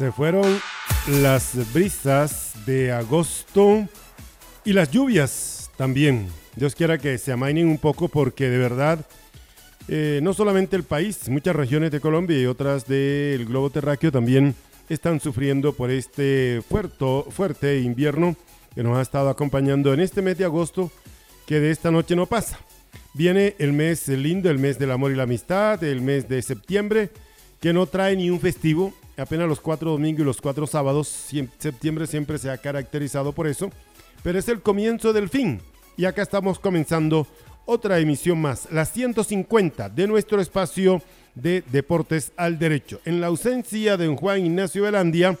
[0.00, 0.58] Se fueron
[1.20, 3.86] las brisas de agosto
[4.64, 6.26] y las lluvias también.
[6.56, 9.04] Dios quiera que se amainen un poco porque de verdad,
[9.88, 14.54] eh, no solamente el país, muchas regiones de Colombia y otras del globo terráqueo también
[14.88, 18.36] están sufriendo por este fuerte, fuerte invierno
[18.74, 20.90] que nos ha estado acompañando en este mes de agosto
[21.44, 22.58] que de esta noche no pasa.
[23.12, 27.10] Viene el mes lindo, el mes del amor y la amistad, el mes de septiembre,
[27.60, 28.94] que no trae ni un festivo.
[29.20, 31.08] Apenas los cuatro domingos y los cuatro sábados,
[31.58, 33.70] septiembre siempre se ha caracterizado por eso.
[34.22, 35.60] Pero es el comienzo del fin.
[35.96, 37.26] Y acá estamos comenzando
[37.66, 41.02] otra emisión más, la 150 de nuestro espacio
[41.34, 43.00] de Deportes al Derecho.
[43.04, 45.38] En la ausencia de Juan Ignacio Velandia,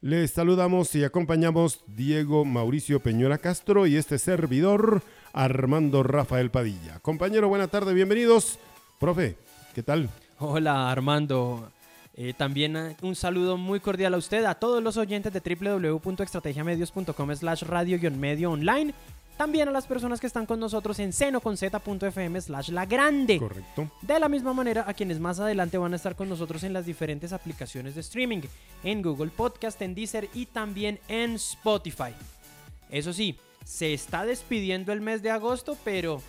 [0.00, 7.00] les saludamos y acompañamos Diego Mauricio Peñora Castro y este servidor Armando Rafael Padilla.
[7.00, 8.58] Compañero, buena tarde, bienvenidos.
[9.00, 9.36] Profe,
[9.74, 10.08] ¿qué tal?
[10.38, 11.72] Hola Armando.
[12.16, 17.36] Eh, también eh, un saludo muy cordial a usted, a todos los oyentes de www.estrategiamedios.com
[17.36, 18.94] slash radio-medio online
[19.36, 23.38] también a las personas que están con nosotros en seno.z.fm slash la grande.
[23.38, 23.90] Correcto.
[24.02, 26.86] De la misma manera, a quienes más adelante van a estar con nosotros en las
[26.86, 28.42] diferentes aplicaciones de streaming,
[28.82, 32.14] en Google Podcast, en Deezer y también en Spotify.
[32.90, 36.22] Eso sí, se está despidiendo el mes de agosto, pero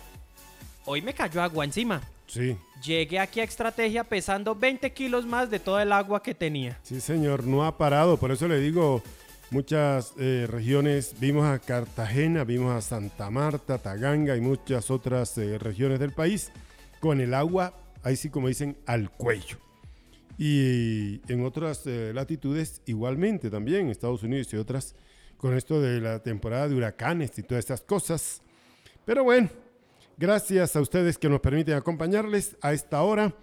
[0.88, 2.00] hoy me cayó agua encima.
[2.26, 2.56] Sí.
[2.82, 6.78] Llegué aquí a Estrategia pesando 20 kilos más de todo el agua que tenía.
[6.82, 8.16] Sí, señor, no ha parado.
[8.16, 9.02] Por eso le digo,
[9.50, 15.58] muchas eh, regiones, vimos a Cartagena, vimos a Santa Marta, Taganga y muchas otras eh,
[15.58, 16.50] regiones del país
[17.00, 19.58] con el agua, ahí sí como dicen, al cuello.
[20.38, 24.94] Y en otras eh, latitudes igualmente también, Estados Unidos y otras,
[25.36, 28.40] con esto de la temporada de huracanes y todas estas cosas.
[29.04, 29.48] Pero bueno,
[30.18, 33.34] gracias a ustedes que nos permiten acompañarles a esta hora.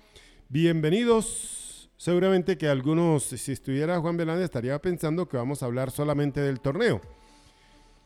[0.49, 1.65] Bienvenidos
[1.97, 6.59] Seguramente que algunos, si estuviera Juan Belanda, estaría pensando que vamos a hablar solamente del
[6.59, 7.01] torneo.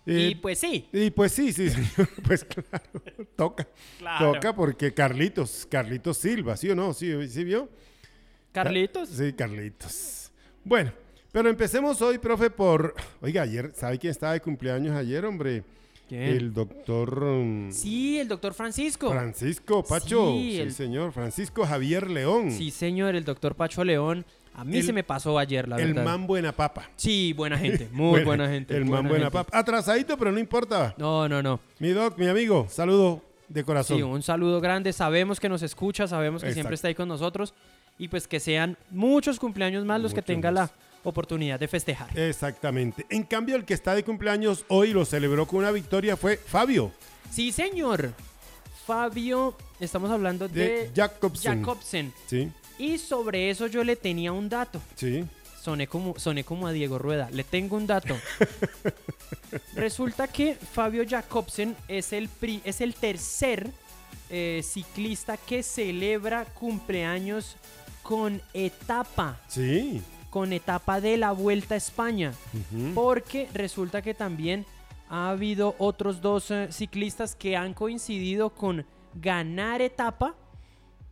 [0.05, 0.87] y pues sí.
[0.93, 1.69] Y pues sí, sí,
[2.25, 3.67] pues claro, toca.
[4.19, 6.93] Toca porque Carlitos, Carlitos Silva, ¿sí o no?
[6.93, 7.67] ¿Sí, sí vio?
[8.51, 9.09] ¿Carlitos?
[9.09, 10.31] Sí, Carlitos.
[10.63, 10.93] Bueno,
[11.31, 12.93] pero empecemos hoy, profe, por...
[13.21, 15.63] Oiga, ayer, ¿sabe quién estaba de cumpleaños ayer, hombre?
[16.11, 17.23] El doctor.
[17.23, 19.09] Um, sí, el doctor Francisco.
[19.11, 20.31] Francisco Pacho.
[20.31, 20.73] Sí, el...
[20.73, 21.11] señor.
[21.11, 22.51] Francisco Javier León.
[22.51, 24.25] Sí, señor, el doctor Pacho León.
[24.53, 25.97] A mí se me pasó ayer, la verdad.
[25.97, 26.89] El man buena papa.
[26.97, 28.75] Sí, buena gente, muy buena, gente.
[28.75, 29.57] El man buena papa.
[29.57, 30.93] Atrasadito, pero no importa.
[30.97, 31.59] No, no, no.
[31.79, 33.97] Mi doc, mi amigo, saludo de corazón.
[33.97, 34.91] Sí, un saludo grande.
[34.91, 37.53] Sabemos que nos escucha, sabemos que siempre está ahí con nosotros.
[37.97, 40.71] Y pues que sean muchos cumpleaños más los que tenga la
[41.03, 42.17] oportunidad de festejar.
[42.17, 43.05] Exactamente.
[43.09, 46.91] En cambio, el que está de cumpleaños hoy lo celebró con una victoria fue Fabio.
[47.31, 48.13] Sí, señor.
[48.85, 51.59] Fabio, estamos hablando de, Jacobsen.
[51.59, 52.13] Jacobsen.
[52.25, 52.51] Sí.
[52.77, 54.81] Y sobre eso yo le tenía un dato.
[54.95, 55.25] Sí.
[55.61, 57.29] Soné como, soné como a Diego Rueda.
[57.31, 58.17] Le tengo un dato.
[59.75, 62.29] Resulta que Fabio Jacobsen es el,
[62.63, 63.69] es el tercer
[64.29, 67.57] eh, ciclista que celebra cumpleaños
[68.01, 69.39] con etapa.
[69.49, 72.33] Sí con etapa de la Vuelta a España.
[72.93, 74.65] Porque resulta que también
[75.09, 78.85] ha habido otros dos eh, ciclistas que han coincidido con
[79.15, 80.35] ganar etapa,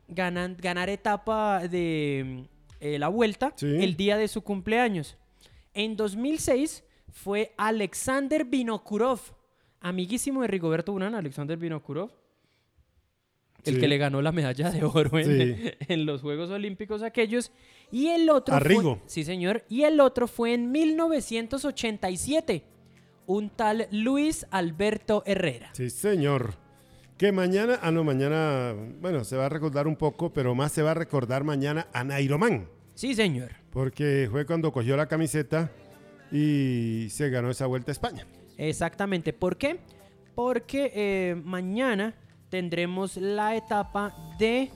[0.07, 2.45] ganar etapa de
[2.79, 5.17] eh, la Vuelta el día de su cumpleaños.
[5.73, 9.19] En 2006 fue Alexander Vinokurov,
[9.81, 12.11] amiguísimo de Rigoberto Urán, Alexander Vinokurov
[13.67, 15.73] el que le ganó la medalla de oro en,
[16.05, 17.51] los Juegos Olímpicos aquellos.
[17.91, 19.01] Y el otro Arrigo.
[19.05, 19.63] sí, señor.
[19.69, 22.63] Y el otro fue en 1987.
[23.25, 25.69] Un tal Luis Alberto Herrera.
[25.73, 26.55] Sí, señor.
[27.17, 30.83] Que mañana, ah, no, mañana, bueno, se va a recordar un poco, pero más se
[30.83, 32.69] va a recordar mañana a Nairomán.
[32.93, 33.51] Sí, señor.
[33.71, 35.71] Porque fue cuando cogió la camiseta
[36.31, 38.27] y se ganó esa vuelta a España.
[38.57, 39.33] Exactamente.
[39.33, 39.79] ¿Por qué?
[40.35, 42.15] Porque eh, mañana
[42.49, 44.71] tendremos la etapa de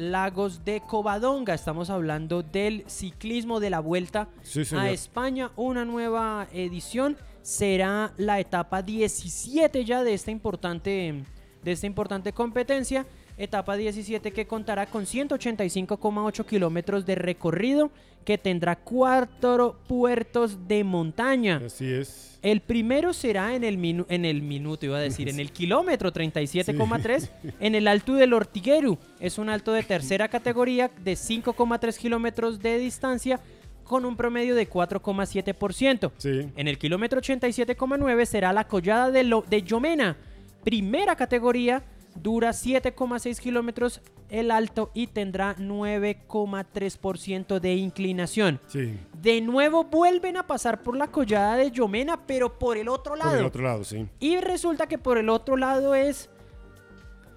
[0.00, 1.52] Lagos de Covadonga.
[1.52, 4.28] Estamos hablando del ciclismo de la vuelta
[4.74, 5.52] a España.
[5.56, 7.18] Una nueva edición.
[7.42, 11.22] Será la etapa 17 ya de esta importante,
[11.62, 13.06] de esta importante competencia.
[13.40, 17.90] Etapa 17 que contará con 185,8 kilómetros de recorrido,
[18.22, 21.62] que tendrá cuatro puertos de montaña.
[21.64, 22.38] Así es.
[22.42, 27.30] El primero será en el, en el minuto, iba a decir, en el kilómetro 37,3,
[27.60, 28.98] en el Alto del Ortiguero.
[29.20, 33.40] Es un alto de tercera categoría de 5,3 kilómetros de distancia
[33.84, 36.12] con un promedio de 4,7%.
[36.18, 36.50] Sí.
[36.56, 40.18] En el kilómetro 87,9 será la collada de, lo, de Yomena,
[40.62, 41.82] primera categoría
[42.14, 48.60] dura 7,6 kilómetros el alto y tendrá 9,3% de inclinación.
[48.68, 48.98] Sí.
[49.20, 53.30] De nuevo vuelven a pasar por la collada de Yomena, pero por el otro lado.
[53.30, 54.06] Por el otro lado, sí.
[54.20, 56.30] Y resulta que por el otro lado es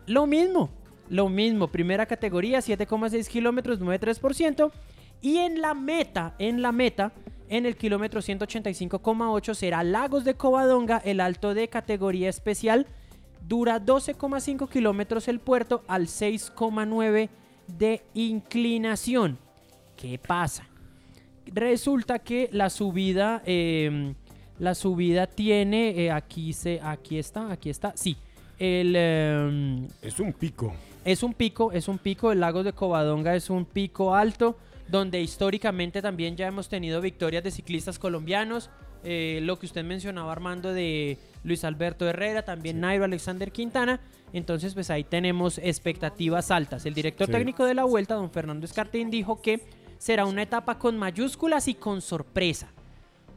[0.06, 0.70] lo mismo.
[1.10, 4.72] Lo mismo, primera categoría, 7,6 kilómetros, 9,3%.
[5.22, 7.12] Y en la meta, en la meta,
[7.50, 12.88] en el kilómetro 185,8 será Lagos de Covadonga, el alto de categoría especial.
[13.48, 17.30] Dura 12,5 kilómetros el puerto al 6,9
[17.68, 19.38] de inclinación.
[19.98, 20.68] ¿Qué pasa?
[21.45, 24.13] Resulta que la subida, eh,
[24.60, 28.16] la subida tiene, eh, aquí, se, aquí está, aquí está, sí.
[28.60, 30.74] El, eh, Es un pico.
[31.04, 34.57] es un pico, es un pico, el lago de Covadonga es un pico alto,
[34.88, 38.69] donde históricamente también ya hemos tenido victorias de ciclistas colombianos.
[39.06, 44.00] eh, lo que usted mencionaba, Armando, de Luis Alberto Herrera, también Nairo Alexander Quintana.
[44.34, 46.86] Entonces, pues ahí tenemos expectativas altas.
[46.86, 47.34] El director Sí.
[47.34, 49.62] técnico de la vuelta, don Fernando Escartín, dijo que
[49.98, 52.69] será una etapa con mayúsculas y con sorpresa.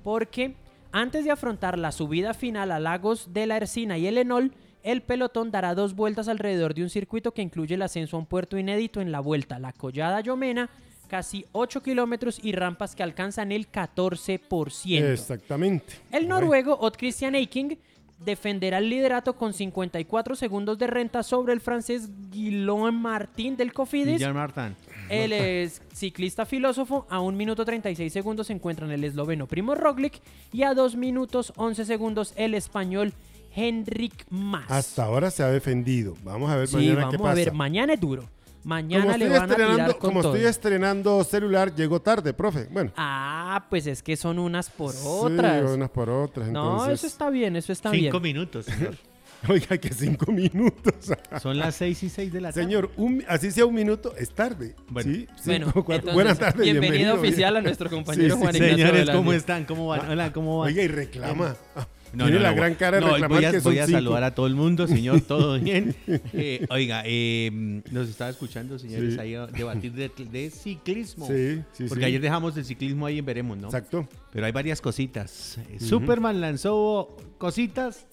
[0.02, 0.54] Porque
[0.92, 5.02] antes de afrontar la subida final a Lagos de la Ercina y el Enol, el
[5.02, 8.56] pelotón dará dos vueltas alrededor de un circuito que incluye el ascenso a un puerto
[8.56, 10.70] inédito en la vuelta, la Collada Yomena,
[11.08, 15.12] casi 8 kilómetros y rampas que alcanzan el 14%.
[15.12, 15.94] Exactamente.
[16.12, 17.78] El noruego Odd Christian Eiking
[18.18, 24.14] defenderá el liderato con 54 segundos de renta sobre el francés Guillaume Martin del Cofidis.
[24.14, 24.76] Villar Martin.
[25.08, 30.20] El es ciclista filósofo a 1 minuto 36 segundos se encuentran el esloveno Primo Roglic
[30.52, 33.12] y a 2 minutos 11 segundos el español
[33.54, 34.70] Henrik Mas.
[34.70, 36.14] Hasta ahora se ha defendido.
[36.24, 37.30] Vamos a ver sí, mañana vamos qué pasa.
[37.30, 38.28] a ver, mañana es duro.
[38.66, 40.34] Mañana como le van a tirar con como todo.
[40.34, 42.66] estoy estrenando celular, llegó tarde, profe.
[42.70, 45.70] Bueno, Ah, pues es que son unas por sí, otras.
[45.70, 46.48] unas por otras.
[46.48, 48.34] no, eso está bien, eso está Cinco bien.
[48.34, 48.96] minutos, señor.
[49.48, 50.94] Oiga, que cinco minutos.
[51.42, 52.62] Son las seis y seis de la tarde.
[52.64, 54.74] Señor, un- así sea un minuto, es tarde.
[54.88, 55.12] Bueno.
[55.14, 55.28] ¿sí?
[55.44, 56.10] Bueno, Cinco, cuatro.
[56.10, 56.62] entonces, Buenas tardes.
[56.62, 57.56] bienvenido, oficial bien.
[57.58, 58.58] a nuestro compañero Sí, sí, Juan sí.
[58.64, 59.10] Ignacio Señores.
[59.14, 59.64] ¿cómo están?
[59.66, 60.08] ¿Cómo van?
[60.10, 60.68] Hola, ¿cómo van?
[60.68, 61.54] Oiga, y reclama.
[61.76, 61.86] Ah,
[62.16, 63.86] No, Tiene no, la no, gran cara de reclamar voy a, que son voy a
[63.86, 63.98] cinco.
[63.98, 65.94] saludar a todo el mundo, señor, todo bien.
[66.06, 69.20] Eh, oiga, eh, nos estaba escuchando, señores, Sí.
[69.20, 71.26] ahí a debatir de, de ciclismo.
[71.26, 72.08] Sí, sí, Porque sí.
[72.08, 73.66] ayer dejamos el ciclismo ahí en Veremos, ¿no?
[73.66, 74.08] Exacto.
[74.32, 75.58] Pero hay varias cositas.
[75.70, 78.06] Eh, Superman lanzó cositas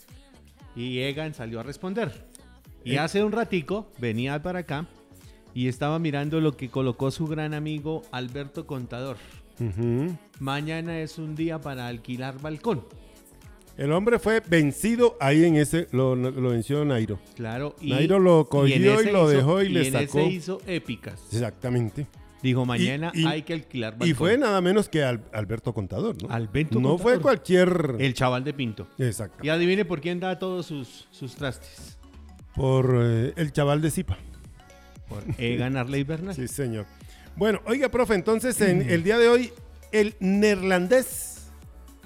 [0.76, 2.26] y Egan salió a responder.
[2.84, 3.00] Y Eh.
[3.00, 4.86] hace un ratico venía para acá
[5.54, 9.16] y estaba mirando lo que colocó su gran amigo Alberto Contador.
[9.60, 10.18] Ujú.
[10.40, 12.84] Mañana es un día para alquilar balcón.
[13.78, 17.20] El hombre fue vencido ahí en ese, lo, lo venció Nairo.
[17.36, 17.75] Claro.
[17.81, 20.20] Y, Nairo lo cogió y lo hizo- dejó y le en sacó.
[20.20, 21.20] ese hizo épicas.
[21.31, 22.06] Exactamente.
[22.44, 24.08] Dijo, mañana y- hay que alquilar balcón.
[24.10, 26.30] Y fue nada menos que Al- Alberto Contador, ¿no?
[26.30, 27.14] Alberto no Contador.
[27.14, 27.96] fue cualquier...
[28.00, 28.88] El chaval de Pinto.
[29.00, 29.44] Exacto.
[29.44, 31.98] Y adivine por quién da todos sus, sus trastes.
[32.54, 34.18] Por eh, el chaval de Zipa.
[35.10, 36.36] Por Egan Arley Bernal.
[36.36, 36.86] Sí, señor.
[37.36, 39.52] Bueno, oiga, profe, entonces en el día de hoy,
[39.92, 41.32] el neerlandés,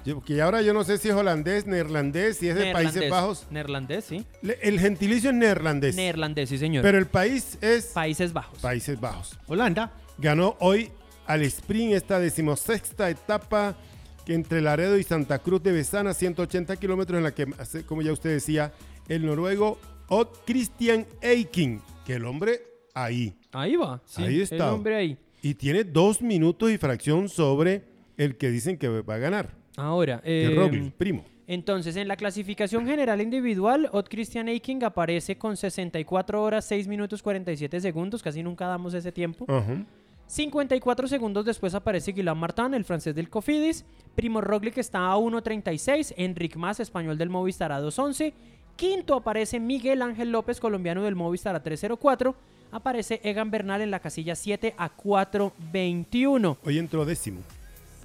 [0.08, 3.10] yo- que ahora yo no sé si es holandés, neerlandés, si es de Países.
[3.10, 3.46] Bajos.
[3.50, 4.24] Neerlandés, sí.
[4.42, 5.94] Le- El gentilicio es neerlandés.
[5.96, 6.82] Neerlandés, sí, señor.
[6.82, 8.58] Pero el país es Países Bajos.
[8.60, 9.38] Países Bajos.
[9.46, 9.92] Holanda.
[10.18, 10.90] Ganó hoy
[11.26, 13.76] al sprint esta decimosexta etapa
[14.24, 18.02] que entre Laredo y Santa Cruz de Besana, 180 kilómetros, en la que, hace- como
[18.02, 18.72] ya usted decía,
[19.08, 19.78] el noruego
[20.08, 22.60] Odd Christian Eiking, que el hombre
[22.94, 23.34] ahí.
[23.52, 24.02] Ahí va.
[24.06, 24.72] sí, Ahí El está.
[24.72, 25.18] hombre ahí.
[25.40, 27.84] Y tiene dos minutos y fracción sobre
[28.16, 31.24] el que dicen que va a ganar, Ahora, eh, Roglic, primo.
[31.46, 37.22] entonces en la clasificación general individual, Odd Christian Eiking aparece con 64 horas, 6 minutos
[37.22, 39.46] 47 segundos, casi nunca damos ese tiempo.
[39.48, 39.84] Ajá.
[40.28, 43.86] 54 segundos después aparece Guillaume Martin, el francés del Cofidis.
[44.14, 46.12] Primo Roglic está a 1.36.
[46.18, 48.34] Enric Mas, español del Movistar a 2.11.
[48.76, 52.34] Quinto aparece Miguel Ángel López, colombiano del Movistar a 3.04.
[52.70, 56.58] Aparece Egan Bernal en la casilla 7 a 4.21.
[56.62, 57.40] Hoy entró décimo.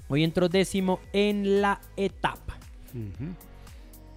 [0.08, 2.56] Hoy entró décimo en la etapa.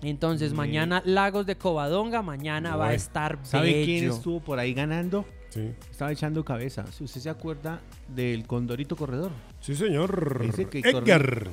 [0.03, 3.85] Entonces, mañana Lagos de Covadonga, mañana va a estar ¿Sabe bello.
[3.85, 5.25] quién estuvo por ahí ganando?
[5.49, 5.71] Sí.
[5.89, 6.85] Estaba echando cabeza.
[6.91, 9.31] Si usted se acuerda del Condorito Corredor.
[9.59, 10.43] Sí, señor.
[10.47, 11.47] Ese que Edgar.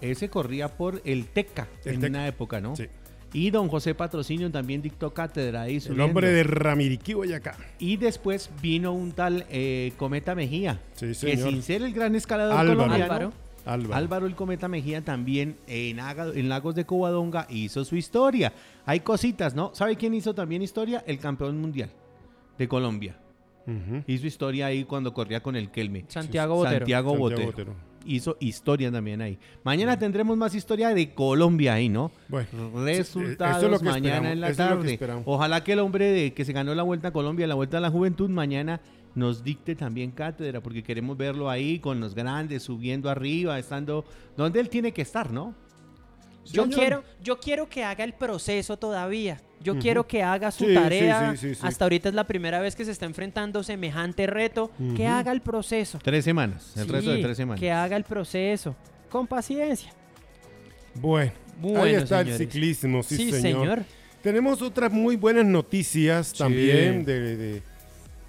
[0.00, 2.10] Ese corría por el Teca El en Teca.
[2.10, 2.74] una época, ¿no?
[2.74, 2.86] Sí.
[3.32, 7.56] Y don José Patrocinio también dictó cátedra ahí El hombre de Ramiriquí, Boyacá.
[7.78, 10.80] Y después vino un tal eh, Cometa Mejía.
[10.94, 11.50] Sí, que señor.
[11.50, 12.76] sin ser el gran escalador Álvaro.
[12.78, 13.32] colombiano, Álvaro.
[13.66, 13.94] Álvaro.
[13.94, 18.52] Álvaro el Cometa Mejía también en, Aga- en Lagos de Covadonga hizo su historia.
[18.86, 19.74] Hay cositas, ¿no?
[19.74, 21.04] ¿Sabe quién hizo también historia?
[21.06, 21.90] El campeón mundial
[22.58, 23.16] de Colombia.
[24.08, 26.04] Hizo historia ahí cuando corría con el Kelme.
[26.08, 26.78] Santiago Botero.
[26.78, 27.74] Santiago Santiago Botero.
[28.06, 29.38] Hizo historia también ahí.
[29.62, 32.10] Mañana tendremos más historia de Colombia ahí, ¿no?
[32.28, 32.48] Bueno,
[32.82, 35.22] Resultados eso es lo que mañana esperamos, en la eso es lo que tarde.
[35.26, 37.80] Ojalá que el hombre de que se ganó la Vuelta a Colombia, la Vuelta a
[37.80, 38.80] la Juventud, mañana
[39.14, 44.04] nos dicte también cátedra, porque queremos verlo ahí con los grandes, subiendo arriba, estando
[44.36, 45.54] donde él tiene que estar, ¿no?
[46.46, 46.78] Yo Señor.
[46.78, 49.40] quiero, yo quiero que haga el proceso todavía.
[49.62, 51.32] Yo quiero que haga su Sí, tarea.
[51.32, 51.60] sí, sí, sí.
[51.62, 54.70] Hasta ahorita es la primera vez que se está enfrentando semejante reto.
[54.96, 55.98] Que haga el proceso.
[56.02, 57.60] Tres semanas, el resto de tres semanas.
[57.60, 58.74] Que haga el proceso.
[59.10, 59.92] Con paciencia.
[60.94, 62.40] Bueno, Bueno, ahí está señores.
[62.40, 63.82] el ciclismo, sí, señor.
[64.22, 67.62] Tenemos otras muy buenas noticias también de, de-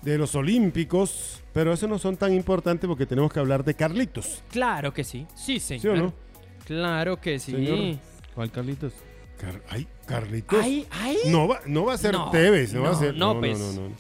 [0.01, 4.41] de los Olímpicos, pero eso no son tan importantes porque tenemos que hablar de Carlitos.
[4.51, 5.27] Claro que sí.
[5.35, 5.97] Sí, ¿Sí señor.
[5.97, 6.13] o no?
[6.65, 7.51] Claro que sí.
[7.51, 7.97] Señor.
[8.33, 8.93] ¿Cuál, Carlitos?
[9.39, 10.59] Car- ay, Carlitos.
[10.61, 11.17] Ay, ay.
[11.27, 13.15] No va, no va a ser No, Tevez, no, va a ser.
[13.15, 13.59] no, no, pues.
[13.59, 13.95] no, no, no.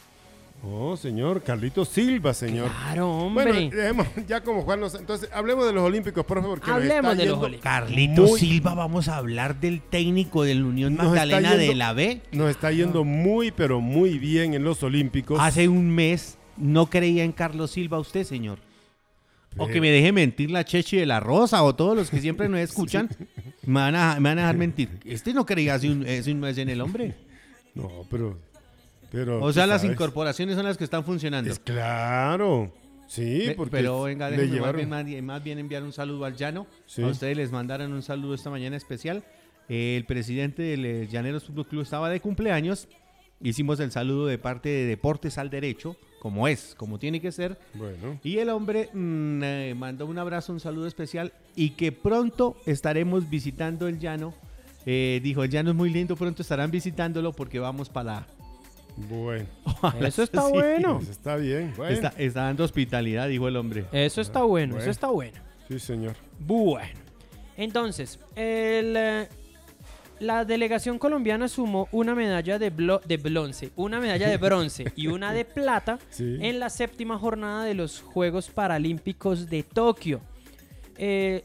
[0.63, 2.69] Oh, señor, Carlitos Silva, señor.
[2.69, 3.51] Claro, hombre.
[3.51, 4.93] Bueno, dejemos ya como Juan nos...
[4.93, 6.59] Entonces, hablemos de los Olímpicos, por favor.
[6.59, 7.63] porque nos Hablemos está de los Olímpicos.
[7.63, 11.93] Carlitos Muy- Silva, vamos a hablar del técnico del Unión Nos está Magdalena de la
[11.93, 12.21] B.
[12.31, 15.39] Nos está yendo muy, pero muy bien en los Olímpicos.
[15.41, 18.59] Hace un mes no creía en Carlos Silva usted, señor.
[19.57, 22.47] O que me deje mentir la Chechi de la Rosa o todos los que siempre
[22.47, 23.09] nos escuchan.
[23.65, 24.89] me, van a, me van a dejar mentir.
[25.05, 27.15] Este no creía hace un, hace un mes en el hombre.
[27.73, 28.37] No, pero...
[29.11, 29.93] pero O sea, las sabes.
[29.93, 31.51] incorporaciones son las que están funcionando.
[31.51, 32.71] Es claro.
[33.07, 36.35] Sí, porque Pero venga, déjenme más bien, más bien- más bien enviar un saludo al
[36.37, 36.65] llano.
[36.85, 37.01] Sí.
[37.03, 39.23] A ustedes les mandaron un saludo esta mañana especial.
[39.67, 42.87] El presidente del eh, Llaneros Fútbol Club estaba de cumpleaños.
[43.41, 47.57] Hicimos el saludo de parte de Deportes al Derecho, como es, como tiene que ser.
[47.73, 52.55] Bueno, Y el hombre mm, eh, mandó un abrazo, un saludo especial y que pronto
[52.65, 54.33] estaremos visitando el llano.
[54.85, 58.25] Eh, dijo, el llano es muy lindo, pronto estarán visitándolo porque vamos para...
[59.09, 59.45] bueno.
[60.01, 60.51] Eso está Sí.
[60.53, 60.99] bueno.
[61.09, 61.73] Está bien.
[61.77, 61.93] Bueno.
[61.93, 63.85] Está, está dando hospitalidad, dijo el hombre.
[63.91, 64.81] Eso está bueno, Bueno.
[64.83, 65.37] eso está bueno.
[65.67, 66.15] Sí, señor.
[66.39, 66.99] Bueno.
[67.57, 69.27] Entonces, el, eh,
[70.19, 75.07] la delegación colombiana sumó una medalla de, blo- de bronce, una medalla de bronce y
[75.07, 76.37] una de plata Sí.
[76.41, 80.21] en la séptima jornada de los Juegos Paralímpicos de Tokio.
[80.97, 81.43] Eh,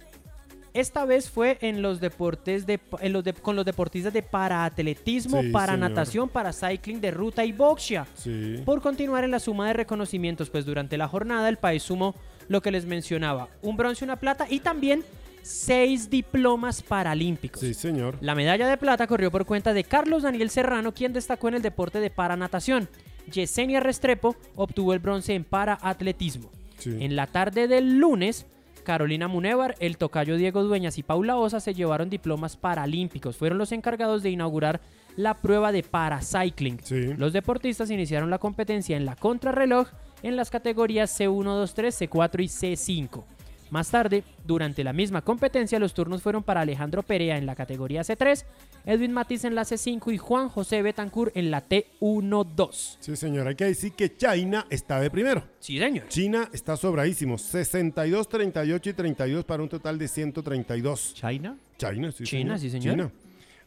[0.80, 5.42] esta vez fue en los deportes de, en los de- con los deportistas de paraatletismo,
[5.42, 5.90] Sí, para señor.
[5.90, 8.06] natación, para cycling de ruta y boxia.
[8.14, 8.60] Sí.
[8.64, 12.14] Por continuar en la suma de reconocimientos, pues durante la jornada el país sumó
[12.48, 15.02] lo que les mencionaba, un bronce, una plata y también
[15.42, 17.60] seis diplomas paralímpicos.
[17.60, 18.18] Sí, señor.
[18.20, 21.62] La medalla de plata corrió por cuenta de Carlos Daniel Serrano, quien destacó en el
[21.62, 22.88] deporte de paranatación.
[23.30, 26.50] Yesenia Restrepo obtuvo el bronce en paraatletismo.
[26.78, 26.96] Sí.
[27.00, 28.46] En la tarde del lunes,
[28.86, 33.36] Carolina Munevar, el tocayo Diego Dueñas y Paula Osa se llevaron diplomas paralímpicos.
[33.36, 34.80] Fueron los encargados de inaugurar
[35.16, 36.78] la prueba de paracycling.
[36.84, 37.14] Sí.
[37.14, 39.88] Los deportistas iniciaron la competencia en la contrarreloj
[40.22, 43.24] en las categorías C1, 2, 3, C4 y C5.
[43.70, 48.02] Más tarde, durante la misma competencia, los turnos fueron para Alejandro Perea en la categoría
[48.02, 48.44] C3,
[48.84, 52.96] Edwin Matiz en la C5 y Juan José Betancourt en la T1-2.
[53.00, 53.48] Sí, señor.
[53.48, 55.42] Hay que decir que China está de primero.
[55.58, 56.08] Sí, señor.
[56.08, 57.38] China está sobradísimo.
[57.38, 61.14] 62, 38 y 32 para un total de 132.
[61.14, 61.56] ¿China?
[61.76, 62.58] China, sí, China, señor.
[62.58, 62.94] sí, señor.
[62.94, 63.10] China.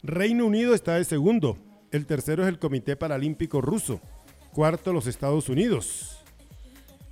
[0.02, 1.58] Reino Unido está de segundo.
[1.90, 4.00] El tercero es el Comité Paralímpico Ruso.
[4.52, 6.16] Cuarto, los Estados Unidos.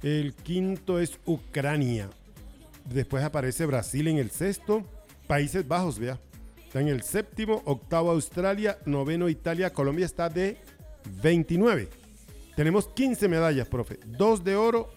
[0.03, 2.09] El quinto es Ucrania.
[2.89, 4.83] Después aparece Brasil en el sexto.
[5.27, 6.19] Países Bajos, vea.
[6.65, 7.63] Está en el séptimo.
[7.65, 8.79] Octavo Australia.
[8.87, 9.73] Noveno Italia.
[9.73, 10.57] Colombia está de
[11.23, 11.89] 29.
[12.57, 14.01] Tenemos 15 medallas, profe.
[14.05, 14.91] Dos de oro,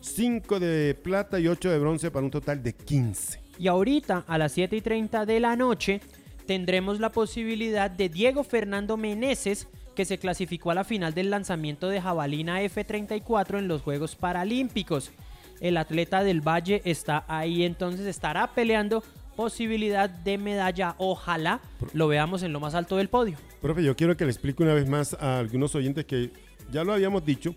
[0.00, 3.40] 5 de plata y 8 de bronce para un total de 15.
[3.58, 6.00] Y ahorita, a las 7 y 30 de la noche,
[6.46, 11.88] tendremos la posibilidad de Diego Fernando Meneses, que se clasificó a la final del lanzamiento
[11.88, 15.12] de jabalina F-34 en los Juegos Paralímpicos.
[15.60, 19.02] El atleta del Valle está ahí, entonces estará peleando
[19.36, 20.94] posibilidad de medalla.
[20.98, 21.60] Ojalá
[21.92, 23.36] lo veamos en lo más alto del podio.
[23.60, 26.30] Profe, yo quiero que le explique una vez más a algunos oyentes que
[26.70, 27.54] ya lo habíamos dicho,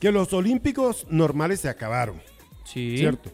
[0.00, 2.20] que los olímpicos normales se acabaron,
[2.64, 2.96] Sí.
[2.96, 3.30] ¿cierto?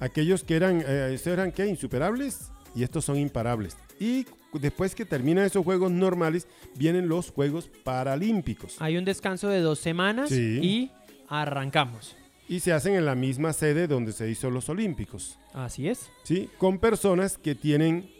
[0.00, 1.66] Aquellos que eran, eh, eran ¿qué?
[1.66, 3.76] Insuperables y estos son imparables.
[4.00, 8.76] Y después que terminan esos juegos normales, vienen los Juegos Paralímpicos.
[8.80, 10.58] Hay un descanso de dos semanas Sí.
[10.62, 10.90] y
[11.28, 12.16] arrancamos.
[12.48, 15.38] Y se hacen en la misma sede donde se hizo los Olímpicos.
[15.54, 16.10] Así es.
[16.24, 16.50] ¿sí?
[16.58, 18.10] Con personas que tienen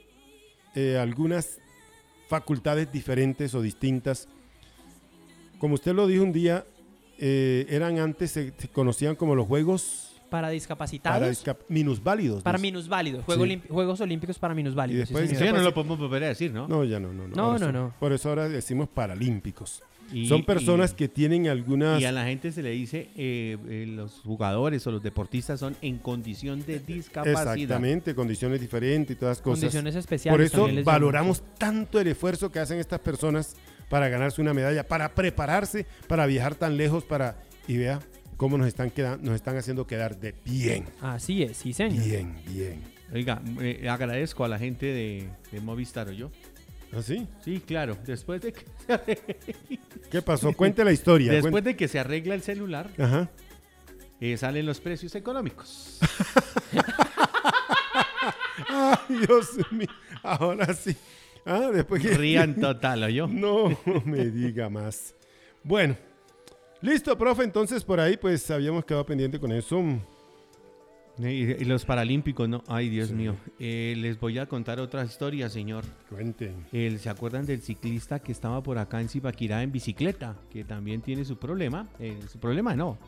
[0.74, 1.58] eh, algunas
[2.28, 4.28] facultades diferentes o distintas.
[5.58, 6.64] Como usted lo dijo un día,
[7.18, 11.18] eh, eran antes, se, se conocían como los Juegos Para discapacitados.
[11.20, 12.42] para discap- minusválidos.
[12.42, 12.62] Para ¿no?
[12.62, 13.62] minusválidos, Juego Sí.
[13.68, 15.10] Juegos Olímpicos para minusválidos.
[15.10, 16.66] Y después- ya no lo podemos volver a decir, ¿no?
[16.68, 17.28] No, ya no, no.
[17.28, 17.94] No, no.
[18.00, 19.82] Por eso ahora decimos paralímpicos.
[20.12, 22.00] Y- Son personas y- que tienen algunas...
[22.00, 25.76] Y a la gente se le dice, eh, eh, los jugadores o los deportistas son
[25.82, 27.54] en condición de discapacidad.
[27.54, 29.61] Exactamente, condiciones diferentes y todas las cosas.
[29.61, 30.35] Condiciones especiales.
[30.37, 33.56] Por eso les valoramos tanto el esfuerzo que hacen estas personas
[33.88, 37.37] para ganarse una medalla, para prepararse, para viajar tan lejos, para...
[37.68, 38.00] Y vea
[38.37, 42.04] cómo nos están, quedando, nos están haciendo quedar de bien, Así es, sí, señor.
[42.04, 42.80] bien, bien.
[43.14, 46.30] Oiga, eh, agradezco a la gente de, de Movistar, ¿o yo?
[46.96, 47.26] ¿Así?
[47.44, 47.96] Sí, claro.
[48.04, 48.64] Después de que,
[50.11, 50.52] ¿Qué pasó?
[50.52, 51.32] Cuente la historia.
[51.32, 53.30] después cuente- de que se arregla el celular, Ajá.
[54.20, 55.99] eh, salen los precios económicos.
[58.68, 59.88] Ay, Dios mío.
[60.22, 60.96] Ahora sí.
[61.44, 62.11] Ah, después que...
[62.14, 63.26] Rían total, ¿o yo?
[63.26, 65.14] No me diga más.
[65.64, 65.96] Bueno,
[66.80, 67.42] listo, profe.
[67.44, 69.82] Entonces por ahí pues habíamos quedado pendiente con eso.
[71.19, 72.64] Y, y los paralímpicos, ¿no?
[72.66, 73.14] Ay, Dios Sí.
[73.14, 73.37] mío.
[73.59, 75.85] Eh, les voy a contar otra historia, señor.
[76.09, 76.66] Cuenten.
[76.99, 80.37] ¿Se acuerdan del ciclista que estaba por acá en Zipaquirá en bicicleta?
[80.50, 81.87] Que también tiene su problema.
[81.99, 82.99] Eh, su problema no.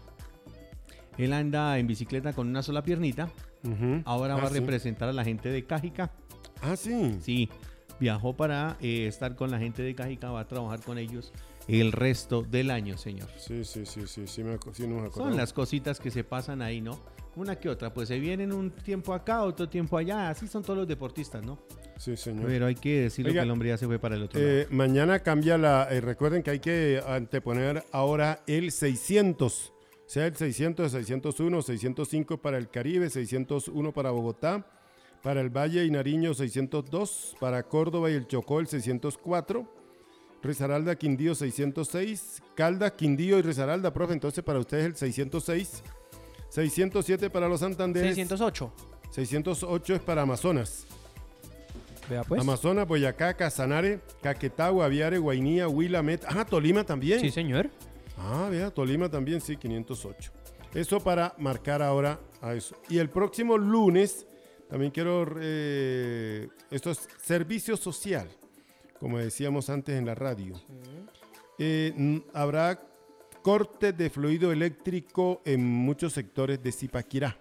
[1.16, 3.30] Él anda en bicicleta con una sola piernita.
[4.04, 4.58] Ahora Ah, va a sí.
[4.60, 6.10] representar a la gente de Cájica.
[6.60, 7.16] Ah, sí.
[7.20, 7.48] Sí,
[8.00, 10.30] viajó para eh, estar con la gente de Cájica.
[10.30, 11.32] Va a trabajar con ellos
[11.68, 13.28] el resto del año, señor.
[13.38, 15.36] Sí, sí, sí, sí, sí, me, sí nos Son acordamos.
[15.36, 17.00] las cositas que se pasan ahí, ¿no?
[17.36, 17.92] Una que otra.
[17.92, 20.28] Pues se vienen un tiempo acá, otro tiempo allá.
[20.30, 21.58] Así son todos los deportistas, ¿no?
[21.98, 22.46] Sí, señor.
[22.46, 24.64] Pero hay que decirlo Oiga, que el hombre ya se fue para el otro Eh,
[24.64, 24.68] lado.
[24.76, 25.88] mañana cambia la...
[25.90, 29.72] eh, recuerden que hay que anteponer ahora el 600.
[30.06, 34.66] Sea el 600, 601, 605 para el Caribe, 601 para Bogotá,
[35.22, 39.66] para el Valle y Nariño 602, para Córdoba y el Chocó el 604,
[40.42, 45.82] Risaralda, Quindío 606, Calda, Quindío y Risaralda, profe, entonces para ustedes el 606,
[46.54, 48.72] 607 para los Santanderes, 608.
[49.10, 50.86] 608 es para Amazonas.
[52.08, 52.40] Vea pues.
[52.40, 56.28] Amazonas, Boyacá, Casanare, Caquetá, Guaviare, Guainía, Huila, Meta.
[56.30, 57.18] Ah, Tolima también.
[57.18, 57.70] Sí, señor.
[58.16, 60.30] Ah, vea, Tolima también, sí, 508.
[60.74, 62.76] Eso para marcar ahora a eso.
[62.88, 64.24] Y el próximo lunes,
[64.68, 68.28] también quiero, eh, esto es servicio social,
[69.00, 70.54] como decíamos antes en la radio.
[71.58, 72.80] Eh, habrá
[73.48, 77.36] corte de fluido eléctrico en muchos sectores de Zipaquirá.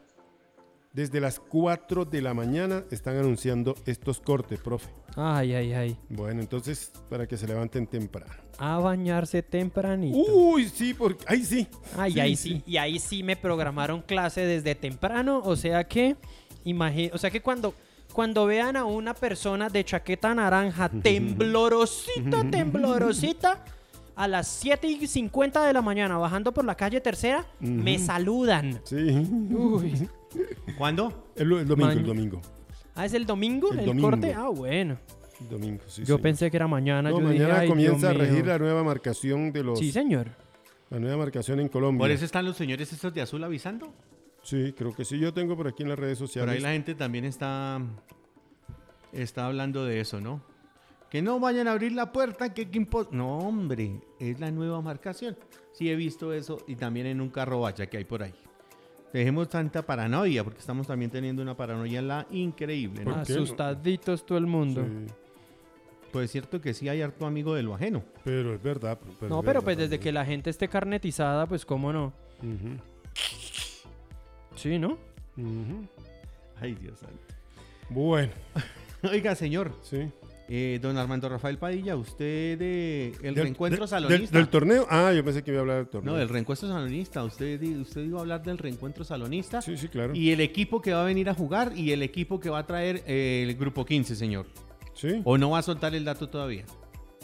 [0.92, 4.90] Desde las 4 de la mañana están anunciando estos cortes, profe.
[5.16, 5.98] Ay, ay, ay.
[6.10, 8.34] Bueno, entonces, para que se levanten temprano.
[8.58, 10.18] A bañarse tempranito.
[10.18, 11.24] Uy, sí, porque...
[11.26, 11.68] ¡Ay, sí!
[11.98, 12.50] Ay, Sí, ahí sí.
[12.50, 12.64] sí.
[12.68, 15.42] Y ahí sí me programaron clase desde temprano.
[15.46, 16.18] O sea que,
[16.66, 17.74] imagi- o sea que cuando,
[18.12, 23.64] cuando vean a una persona de chaqueta naranja temblorosita, temblorosita,
[24.16, 28.80] a las 7 y 50 de la mañana bajando por la calle tercera, me saludan.
[28.84, 28.96] Sí.
[28.96, 30.08] Uy.
[30.78, 31.30] ¿Cuándo?
[31.36, 32.42] El, el domingo, el domingo.
[32.96, 34.10] Ah, ¿es el domingo El el, domingo.
[34.12, 34.34] corte?
[34.34, 34.98] Ah, bueno.
[35.42, 36.02] El domingo, sí.
[36.02, 36.22] Yo señor.
[36.22, 37.10] pensé que era mañana.
[37.10, 38.46] No, yo mañana "Ay, comienza a regir mío".
[38.46, 39.80] la nueva marcación de los...
[39.80, 40.28] Sí, señor.
[40.90, 42.00] La nueva marcación en Colombia.
[42.00, 43.92] ¿Por eso están los señores estos de azul avisando?
[44.44, 45.18] Sí, creo que sí.
[45.18, 46.56] Yo tengo por aquí en las redes Por sociales.
[46.56, 47.82] ahí la gente también está,
[49.12, 50.42] está hablando de eso, ¿no?
[51.14, 55.38] Que no vayan a abrir la puerta, que, que No, hombre, es la nueva marcación.
[55.72, 58.34] Sí he visto eso y también en un carro vaya que hay por ahí.
[59.14, 63.04] Dejemos tanta paranoia, porque estamos también teniendo una paranoia en la increíble.
[63.16, 64.84] Asustaditos todo el mundo.
[64.84, 65.14] Sí,
[66.12, 68.04] Pues es cierto que sí hay harto amigo de lo ajeno.
[68.24, 68.98] pero es verdad.
[69.00, 70.02] pero no, es pero verdad pues desde también.
[70.02, 72.12] que la gente esté carnetizada, pues cómo no.
[74.56, 74.98] Sí, ¿no?
[76.60, 77.22] Ay, Dios santo.
[77.90, 78.32] Bueno,
[79.04, 80.10] Oiga, señor, sí.
[80.50, 84.38] Eh, don Armando Rafael Padilla, usted de el Del- reencuentro de- salonista.
[84.38, 84.86] Del, del torneo.
[84.90, 86.14] Ah, yo pensé que iba a hablar del torneo.
[86.14, 87.24] no, del reencuentro salonista.
[87.24, 89.62] Usted, usted iba a hablar del reencuentro salonista.
[89.62, 90.14] Sí, sí, claro.
[90.16, 92.66] Y el equipo que va a venir a jugar y el equipo que va a
[92.68, 94.46] traer eh, el grupo 15, señor.
[94.94, 95.22] Sí.
[95.24, 96.66] ¿O no va a soltar el dato todavía?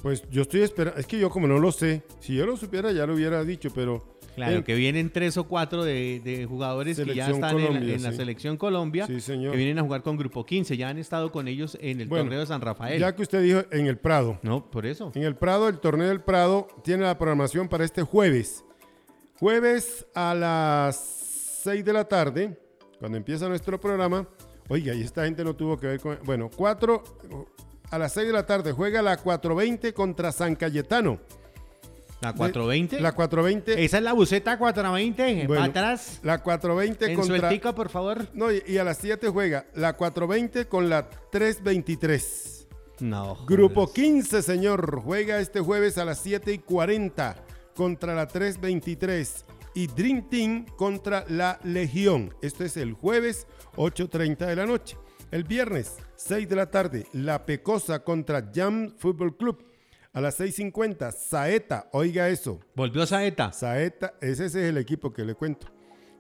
[0.01, 0.99] Pues yo estoy esperando.
[0.99, 3.69] Es que yo, como no lo sé, si yo lo supiera, ya lo hubiera dicho,
[3.75, 4.18] pero.
[4.39, 8.11] Claro, Eh, que vienen tres o cuatro de, de jugadores que ya están en la-
[8.13, 9.51] selección Colombia, Sí, señor.
[9.51, 10.77] que vienen a jugar con grupo 15.
[10.77, 12.99] Ya han estado con ellos en el Bueno, torneo de San Rafael.
[12.99, 14.39] Ya que usted dijo en el Prado.
[14.41, 15.11] No, por eso.
[15.15, 18.63] En el Prado, el torneo del Prado tiene la programación para este jueves.
[19.39, 20.95] Jueves a las
[21.63, 22.57] 6 de la tarde,
[22.99, 24.27] cuando empieza nuestro programa.
[24.67, 26.19] Oiga, y esta gente no tuvo que ver con...
[26.25, 27.03] Bueno, 4
[27.91, 31.19] a las 6 de la tarde juega la 420 contra San Cayetano.
[32.21, 32.99] La 420.
[32.99, 33.83] La 420...
[33.83, 35.47] Esa es la buceta 420.
[35.47, 36.19] Bueno, para atrás.
[36.23, 37.37] La 420 En contra...
[37.37, 38.27] sueltica, por favor.
[38.33, 42.67] No, y, y a las 7 juega la 420 con la 323.
[42.99, 43.37] No.
[43.45, 43.95] Grupo jodas.
[43.95, 47.35] 15, señor, juega este jueves a las 7 y 40
[47.73, 52.33] contra la 323 y Dream Team contra la Legión.
[52.41, 54.97] Esto es el jueves 8.30 de la noche.
[55.31, 59.63] El viernes 6 de la tarde, La Pecosa contra Jam Fútbol Club.
[60.11, 62.59] A las 6.50, Saeta, oiga eso.
[62.75, 63.51] Volvió Saeta.
[63.51, 65.67] Saeta, ese, ese es el equipo que le cuento.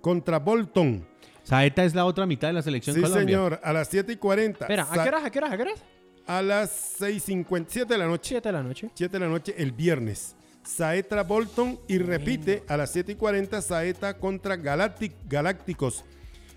[0.01, 1.07] Contra Bolton.
[1.43, 3.25] Saeta es la otra mitad de la selección Sí, Colombia.
[3.25, 3.59] señor.
[3.63, 4.65] A las 7 y 40.
[4.65, 5.23] Espera, ¿a qué horas?
[5.25, 5.51] ¿A qué horas?
[5.51, 5.83] ¿A qué horas?
[6.27, 8.29] A las 6.50, 7 de la noche.
[8.29, 8.89] 7 de la noche.
[8.93, 10.35] 7 de la noche el viernes.
[10.63, 16.05] Saeta Bolton y repite a las 7 y 40 Saeta contra Galactic, Galácticos.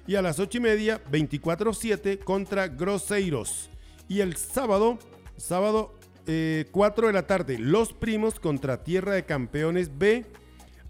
[0.06, 3.70] Y a las 8 y media 24-7 contra Groseiros.
[4.08, 4.98] Y el sábado,
[5.38, 5.94] sábado
[6.26, 10.24] eh, 4 de la tarde, Los Primos contra Tierra de Campeones B.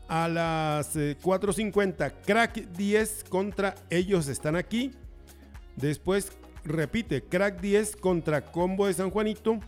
[0.09, 4.91] A las eh, 4.50 Crack 10 contra Ellos Están Aquí.
[5.77, 6.33] Después
[6.65, 9.59] repite Crack 10 contra Combo de San Juanito.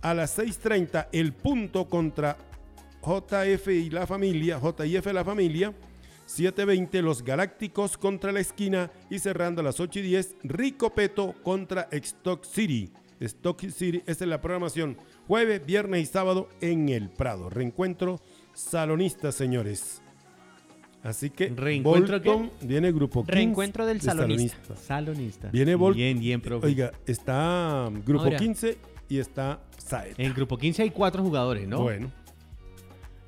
[0.00, 2.36] A las 6.30 el punto contra
[3.02, 5.74] JF y la familia, JF la familia.
[6.28, 8.92] 7.20 los Galácticos contra la esquina.
[9.10, 12.92] Y cerrando a las 8 y 10 Rico Peto contra Stock City.
[13.20, 14.96] Stock City, esta es la programación.
[15.28, 17.50] Jueves, viernes y sábado en el Prado.
[17.50, 18.18] Reencuentro
[18.54, 20.00] salonista, señores.
[21.02, 24.74] Así que ¿Reencuentro Bolton viene grupo 15 Reencuentro del de salonista.
[24.76, 25.48] Salonista.
[25.50, 25.96] Viene Bolton.
[25.98, 26.66] Bien, bien, profe.
[26.66, 28.38] Oiga, está um, grupo Ahora.
[28.38, 28.78] 15
[29.10, 30.20] y está Saeta.
[30.22, 31.82] En grupo 15 hay cuatro jugadores, ¿no?
[31.82, 32.10] Bueno,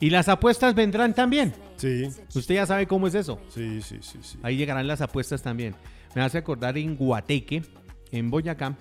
[0.01, 1.53] Y las apuestas vendrán también.
[1.77, 3.39] sí, Usted ya sabe cómo es eso.
[3.51, 4.39] sí, sí, sí, sí.
[4.43, 5.75] Ahí llegarán las apuestas también.
[6.15, 7.63] Me hace acordar en Guateque,
[8.11, 8.77] en Boyacá,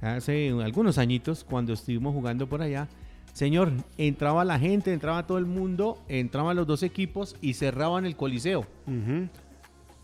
[0.00, 2.88] hace algunos añitos, cuando estuvimos jugando por allá.
[3.32, 8.16] Señor, entraba la gente, entraba todo el mundo, entraban los dos equipos y cerraban el
[8.16, 8.66] coliseo.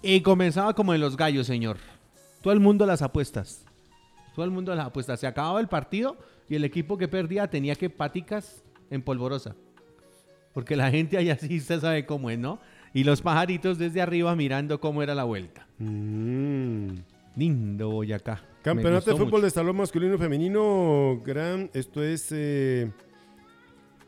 [0.03, 1.79] Y comenzaba como en los gallos, señor.
[2.43, 3.65] Todo el mundo las apuestas.
[4.35, 5.21] Todo el mundo las apuestas.
[5.21, 6.17] Se acababa el partido
[6.49, 9.55] y el equipo que perdía tenía que paticas en polvorosa.
[10.53, 12.59] Porque la gente allá sí se sabe cómo es, ¿no?
[12.93, 15.67] Y los pajaritos desde arriba mirando cómo era la vuelta.
[15.79, 16.89] Mm.
[17.37, 18.43] Lindo Boyacá.
[18.63, 19.45] Campeonato de fútbol mucho.
[19.45, 22.91] de salón masculino y femenino, gran, esto es eh,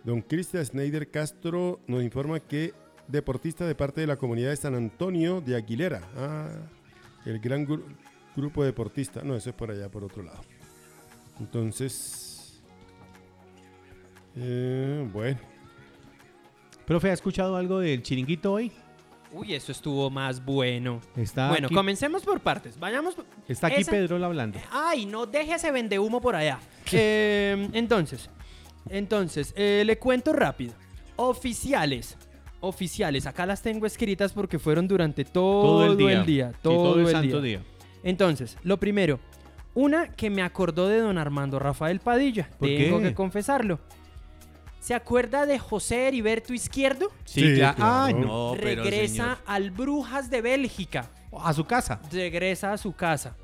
[0.05, 2.73] Don Cristian Schneider Castro nos informa que
[3.09, 6.01] deportista de parte de la comunidad de San Antonio de Aguilera.
[6.17, 6.49] Ah,
[7.27, 7.83] el gran gru-
[8.37, 9.23] grupo deportista.
[9.25, 10.41] No, eso es por allá, por otro lado.
[11.41, 12.63] Entonces,
[14.37, 15.39] eh, bueno,
[16.87, 18.71] Profe, ¿ha escuchado algo del chiringuito hoy?
[19.35, 21.01] Uy, eso estuvo más bueno.
[21.17, 22.79] Está bueno, aquí, comencemos por partes.
[22.79, 23.17] Vayamos.
[23.49, 24.61] está aquí esa- Pedro hablando.
[24.71, 26.59] Ay, no deje ese vende humo por allá.
[26.93, 28.31] Eh, entonces,
[28.89, 30.75] entonces, eh, le cuento rápido.
[31.17, 32.17] Oficiales.
[32.61, 33.27] Oficiales.
[33.27, 36.51] Acá las tengo escritas porque fueron durante todo, el día.
[36.53, 37.59] Sí, todo, el santo día.
[37.59, 37.67] día.
[38.05, 39.19] Entonces, lo primero.
[39.75, 42.49] Una que me acordó de don Armando Rafael Padilla.
[42.59, 43.09] ¿Por Tengo qué?
[43.09, 43.81] que confesarlo.
[44.85, 47.11] ¿Se acuerda de José Heriberto Izquierdo?
[47.25, 47.77] Sí, Sí, claro.
[47.81, 49.39] Ah, no, pero Regresa señor.
[49.47, 51.11] al Brujas de Bélgica.
[51.41, 52.03] a su casa.
[52.13, 53.35] Regresa a su casa.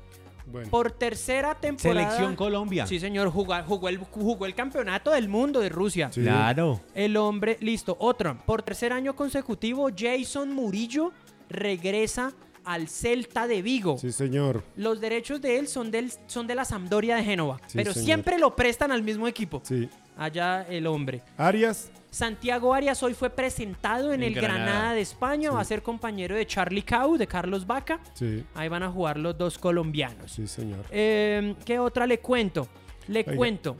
[0.45, 0.69] bueno.
[0.69, 2.01] Por tercera temporada.
[2.11, 2.85] Selección Colombia.
[2.85, 6.11] Sí, señor, jugó, jugó el, jugó el campeonato del mundo de Rusia.
[6.13, 6.21] Sí.
[6.21, 6.79] Claro.
[6.93, 8.37] El hombre, listo, otro.
[8.45, 11.11] Por tercer año consecutivo, Jason Murillo
[11.49, 13.97] regresa al Celta de Vigo.
[13.97, 14.63] Sí, señor.
[14.75, 18.05] Los derechos de él son, del, son de la Sampdoria de Génova, Sí, pero señor.
[18.05, 19.61] siempre lo prestan al mismo equipo.
[19.63, 19.89] Sí.
[20.17, 21.21] Allá el hombre.
[21.37, 24.65] Arias, Santiago Arias hoy fue presentado en, En el Granada.
[24.65, 24.93] Granada.
[24.93, 27.99] de España, va a ser compañero de Charlie Cau, de Carlos Vaca.
[28.13, 30.31] sí, Ahí van a jugar los dos colombianos.
[30.31, 30.85] sí, señor.
[30.91, 32.67] Eh, ¿Qué otra le cuento?
[33.07, 33.35] Le Oiga.
[33.35, 33.77] cuento.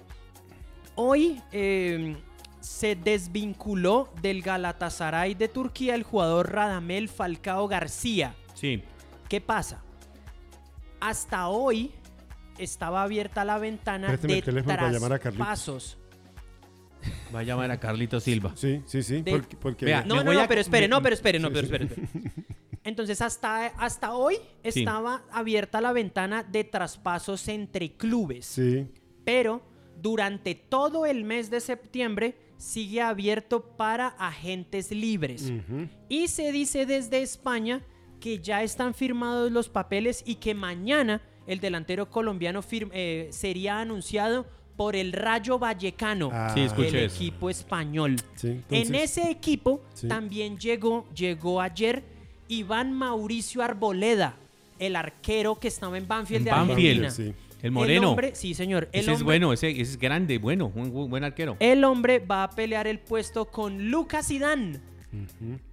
[0.96, 2.15] Hoy eh,
[2.62, 8.34] se desvinculó del Galatasaray de Turquía el jugador Radamel Falcao García.
[8.54, 8.84] Sí.
[9.28, 9.82] ¿Qué pasa?
[11.00, 11.91] Hasta hoy
[12.58, 14.74] estaba abierta la ventana Présteme de
[15.20, 15.98] traspasos.
[17.34, 18.54] Va a llamar a Carlito Silva.
[18.56, 19.22] Sí, sí, sí.
[19.22, 21.40] De- Porque, porque- Vea, No, Me no, voy no, a- pero espere, no, pero espere,
[21.40, 22.08] no, pero espere, espere.
[22.84, 28.46] Entonces, hasta, hasta hoy estaba abierta la ventana de traspasos entre clubes.
[28.48, 28.88] Sí,
[29.24, 29.62] pero
[30.02, 35.52] durante todo el mes de septiembre sigue abierto para agentes libres.
[35.52, 37.82] ujú, Y se dice desde España
[38.20, 43.80] que ya están firmados los papeles y que mañana el delantero colombiano fir- eh, sería
[43.80, 46.98] anunciado por el Rayo Vallecano, Ah, Sí, el eso.
[46.98, 48.16] equipo español.
[48.36, 50.08] sí, en ese equipo Sí.
[50.08, 52.04] también llegó, llegó ayer
[52.48, 54.36] Iván Mauricio Arboleda,
[54.80, 57.12] el arquero que estaba en Banfield En de Banfield, Argentina.
[57.12, 57.34] sí.
[57.62, 58.10] El moreno.
[58.10, 58.90] hombre, sí, señor.
[58.92, 61.58] El ese es bueno, ese, ese es grande, bueno, un bu- buen arquero.
[61.60, 64.80] El hombre va a pelear el puesto con Lucas Zidane,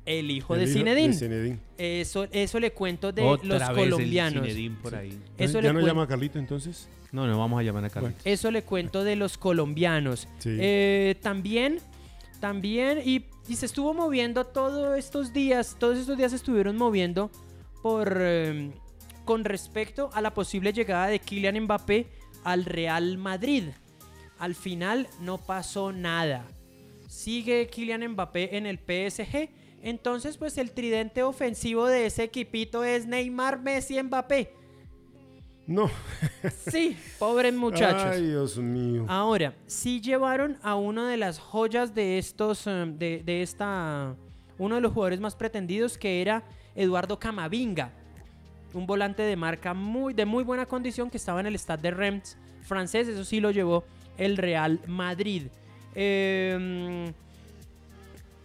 [0.05, 1.59] el hijo El de Zinedine.
[1.79, 4.43] Eso, eso le cuento de Otra los vez colombianos.
[4.43, 5.19] Zinedine por ahí.
[5.39, 6.89] Eso ¿Ya le no cuen- llama a Carlito entonces?
[7.13, 8.21] No, no vamos a llamar a Carlito.
[8.25, 10.29] Eso le cuento de los colombianos.
[10.39, 10.57] Sí.
[10.61, 11.79] Eh, también,
[12.41, 17.31] también, y, y se estuvo moviendo todos estos días, todos estos días se estuvieron moviendo
[17.83, 18.71] por eh,
[19.25, 22.07] con respecto a la posible llegada de Kylian Mbappé
[22.45, 23.65] al Real Madrid.
[24.39, 26.47] Al final no pasó nada.
[27.09, 29.51] Sigue Kylian Mbappé en el PSG.
[29.83, 34.53] Entonces, pues el tridente ofensivo de ese equipito es Neymar, Messi, Mbappé.
[35.69, 35.91] No.
[36.67, 38.03] Sí, pobres muchachos.
[38.15, 39.05] Ay, Dios mío.
[39.07, 44.17] Ahora, sí llevaron a una de las joyas de estos, eh, de, de esta,
[44.57, 46.43] uno de los jugadores más pretendidos que era
[46.75, 47.93] Eduardo Camavinga,
[48.73, 51.91] un volante de marca muy, de muy buena condición que estaba en el Stade de
[51.91, 53.85] Reims francés, eso sí lo llevó
[54.17, 55.49] el Real Madrid.
[55.95, 57.13] Eh,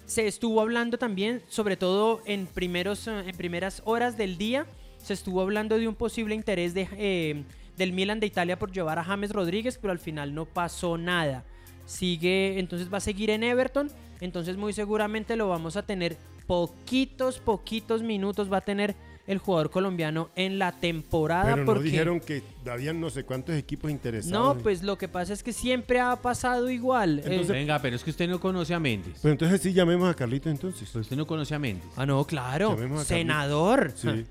[0.06, 4.66] se estuvo hablando también, sobre todo en, primeros, eh, en primeras horas del día,
[5.04, 7.44] se estuvo hablando de un posible interés de, eh,
[7.78, 11.44] del Milan de Italia por llevar a James Rodríguez, pero al final no pasó nada.
[11.86, 17.40] Sigue, entonces va a seguir en Everton, entonces muy seguramente lo vamos a tener poquitos,
[17.40, 18.96] poquitos minutos va a tener
[19.28, 21.52] el jugador colombiano en la temporada.
[21.52, 21.84] Pero no porque...
[21.84, 24.58] dijeron que habían no sé cuántos equipos interesados.
[24.58, 27.20] No, pues lo que pasa es que siempre ha pasado igual.
[27.20, 29.20] Eh, Entonces- Venga, pero es que usted no conoce a Méndez.
[29.22, 30.90] Pero entonces sí llamemos a Carlito entonces.
[30.92, 31.88] Pero usted no conoce a Méndez.
[31.96, 32.72] ah, no, claro.
[32.72, 33.08] Llamemos a Carlitos.
[33.08, 33.94] Senador.
[33.96, 34.26] Sí.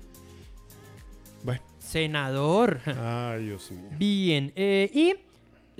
[1.43, 1.61] Bueno.
[1.79, 2.79] Senador.
[2.85, 3.89] Ay, Dios mío.
[3.97, 4.51] Bien.
[4.55, 5.13] eh, y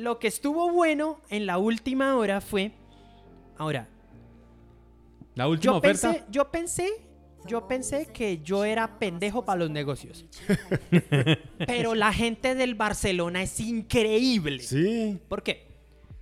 [0.02, 2.72] lo que estuvo bueno en la última hora fue.
[3.58, 3.88] Ahora,
[5.36, 6.12] La última yo oferta.
[6.12, 6.90] pensé, yo pensé,
[7.46, 10.26] yo pensé que yo era pendejo para los negocios.
[11.68, 14.60] Pero la gente del Barcelona es increíble.
[14.60, 15.20] Sí.
[15.30, 15.68] ¿Por qué?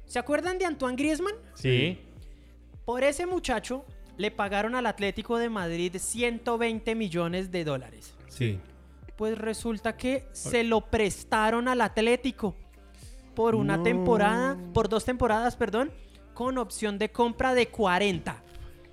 [0.06, 1.34] ¿Se acuerdan de Antoine Griezmann?
[1.56, 1.97] Sí.
[2.86, 3.86] Por ese muchacho
[4.17, 8.13] le pagaron al Atlético de Madrid 120 millones de dólares.
[8.27, 8.60] Sí.
[9.22, 12.56] Pues resulta que se lo prestaron al Atlético
[13.36, 13.84] por una No.
[13.84, 15.92] temporada, por dos temporadas, perdón,
[16.34, 18.42] con opción de compra de 40.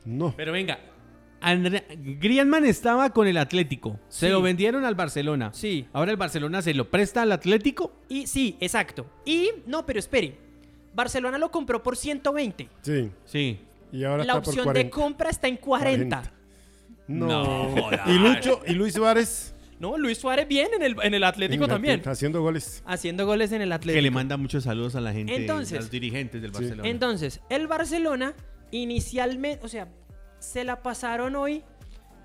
[0.05, 0.35] No.
[0.37, 0.81] Pero venga.
[1.41, 1.87] Andre-
[2.21, 3.99] Griezmann estaba con el Atlético.
[4.11, 4.33] Se Sí.
[4.33, 5.49] lo vendieron al Barcelona.
[5.55, 5.89] Sí.
[5.95, 7.95] Ahora el Barcelona se lo presta al Atlético.
[8.11, 9.07] Y sí, exacto.
[9.25, 10.37] Y no, pero espere.
[10.93, 12.69] Barcelona lo compró por 120.
[12.83, 13.11] Sí.
[13.25, 13.61] Sí.
[13.93, 14.85] Y ahora La está por opción 40.
[14.89, 16.17] de compra está en 40.
[16.21, 16.33] 40.
[17.07, 17.75] No.
[17.75, 19.55] No y Lucho y Luis Suárez.
[19.81, 22.03] No, Luis Suárez bien en el, en el Atlético en también.
[22.05, 22.83] Haciendo goles.
[22.87, 23.99] Haciendo goles en el Atlético.
[23.99, 26.59] Que le manda muchos saludos a la gente, Entonces- a los dirigentes del Sí.
[26.63, 26.89] Barcelona.
[26.89, 28.35] Entonces, el Barcelona
[28.73, 29.89] inicialmente, o sea,
[30.39, 31.63] se la pasaron hoy.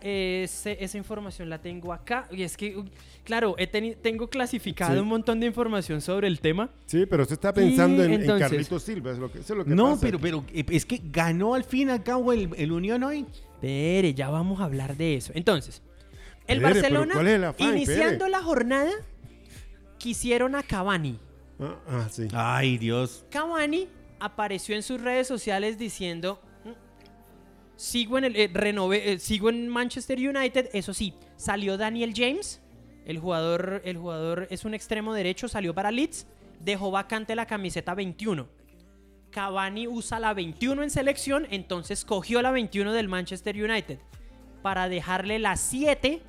[0.06, 2.28] eh, esa información la tengo acá.
[2.30, 2.76] Y es que,
[3.24, 5.00] claro, he tengo clasificado Sí.
[5.00, 6.70] un montón de información sobre el tema.
[6.88, 9.12] Sí, pero usted está pensando en, en entonces- Carlitos Silva.
[9.12, 11.64] Es lo que, eso es lo que no, pasa pero, pero es que ganó al
[11.64, 13.26] fin y al cabo el, el Unión hoy.
[13.54, 15.32] Espere, ya vamos a hablar de eso.
[15.36, 15.82] Entonces,
[16.48, 17.14] el Barcelona,
[17.76, 18.92] iniciando la jornada,
[19.98, 21.20] quisieron a Cavani.
[21.60, 22.28] Ah, ah, sí.
[22.34, 23.26] Ay, Dios.
[23.30, 23.88] Cavani
[24.20, 26.70] apareció en sus redes sociales diciendo "Mm,
[27.76, 32.62] sigo en el eh, renové- eh, sigo en Manchester United eso sí salió Daniel James
[33.06, 36.26] el jugador el jugador es un extremo derecho salió para Leeds
[36.62, 38.48] dejó vacante la camiseta 21
[39.30, 44.00] Cavani usa la 21 en selección entonces cogió la 21 del Manchester United
[44.62, 46.22] para dejarle la 7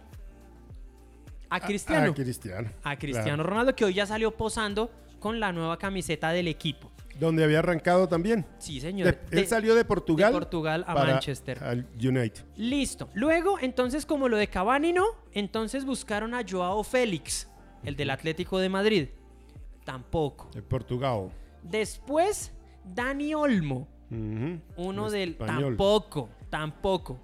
[1.57, 2.71] a Cristiano Ah, Cristiano.
[2.83, 3.43] a Cristiano Claro.
[3.51, 4.91] Ronaldo que hoy ya salió posando
[5.21, 6.91] con la nueva camiseta del equipo
[7.21, 8.45] Donde había arrancado también.
[8.59, 9.07] Sí, señor.
[9.31, 10.33] De- él salió de Portugal.
[10.33, 11.63] de Portugal a para- Manchester.
[11.63, 12.45] Al United.
[12.57, 13.09] Listo.
[13.15, 17.49] Luego, entonces, como lo de Cavani no, entonces buscaron a Joao Félix,
[17.85, 19.09] el del Atlético de Madrid.
[19.85, 20.51] Tampoco.
[20.55, 21.31] De Portugal.
[21.63, 22.53] Después,
[22.85, 27.21] Dani Olmo, uno Un del tampoco, tampoco.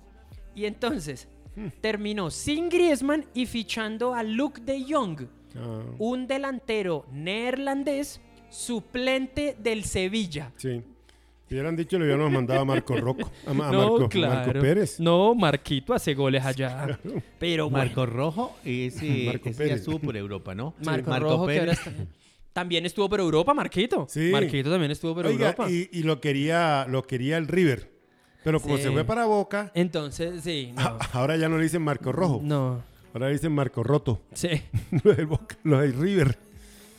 [0.55, 1.29] Y entonces,
[1.81, 5.23] Terminó sin Griezmann y fichando a Luke de Jong,
[5.57, 8.21] Ah, un delantero neerlandés
[8.51, 10.53] suplente del Sevilla.
[10.57, 10.83] sí.
[11.49, 13.29] Si hubieran dicho, le hubiéramos mandado a Marco Rocco.
[13.45, 15.01] A, Ma- a Marco, Marco Pérez.
[15.01, 16.97] No, Marquito hace goles allá.
[17.41, 19.79] Pero bueno, Marco Rojo, ese, Marco ese ya Pérez.
[19.81, 20.75] estuvo por Europa, ¿no?
[20.85, 21.93] Marco, Rojo, que ahora está-
[22.53, 24.07] También estuvo por Europa, Marquito.
[24.09, 24.29] Sí.
[24.31, 25.69] Marquito también estuvo por Oiga, Europa.
[25.69, 27.91] y, y lo quería lo quería el River.
[28.45, 28.85] Pero como Sí.
[28.85, 30.99] se fue para Boca, Entonces, sí, no.
[31.13, 32.41] ahora ya no le dicen Marco Rojo.
[32.43, 34.21] No, Ahora le dicen Marco Roto.
[34.33, 34.49] sí.
[35.05, 36.39] Lo del Boca, lo del River.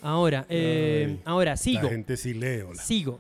[0.01, 1.83] Ahora, eh, Ay, ahora sigo.
[1.83, 2.81] La gente sí lee, hola.
[2.81, 3.19] Sigo.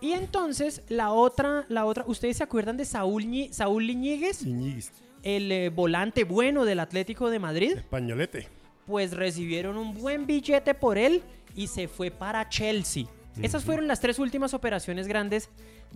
[0.00, 4.42] Y entonces, la otra, la otra, ¿ustedes se acuerdan de Saúl, Ñi- Saúl Iñiguez?
[4.42, 4.90] Iñiguez,
[5.22, 7.72] El eh, volante bueno del Atlético de Madrid.
[7.76, 8.46] Españolete.
[8.86, 11.22] Pues recibieron un buen billete por él
[11.56, 13.04] y se fue para Chelsea.
[13.42, 15.48] Esas fueron las tres últimas operaciones grandes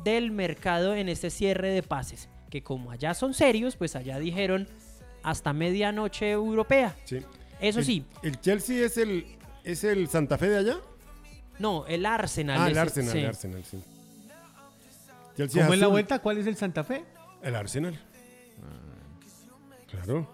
[0.05, 2.29] del mercado en este cierre de pases.
[2.51, 4.69] Que como allá son serios, pues allá dijeron
[5.23, 6.95] hasta medianoche europea.
[7.05, 7.21] Sí.
[7.61, 9.25] Eso El- sí, ¿El Chelsea es el,
[9.65, 10.77] es el Santa Fe de allá?
[11.59, 12.61] no, el Arsenal.
[12.61, 13.19] Ah, el Arsenal, sí.
[13.19, 13.83] el Arsenal, sí.
[15.37, 16.19] Chelsea ¿Cómo es la vuelta?
[16.19, 17.05] ¿Cuál es el Santa Fe?
[17.43, 17.99] El Arsenal.
[19.91, 20.29] Claro.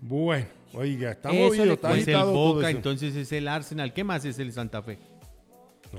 [0.00, 2.76] Bueno, oiga, está Eso movido, está Pues el todo Boca, eso.
[2.76, 3.92] entonces es el Arsenal.
[3.92, 4.98] ¿Qué más es el Santa Fe?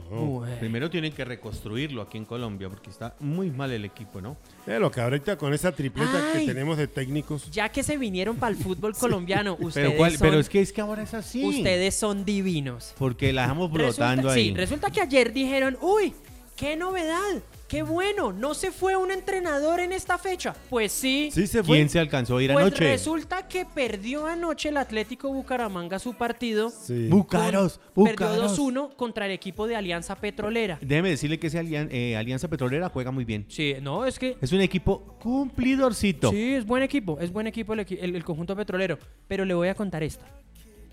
[0.10, 0.56] Bueno.
[0.60, 4.38] Primero tienen que reconstruirlo aquí en Colombia porque está muy mal el equipo, ¿no?
[4.66, 6.46] Eh, lo que ahorita con esa tripleta Ay.
[6.46, 7.50] que tenemos de técnicos.
[7.52, 10.12] Ya que se vinieron para el fútbol colombiano, ustedes, Pero, ¿cuál?
[10.12, 11.46] son, pero es que es que ahora es así.
[11.46, 12.94] ustedes son divinos.
[12.98, 14.50] Porque la dejamos Resulta, flotando ahí.
[14.50, 16.14] sí, resulta que ayer dijeron, uy,
[16.58, 20.56] qué novedad, qué bueno, no se fue un entrenador en esta fecha.
[20.70, 21.30] Pues sí.
[21.32, 21.78] Sí, se fue.
[21.78, 22.84] ¿Quién se alcanzó a ir Pues anoche?
[22.84, 26.70] resulta que perdió anoche el Atlético Bucaramanga su partido.
[26.72, 27.08] Sí.
[27.10, 28.58] Bucaros, Perdió Bucaros.
[28.60, 30.80] 2-1 contra el equipo de Alianza Petrolera.
[30.82, 33.46] Déjeme decirle que ese alian- eh, Alianza Petrolera juega muy bien.
[33.50, 36.32] Sí, no, es que Es un equipo cumplidorcito.
[36.32, 38.98] Sí, es buen equipo, es buen equipo el, equi- el- el conjunto petrolero.
[39.28, 40.26] Pero le voy a contar esta.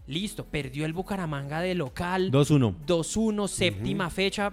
[0.06, 2.30] Listo, perdió el Bucaramanga de local.
[2.30, 2.74] 2-1.
[2.86, 4.52] 2-1, séptima fecha.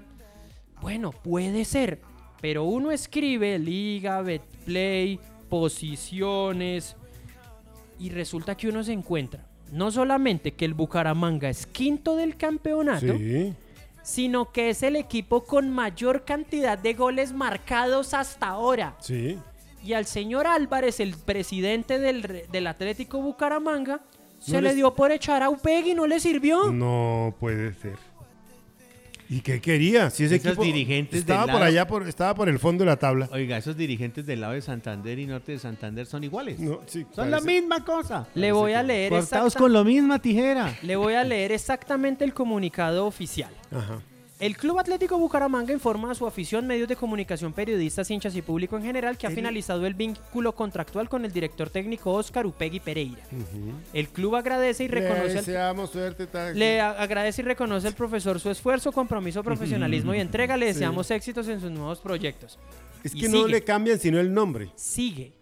[0.82, 2.00] Bueno, puede ser.
[2.42, 6.96] Pero uno escribe Liga, Betplay, posiciones.
[8.00, 9.46] Y resulta que uno se encuentra.
[9.72, 13.54] No solamente que el Bucaramanga es quinto del campeonato, Sí.
[14.02, 18.96] sino que es el equipo con mayor cantidad de goles marcados hasta ahora.
[19.00, 19.38] Sí.
[19.84, 24.02] Y al señor Álvarez, el presidente del, del Atlético Bucaramanga,
[24.40, 26.72] se No le les- dio por echar a Upegui, no le sirvió.
[26.72, 27.96] No puede ser.
[29.34, 30.10] ¿Y qué quería?
[30.10, 32.84] Si ese Esos equipo dirigentes estaba del por lado- allá, por, estaba por el fondo
[32.84, 33.30] de la tabla.
[33.32, 36.60] Oiga, esos dirigentes del lado de Santander y norte de Santander son iguales.
[36.60, 38.28] No, sí, son la misma cosa.
[38.36, 40.76] Le voy a leer Cortados con la misma tijera.
[40.82, 43.54] Le voy a leer exactamente el comunicado oficial.
[43.72, 44.02] Ajá.
[44.42, 48.76] El Club Atlético Bucaramanga informa a su afición, medios de comunicación, periodistas, hinchas y público
[48.76, 53.22] en general que ha finalizado el vínculo contractual con el director técnico Óscar Upegui Pereira.
[53.94, 56.28] El club agradece y Le reconoce al deseamos suerte.
[56.56, 60.58] Le agradece y reconoce al profesor su esfuerzo, compromiso, profesionalismo y entrega.
[60.58, 62.58] Le deseamos éxitos en sus nuevos proyectos.
[63.04, 63.50] Es y que no sigue.
[63.50, 64.72] le cambian sino el nombre.
[64.76, 65.34] Sigue.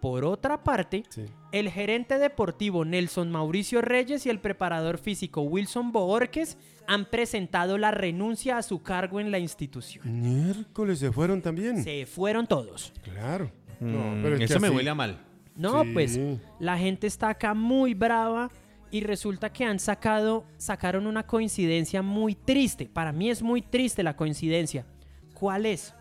[0.00, 1.24] Por otra parte, Sí.
[1.50, 6.56] el gerente deportivo Nelson Mauricio Reyes y el preparador físico Wilson Boorques
[6.86, 10.04] han presentado la renuncia a su cargo en la institución.
[10.22, 11.82] Miércoles se fueron también.
[11.82, 12.92] Se fueron todos.
[13.02, 13.50] Claro.
[13.80, 15.18] Mm, No, pero es que eso me así- huele a mal.
[15.56, 15.90] No, Sí.
[15.92, 16.20] pues
[16.60, 18.50] la gente está acá muy brava
[18.92, 22.86] y resulta que han sacado, sacaron una coincidencia muy triste.
[22.86, 24.86] Para mí es muy triste la coincidencia.
[25.34, 25.92] ¿Cuál es?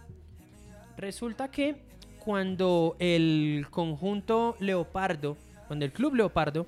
[0.97, 1.86] Resulta que
[2.27, 5.37] cuando el conjunto Leopardo,
[5.67, 6.67] cuando el club Leopardo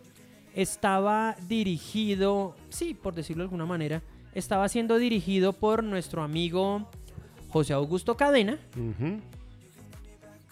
[0.56, 4.02] estaba dirigido, sí, por decirlo de alguna manera,
[4.34, 6.90] estaba siendo dirigido por nuestro amigo
[7.50, 8.58] José Augusto Cadena.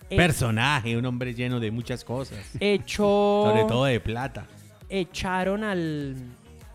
[0.09, 2.39] Eh, Personaje, un hombre lleno de muchas cosas.
[2.59, 4.45] Echó Sobre todo de plata.
[4.89, 6.17] echaron al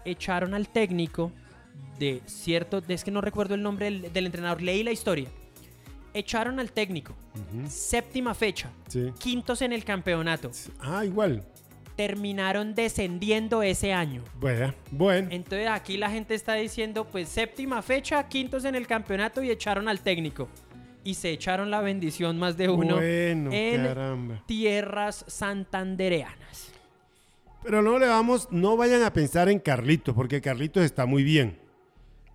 [0.06, 1.32] echaron al técnico
[1.98, 5.28] de cierto es que no recuerdo el nombre del, del entrenador leí la historia
[6.14, 7.14] echaron al técnico
[7.68, 9.12] séptima fecha Sí.
[9.18, 11.44] quintos en el campeonato Ah, igual.
[11.96, 15.28] terminaron descendiendo ese año Bueno, bueno.
[15.30, 19.88] entonces aquí la gente está diciendo pues séptima fecha quintos en el campeonato y echaron
[19.88, 20.48] al técnico
[21.04, 24.42] y se echaron la bendición más de uno bueno, en caramba.
[24.46, 26.72] tierras santandereanas
[27.62, 31.58] Pero no le vamos, no vayan a pensar en Carlitos, porque Carlitos está muy bien.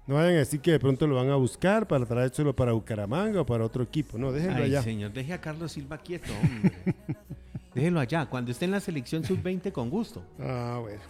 [0.07, 3.41] No vayan a decir que de pronto lo van a buscar para traérselo para Bucaramanga
[3.41, 4.17] o para otro equipo.
[4.17, 4.81] No, déjenlo Ay, allá.
[4.81, 6.71] señor, deje a Carlos Silva quieto, hombre.
[7.75, 8.25] Déjelo allá.
[8.25, 10.23] Cuando esté en la selección sub-20, con gusto.
[10.39, 11.01] Ah, bueno.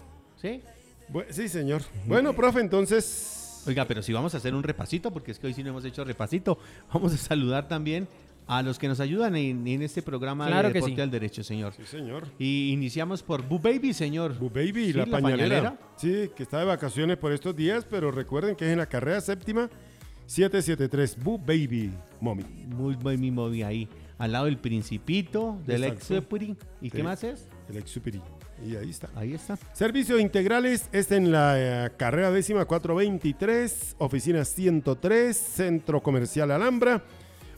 [0.42, 0.62] ¿Sí?
[1.10, 1.82] Bu- sí, señor.
[2.06, 3.64] Bueno, profe, entonces.
[3.68, 5.86] Oiga, pero si vamos a hacer un repasito, porque es que hoy sí no hemos
[5.86, 6.58] hecho repasito,
[6.94, 8.08] vamos a saludar también
[8.48, 11.02] a los que nos ayudan en, en este programa Claro de que Deporte sí.
[11.02, 11.74] al Derecho, señor.
[11.74, 12.28] Sí, señor.
[12.40, 14.38] Y iniciamos por Bu Baby, señor.
[14.40, 15.56] Bu Baby, Sí, la, la pañalera.
[15.62, 15.78] pañalera.
[15.98, 19.20] Sí, que está de vacaciones por estos días, pero recuerden que es en la carrera
[19.22, 19.70] séptima
[20.28, 21.24] 773.
[21.24, 22.44] Bu Baby Mommy.
[22.68, 23.88] Muy mi móvil ahí.
[24.18, 26.36] Al lado del Principito, del Exacto.
[26.36, 26.92] ex ¿Y Sí.
[26.98, 27.48] qué más es?
[27.70, 28.20] El ex superi.
[28.66, 29.10] Y ahí está.
[29.16, 29.58] Ahí está.
[29.74, 37.04] Servicios integrales es en la eh, carrera décima 423, oficina 103, Centro Comercial Alhambra,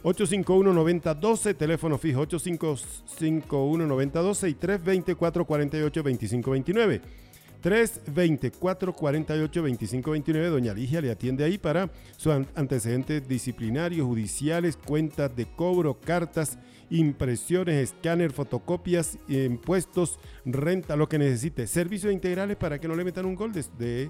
[0.04, 7.02] 851-9012, teléfono fijo 851-9012 y 324-48-2529.
[7.62, 10.50] 324-48-2529.
[10.50, 16.58] Doña Ligia le atiende ahí para sus an- antecedentes disciplinarios, judiciales, cuentas de cobro, cartas,
[16.90, 21.68] impresiones, escáner, fotocopias, impuestos, renta, lo que necesite.
[21.68, 24.10] Servicios integrales para que no le metan un gol desde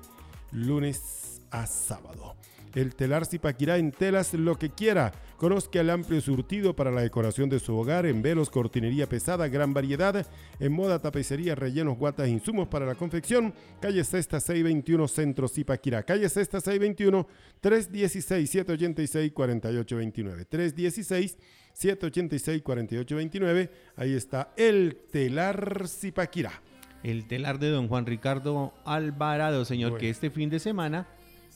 [0.51, 2.35] lunes a sábado.
[2.75, 5.11] El telar Zipaquirá en telas lo que quiera.
[5.37, 9.73] Conozca el amplio surtido para la decoración de su hogar en velos, cortinería pesada, gran
[9.73, 10.27] variedad,
[10.59, 13.53] en moda, tapicería, rellenos, guatas, insumos para la confección.
[13.81, 16.03] Calle Sexta 621 Centro Zipaquirá.
[16.03, 17.27] Calle Sexta 621
[17.61, 20.45] 316 786 4829.
[20.45, 21.37] 316
[21.73, 23.71] 786 4829.
[23.95, 26.61] Ahí está el telar Zipaquirá.
[27.01, 30.01] El telar de don Juan Ricardo Alvarado, señor, Bueno.
[30.01, 31.07] que este fin de semana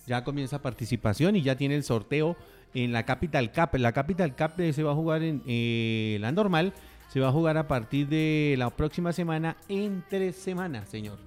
[0.08, 2.36] Ya comienza participación y ya tiene el sorteo
[2.74, 3.78] en la Capital Cup.
[3.80, 6.74] La Capital Cup eh, se va a jugar en eh, la normal.
[7.10, 11.20] Se va a jugar a partir de la próxima semana en tres semanas, señor.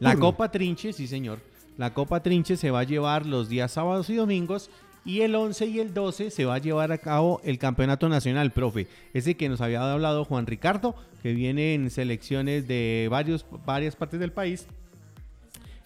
[0.00, 0.16] La.
[0.16, 1.40] Copa Trinche, sí, señor.
[1.76, 4.70] La Copa Trinche se va a llevar los días sábados y domingos.
[5.04, 8.52] Y el 11 y el 12 se va a llevar a cabo el campeonato nacional,
[8.52, 8.86] profe.
[9.14, 14.20] Ese que nos había hablado Juan Ricardo, que viene en selecciones de varios, varias partes
[14.20, 14.68] del país.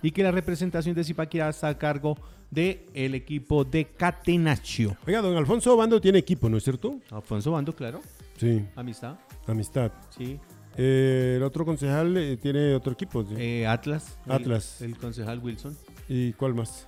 [0.06, 2.16] Y que la representación de Zipaquirá está a cargo
[2.48, 4.96] del equipo de Catenaccio.
[5.04, 7.00] Oiga, don Alfonso Bando tiene equipo, ¿no es cierto?
[7.10, 8.00] Alfonso Bando, claro.
[8.36, 9.18] Sí, Amistad.
[9.48, 9.90] amistad.
[10.16, 10.38] Sí.
[10.76, 13.24] Eh, el otro concejal eh, tiene otro equipo.
[13.24, 13.34] ¿sí?
[13.36, 14.16] Eh, Atlas.
[14.26, 14.80] el- Atlas.
[14.80, 15.76] El, concejal Wilson.
[16.08, 16.86] ¿Y cuál más?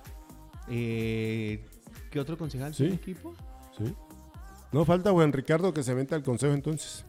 [0.69, 1.59] Eh,
[2.11, 2.83] ¿Qué otro concejal Sí.
[2.83, 3.35] tiene equipo?
[3.77, 3.93] Sí.
[4.71, 7.03] No falta Juan Ricardo que se venta al consejo entonces.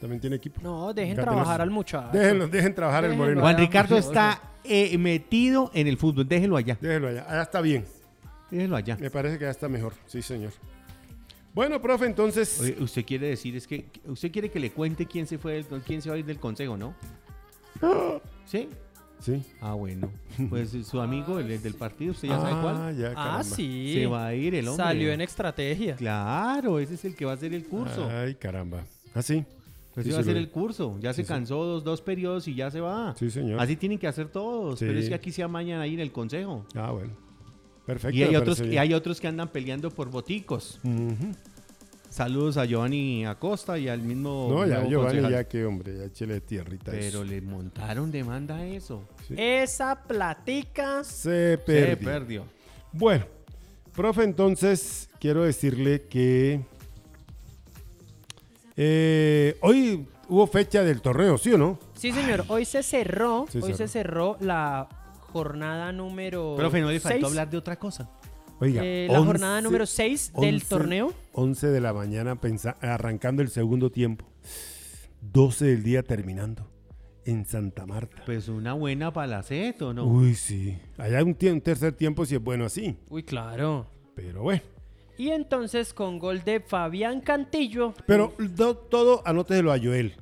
[0.00, 0.60] También tiene equipo.
[0.62, 2.10] No, dejen trabajar al muchacho.
[2.12, 3.24] Déjenlo, dejen trabajar el Déjenlo.
[3.24, 3.40] moreno.
[3.40, 6.26] Juan Ricardo está eh, metido en el fútbol.
[6.28, 6.78] Déjelo allá.
[6.80, 7.26] Déjenlo allá.
[7.28, 7.84] Allá está bien.
[8.50, 8.96] Déjelo allá.
[9.00, 9.92] Me parece que ya está mejor.
[10.06, 10.52] Sí, señor.
[11.54, 12.60] Bueno, profe, entonces.
[12.60, 15.82] Oye, usted quiere decir, es que usted quiere que le cuente quién se fue, del-
[15.82, 16.94] quién se va a ir del consejo, ¿no?
[18.46, 18.68] ¿Sí?
[19.20, 19.42] Sí.
[19.60, 20.12] Ah, bueno.
[20.48, 22.96] Pues su amigo, el, el del partido, ¿usted ya sabe Ah, cuál?
[22.96, 23.94] ya, Ah, sí.
[23.94, 24.84] Se va a ir el hombre.
[24.84, 25.96] Salió en estrategia.
[25.96, 28.08] Claro, ese es el que va a hacer el curso.
[28.08, 28.84] Ay, caramba.
[29.14, 29.22] ¿Ah,
[30.00, 30.96] Ese Sí, va a hacer lo el curso.
[31.00, 31.28] Ya se sí.
[31.28, 33.14] cansó dos, dos periodos y ya se va.
[33.18, 33.60] Sí, señor.
[33.60, 34.78] Así tienen que hacer todos.
[34.78, 34.84] Sí.
[34.86, 36.64] Pero es que aquí se amañan ahí en el consejo.
[36.74, 37.12] Ah, bueno.
[37.86, 38.16] Perfecto.
[38.16, 38.82] Y hay, otros, parece y bien.
[38.82, 40.78] hay otros que andan peleando por boticos.
[42.10, 44.48] Saludos a Giovanni Acosta y al mismo.
[44.50, 45.30] No, ya, Giovanni, concejal.
[45.30, 46.90] ya que hombre, ya échele tierrita.
[46.90, 47.24] Pero eso.
[47.24, 49.06] le montaron demanda a eso.
[49.26, 49.34] Sí.
[49.36, 51.04] Esa platica.
[51.04, 51.98] Se Se perdió.
[52.10, 52.44] perdió.
[52.92, 53.26] Bueno,
[53.94, 56.62] profe, entonces quiero decirle que
[58.80, 61.78] eh, hoy hubo fecha del torneo, ¿sí o no?
[61.94, 62.44] Sí, señor.
[62.48, 63.46] Hoy se cerró.
[63.50, 64.36] Se hoy se cerró.
[64.40, 64.88] la
[65.32, 66.54] jornada número.
[66.56, 67.24] Profe, no le faltó seis.
[67.26, 68.08] hablar de otra cosa.
[68.60, 71.12] Oiga, Eh, la 11 jornada número 6 del 11 torneo.
[71.32, 74.24] 11 de la mañana pensa- arrancando el segundo tiempo.
[75.20, 76.68] 12 del día terminando
[77.24, 78.22] en Santa Marta.
[78.26, 80.04] Pues una buena palaceto, ¿no?
[80.06, 80.78] Uy, sí.
[80.96, 82.96] Allá un, tie- un tercer tiempo si es bueno así.
[83.10, 83.86] Uy, claro.
[84.14, 84.62] Pero bueno.
[85.18, 87.92] Y entonces con gol de Fabián Cantillo.
[88.06, 90.14] Pero do- todo anóteselo a Joel.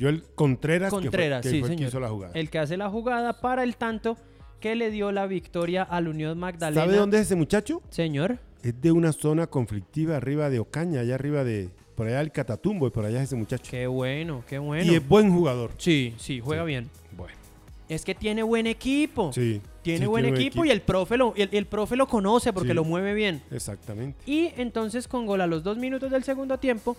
[0.00, 2.32] Joel Contreras, que fue- Contreras, que sí, fue el que hizo la jugada.
[2.34, 4.16] El que hace la jugada para el tanto
[4.60, 6.82] que le dio la victoria al Unión Magdalena.
[6.82, 7.82] ¿Sabe dónde es ese muchacho?
[7.90, 8.38] Señor.
[8.62, 11.70] Es de una zona conflictiva arriba de Ocaña, allá arriba de...
[11.94, 13.70] Por allá el Catatumbo, y por allá es ese muchacho.
[13.70, 14.90] Qué bueno, qué bueno.
[14.90, 15.72] Y es buen jugador.
[15.78, 16.88] Sí, sí, juega bien.
[17.16, 17.36] Bueno,
[17.88, 19.32] Es que tiene buen equipo.
[19.32, 19.60] sí.
[19.82, 22.74] Tiene sí, buen equipo, y el profe lo, el, el profe lo conoce porque Sí.
[22.74, 23.42] lo mueve bien.
[23.50, 24.18] Exactamente.
[24.30, 26.94] Y entonces con gol a los dos minutos del segundo tiempo,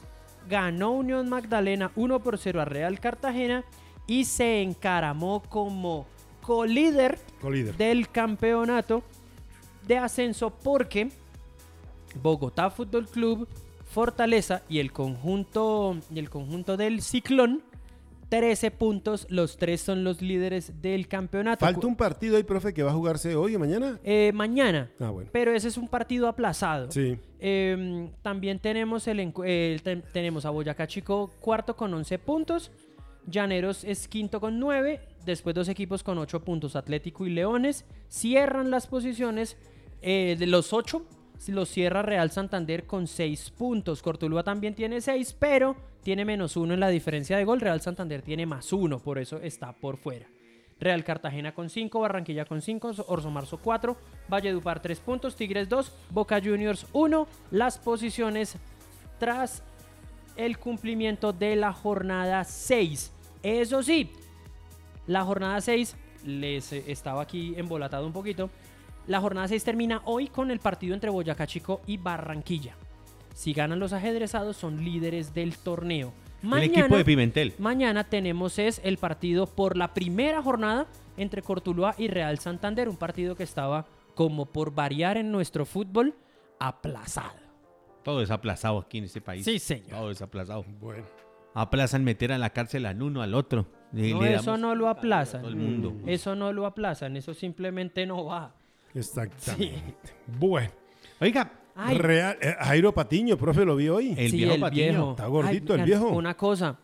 [0.49, 3.63] ganó Unión Magdalena 1 por 0 a Real Cartagena
[4.07, 6.07] y se encaramó como
[6.41, 7.77] colíder Colíder.
[7.77, 9.03] del campeonato
[9.85, 11.09] de ascenso porque
[12.23, 13.47] Bogotá Fútbol Club,
[13.91, 17.61] Fortaleza y el conjunto, y el conjunto del Ciclón,
[18.29, 21.65] 13 puntos, los tres son los líderes del campeonato.
[21.65, 23.99] Falta un partido ahí, profe, que va a jugarse hoy o mañana.
[24.03, 25.29] Eh, mañana, Ah, bueno.
[25.33, 26.91] pero ese es un partido aplazado.
[26.91, 27.17] Sí.
[27.39, 32.71] Eh, también tenemos, el, eh, ten- tenemos a Boyacá Chico cuarto con 11 puntos.
[33.25, 35.01] Llaneros es quinto con 9.
[35.25, 36.75] Después dos equipos con 8 puntos.
[36.75, 39.57] Atlético y Leones cierran las posiciones
[40.01, 41.03] eh, de los 8.
[41.47, 44.01] Los cierra Real Santander con 6 puntos.
[44.01, 47.59] Cortuluá también tiene 6, pero tiene menos 1 en la diferencia de gol.
[47.59, 50.27] Real Santander tiene más 1, por eso está por fuera.
[50.79, 53.97] Real Cartagena con 5, Barranquilla con 5, Orso Marzo 4,
[54.29, 57.27] Valledupar 3 puntos, Tigres 2, Boca Juniors 1.
[57.51, 58.57] Las posiciones
[59.17, 59.63] tras
[60.37, 63.11] el cumplimiento de la jornada 6.
[63.43, 64.11] Eso sí,
[65.07, 68.49] la jornada 6 les eh, estaba aquí embolatado un poquito.
[69.09, 72.75] La jornada 6 termina hoy con el partido entre Boyacá Chico y Barranquilla.
[73.33, 76.13] Si ganan los ajedrezados, son líderes del torneo.
[76.43, 77.53] el equipo de Pimentel.
[77.59, 80.85] Mañana tenemos es el partido por la primera jornada
[81.17, 83.85] entre Cortuluá y Real Santander, un partido que estaba
[84.15, 86.15] como por variar en nuestro fútbol
[86.59, 87.39] aplazado.
[88.03, 89.43] Todo es aplazado aquí en este país.
[89.43, 89.89] Sí, señor.
[89.89, 90.63] Todo es aplazado.
[90.79, 91.03] Bueno.
[91.53, 93.65] Aplazan meter a la cárcel al uno al otro.
[93.91, 95.41] Le- No, le eso no lo aplazan.
[95.41, 95.93] todo el mundo.
[96.05, 98.53] Eso no lo aplazan, eso simplemente no va.
[98.93, 100.13] Exactamente.
[100.39, 100.71] Bueno.
[101.19, 101.97] Oiga, Ay.
[101.97, 104.15] Real, eh, Jairo Patiño, profe, lo vi hoy.
[104.17, 104.83] El sí, viejo el Patiño.
[104.83, 105.11] viejo.
[105.11, 106.09] Está gordito el viejo.
[106.09, 106.77] Una cosa,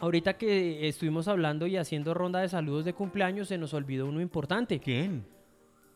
[0.00, 4.20] ahorita que estuvimos hablando y haciendo ronda de saludos de cumpleaños, se nos olvidó uno
[4.20, 4.80] importante.
[4.80, 5.26] ¿quién?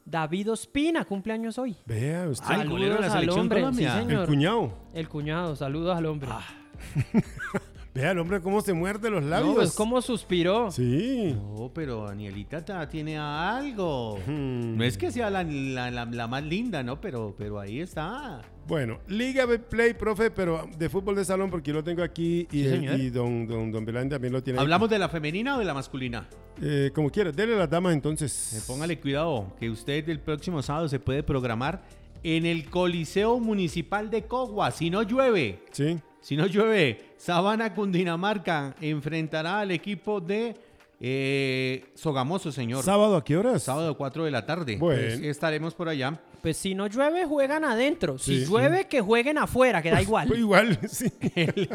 [0.05, 1.77] David Ospina, cumpleaños hoy.
[1.85, 2.47] Vea usted.
[2.49, 4.23] Ay, la al hombre, sí, señor.
[4.23, 4.73] el cuñado.
[4.95, 6.29] El cuñado, saludos al hombre.
[7.97, 9.49] Vea el hombre cómo se muerde los labios.
[9.49, 10.71] No, pues cómo suspiró.
[10.71, 11.35] Sí.
[11.35, 14.19] No, pero Danielita ta- tiene algo.
[14.27, 14.77] Hmm.
[14.77, 17.01] No es que sea la, la- la- la más linda, ¿no?
[17.01, 18.43] Pero, pero ahí está.
[18.69, 22.65] Bueno, Liga Play, profe, pero de fútbol de salón, porque yo lo tengo aquí y,
[22.65, 23.01] Sí, señor.
[23.01, 24.59] y don, don, don Belán también lo tiene.
[24.61, 26.29] ¿Hablamos de la femenina o de la masculina?
[26.61, 28.65] Eh, como quiera, dele a las damas Eh, entonces.
[28.67, 31.83] póngale cuidado, que usted el próximo sábado se puede programar
[32.23, 34.71] en el Coliseo Municipal de Cogua.
[34.73, 35.99] Si no llueve, Sí.
[36.21, 40.55] si no llueve, Sabana Cundinamarca enfrentará al equipo de
[41.01, 42.83] eh, Sogamoso, señor.
[42.83, 43.63] ¿Sábado a qué horas?
[43.63, 44.77] Sábado 4 de la tarde.
[44.79, 45.01] Bueno.
[45.03, 46.19] Pues, estaremos por allá.
[46.41, 48.19] Pues si no llueve, juegan adentro.
[48.19, 48.47] Si Sí.
[48.47, 50.29] llueve, que jueguen afuera, que da igual.
[50.29, 51.13] Pues igual, sí.
[51.35, 51.69] El,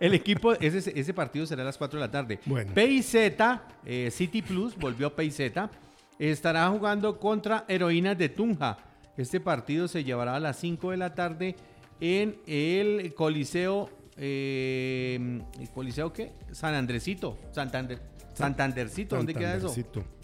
[0.00, 2.40] el equipo, ese, ese partido será a las 4 de la tarde.
[2.44, 2.72] Bueno.
[2.74, 3.14] PIZ,
[3.86, 5.40] eh, City Plus, volvió PIZ,
[6.18, 8.78] estará jugando contra Heroínas de Tunja.
[9.16, 11.54] Este partido se llevará a las 5 de la tarde
[12.00, 13.88] en el Coliseo.
[14.22, 16.32] Eh, ¿El Coliseo qué?
[16.52, 17.38] San Andresito.
[17.52, 17.98] Santander,
[18.34, 19.68] Santandercito, ¿dónde queda eso?
[19.70, 20.20] Santandercito.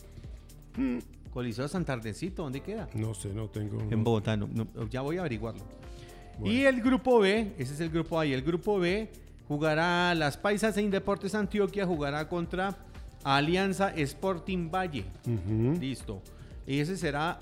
[1.33, 2.89] Coliseo Santandercito, ¿dónde queda?
[2.95, 3.81] No sé, no tengo.
[3.91, 5.63] En Bogotá, no, no, ya voy a averiguarlo.
[6.39, 6.55] Bueno.
[6.55, 9.11] Y el grupo B, ese es el grupo A, y el grupo B
[9.49, 12.77] jugará las Paisas en Deportes Antioquia, jugará contra
[13.25, 15.05] Alianza Sporting Valle.
[15.81, 16.21] Listo.
[16.67, 17.41] Y ese será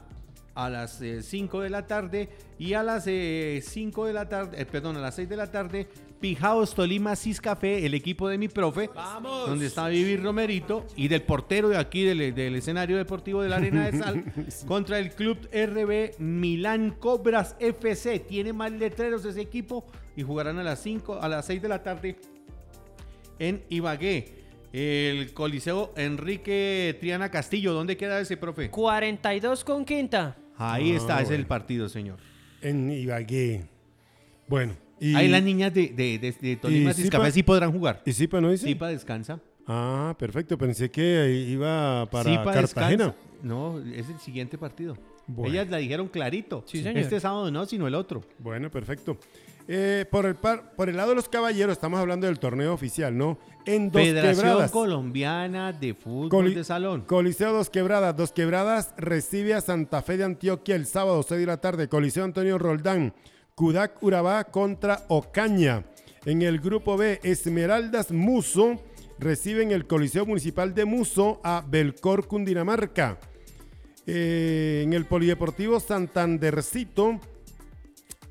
[0.54, 2.28] a las 5 de la tarde
[2.58, 5.88] y a las 5 de la tarde, eh, perdón, a las 6 de la tarde,
[6.20, 9.48] Pijaos Tolima Ciscafé, el equipo de mi profe, ¡Vamos!
[9.48, 13.56] donde está Vivir Romerito y del portero de aquí del, del escenario deportivo de la
[13.56, 14.24] Arena de Sal
[14.66, 18.20] contra el club RB Milán Cobras FC.
[18.20, 19.84] Tiene más letreros ese equipo
[20.16, 22.16] y jugarán a las 5 a las 6 de la tarde
[23.38, 24.42] en Ibagué.
[24.72, 28.70] El Coliseo Enrique Triana Castillo, ¿dónde queda ese profe?
[28.70, 30.36] 42 con quinta.
[30.56, 32.18] Ahí Ah, está, es el partido, señor.
[32.62, 33.66] En Ibagué.
[34.48, 34.74] Bueno.
[35.00, 38.02] Y, Ahí las niñas de, de, de, de Tolima y Ciscafé sí podrán jugar.
[38.06, 38.66] ¿Y Zipa no dice?
[38.66, 39.40] Zipa descansa.
[39.66, 40.56] Ah, perfecto.
[40.58, 43.06] Pensé que iba para Zipa Cartagena.
[43.06, 43.14] descansa.
[43.42, 44.96] No, es el siguiente partido.
[45.26, 45.52] Bueno.
[45.52, 46.64] Ellas la dijeron clarito.
[46.66, 46.98] Sí, señor.
[46.98, 48.22] Este sábado no, sino el otro.
[48.38, 49.18] Bueno, perfecto.
[49.66, 53.16] Eh, por, el par- por el lado de los caballeros, estamos hablando del torneo oficial,
[53.16, 53.38] ¿no?
[53.64, 54.70] En Dos Federación Quebradas.
[54.70, 57.02] Colombiana de Fútbol Coli- de Salón.
[57.06, 58.14] Coliseo Dos Quebradas.
[58.16, 61.88] Dos Quebradas recibe a Santa Fe de Antioquia el sábado 6 de la tarde.
[61.88, 63.14] Coliseo Antonio Roldán.
[63.58, 65.84] Kudak Urabá contra Ocaña.
[66.24, 68.80] En el grupo B, Esmeraldas Muso
[69.18, 73.18] reciben el Coliseo Municipal de Muso a Belcor, Cundinamarca.
[74.06, 77.20] Eh, en el Polideportivo Santandercito,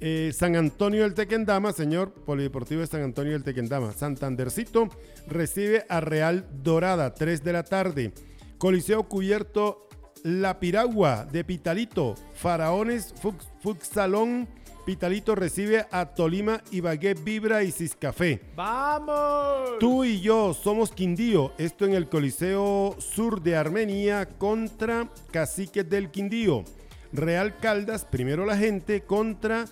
[0.01, 3.93] eh, San Antonio del Tequendama, señor Polideportivo de San Antonio del Tequendama.
[3.93, 4.89] Santandercito
[5.27, 8.11] recibe a Real Dorada, 3 de la tarde.
[8.57, 9.87] Coliseo Cubierto
[10.23, 12.15] La Piragua de Pitalito.
[12.35, 14.47] Faraones Fux- Fuxalón.
[14.85, 18.41] Pitalito recibe a Tolima, Ibagué, Vibra y Ciscafé.
[18.55, 19.79] ¡Vamos!
[19.79, 21.53] Tú y yo somos Quindío.
[21.57, 26.65] Esto en el Coliseo Sur de Armenia contra Caciques del Quindío.
[27.13, 29.65] Real Caldas, primero la gente, contra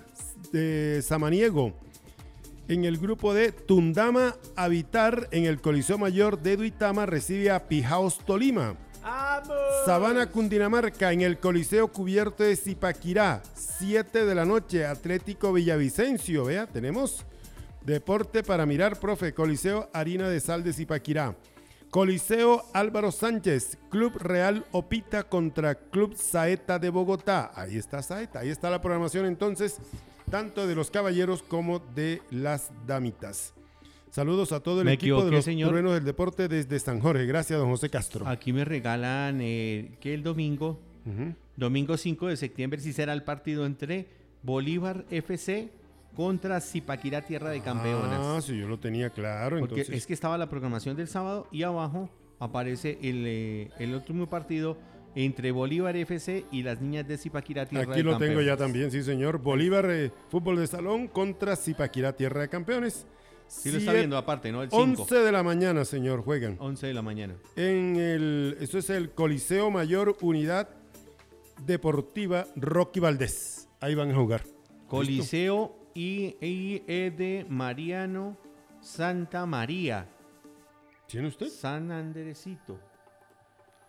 [0.54, 1.74] eh, Samaniego.
[2.70, 8.20] En el grupo de Tundama Habitar, en el Coliseo Mayor de Duitama, recibe a Pijaos
[8.20, 8.78] Tolima.
[9.86, 16.68] Sabana Cundinamarca en el Coliseo Cubierto de Zipaquirá, 7 de la noche, Atlético Villavicencio, vea,
[16.68, 17.26] tenemos
[17.86, 21.36] deporte para mirar, profe, Coliseo Harina de Sal de Zipaquirá.
[21.90, 27.52] Coliseo Álvaro Sánchez, Club Real Opita contra Club Saeta de Bogotá.
[27.54, 29.78] Ahí está Saeta, ahí está la programación entonces,
[30.30, 33.54] tanto de los caballeros como de las damitas.
[34.12, 35.70] Saludos a todo el Me equipo de los señor.
[35.70, 37.26] truenos del deporte desde San Jorge.
[37.26, 38.28] Gracias, don José Castro.
[38.28, 40.80] Aquí me regalan eh, que el domingo,
[41.56, 44.08] domingo 5 de septiembre, sí será el partido entre
[44.44, 45.70] Bolívar FC
[46.14, 48.20] contra Zipaquirá Tierra de Campeonas.
[48.22, 49.60] Ah, sí, yo lo tenía claro.
[49.60, 52.10] Porque entonces, es que estaba la programación del sábado y abajo
[52.40, 54.78] aparece el, eh, el último partido
[55.16, 58.46] entre Bolívar FC y las niñas de Zipaquirá Tierra aquí de lo tengo Campeones.
[58.46, 59.38] ya también, sí, señor.
[59.38, 63.06] Bolívar, eh, fútbol de salón contra Zipaquirá, tierra de campeones.
[63.52, 64.64] Sí lo está viendo aparte, ¿no?
[64.64, 65.02] El 5.
[65.04, 66.56] 11 de la mañana, señor, juegan.
[66.60, 67.36] 11 de la mañana.
[67.58, 70.70] En el, eso es el Coliseo Mayor Unidad
[71.66, 73.68] Deportiva Rocky Valdés.
[73.82, 74.44] Ahí van a jugar.
[74.88, 78.38] Coliseo de Mariano
[78.80, 80.08] Santa María.
[81.08, 81.48] ¿Tiene usted?
[81.50, 82.80] San Andresito.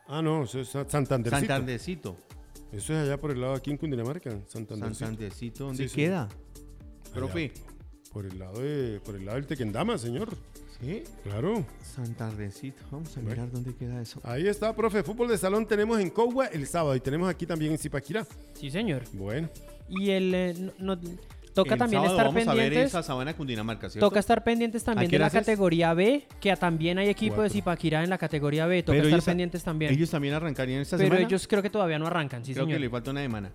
[0.09, 1.39] Ah, no, eso es Sa- Santandercito.
[1.47, 2.17] Santandercito.
[2.73, 5.07] Eso es allá por el lado aquí en Cundinamarca, Santandercito.
[5.07, 5.97] Santandercito, ¿dónde Sí, sí.
[5.97, 6.23] queda?
[6.25, 7.53] Allá, Profe.
[8.13, 10.29] Por el lado de, por el lado del Tequendama, señor.
[10.81, 11.05] ¿Sí?
[11.23, 11.65] Claro.
[11.83, 12.83] Santandercito.
[12.91, 13.31] Vamos a Bueno.
[13.31, 14.21] mirar dónde queda eso.
[14.25, 15.03] Ahí está, profe.
[15.03, 18.27] Fútbol de salón tenemos en Cogua el sábado y tenemos aquí también en Zipaquirá.
[18.55, 19.03] Sí, señor.
[19.13, 19.49] Bueno.
[19.89, 20.35] Y el...
[20.35, 21.01] eh, no- no-
[21.55, 22.87] Toca el también estar vamos a ver pendientes.
[22.89, 24.09] esa Sabana Cundinamarca, ¿cierto?
[24.09, 27.51] Toca estar pendientes también ¿A qué de la categoría B, que también hay equipo de.
[27.51, 28.83] Zipaquirá en la categoría B.
[28.83, 29.93] Toca Pero estar pendientes también.
[29.93, 31.27] Ellos también arrancarían esta pero semana.
[31.27, 32.79] ellos creo que todavía no arrancan, sí Creo señor.
[32.79, 33.51] que le falta una semana.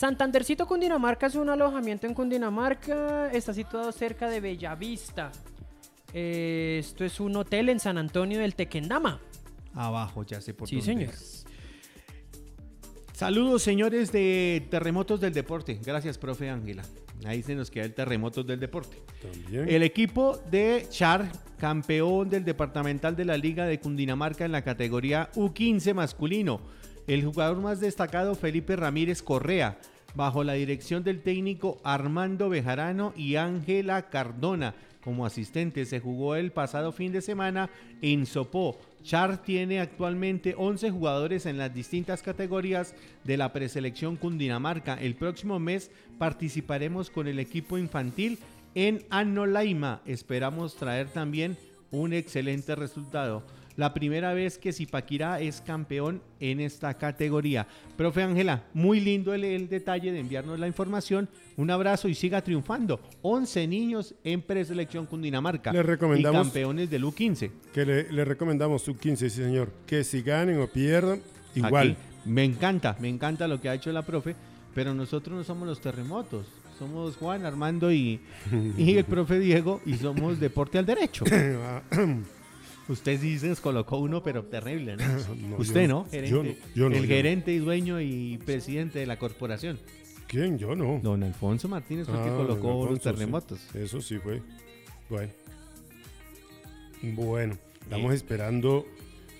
[0.00, 3.30] Santandercito Cundinamarca es un alojamiento en Cundinamarca.
[3.32, 5.30] Está situado cerca de Bellavista.
[6.14, 9.20] Eh, esto es un hotel en San Antonio del Tequendama.
[9.74, 11.12] Abajo, ya sé por Sí, dónde señor.
[11.12, 11.44] es.
[13.12, 15.78] Saludos, señores de Terremotos del Deporte.
[15.84, 16.82] Gracias, profe Ángela.
[17.26, 18.96] Ahí se nos queda el Terremotos del Deporte.
[19.20, 19.68] También.
[19.68, 25.30] El equipo de Char, campeón del departamental de la Liga de Cundinamarca en la categoría
[25.34, 26.79] U15 masculino.
[27.10, 29.78] El jugador más destacado, Felipe Ramírez Correa,
[30.14, 34.76] bajo la dirección del técnico Armando Bejarano y Ángela Cardona.
[35.02, 37.68] Como asistente se jugó el pasado fin de semana
[38.00, 38.78] en Sopó.
[39.02, 42.94] Char tiene actualmente 11 jugadores en las distintas categorías
[43.24, 44.94] de la preselección Cundinamarca.
[44.94, 48.38] El próximo mes participaremos con el equipo infantil
[48.76, 50.00] en Anolaima.
[50.06, 51.58] Esperamos traer también
[51.90, 53.42] un excelente resultado.
[53.76, 57.66] La primera vez que Zipaquirá es campeón en esta categoría.
[57.96, 61.28] Profe Ángela, muy lindo el, el detalle de enviarnos la información.
[61.56, 63.00] Un abrazo y siga triunfando.
[63.22, 65.72] 11 niños en preselección Cundinamarca.
[65.72, 67.50] Le recomendamos- Y campeones del U15.
[67.72, 69.70] Que le, le recomendamos sub 15, sí señor.
[69.86, 71.20] Que si ganen o pierdan,
[71.54, 71.92] igual.
[71.92, 71.96] Aquí.
[72.26, 74.34] Me encanta, me encanta lo que ha hecho la profe,
[74.74, 76.46] pero nosotros no somos los terremotos.
[76.78, 78.20] Somos Juan, Armando y,
[78.76, 81.24] y el profe Diego y somos deporte al derecho.
[82.90, 85.04] Usted sí se nos colocó uno, pero terrible, ¿no?
[85.48, 86.04] No, Usted, yo- ¿no?
[86.04, 87.06] yo Gerente, no, yo no, el yo no.
[87.06, 89.78] gerente y dueño y presidente de la corporación.
[90.26, 90.58] ¿Quién?
[90.58, 91.00] Yo no.
[91.02, 93.14] Don Alfonso Martínez fue el que Ah, colocó los Alfonso, sí.
[93.16, 93.60] terremotos.
[93.74, 94.42] Eso sí fue.
[95.08, 95.30] Bueno.
[97.02, 98.86] Bueno, estamos esperando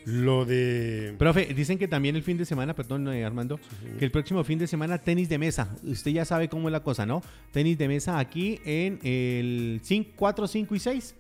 [0.07, 1.15] lo de...
[1.19, 3.61] Profe, dicen que también el fin de semana, perdón, eh, Armando,
[3.99, 5.77] que el próximo fin de semana tenis de mesa.
[5.85, 7.23] Usted ya sabe cómo es la cosa, ¿no?
[7.53, 11.15] Tenis de mesa aquí en el 5, 4, 5 y 6.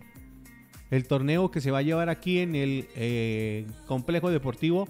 [0.90, 4.88] El torneo que se va a llevar aquí en el eh, complejo deportivo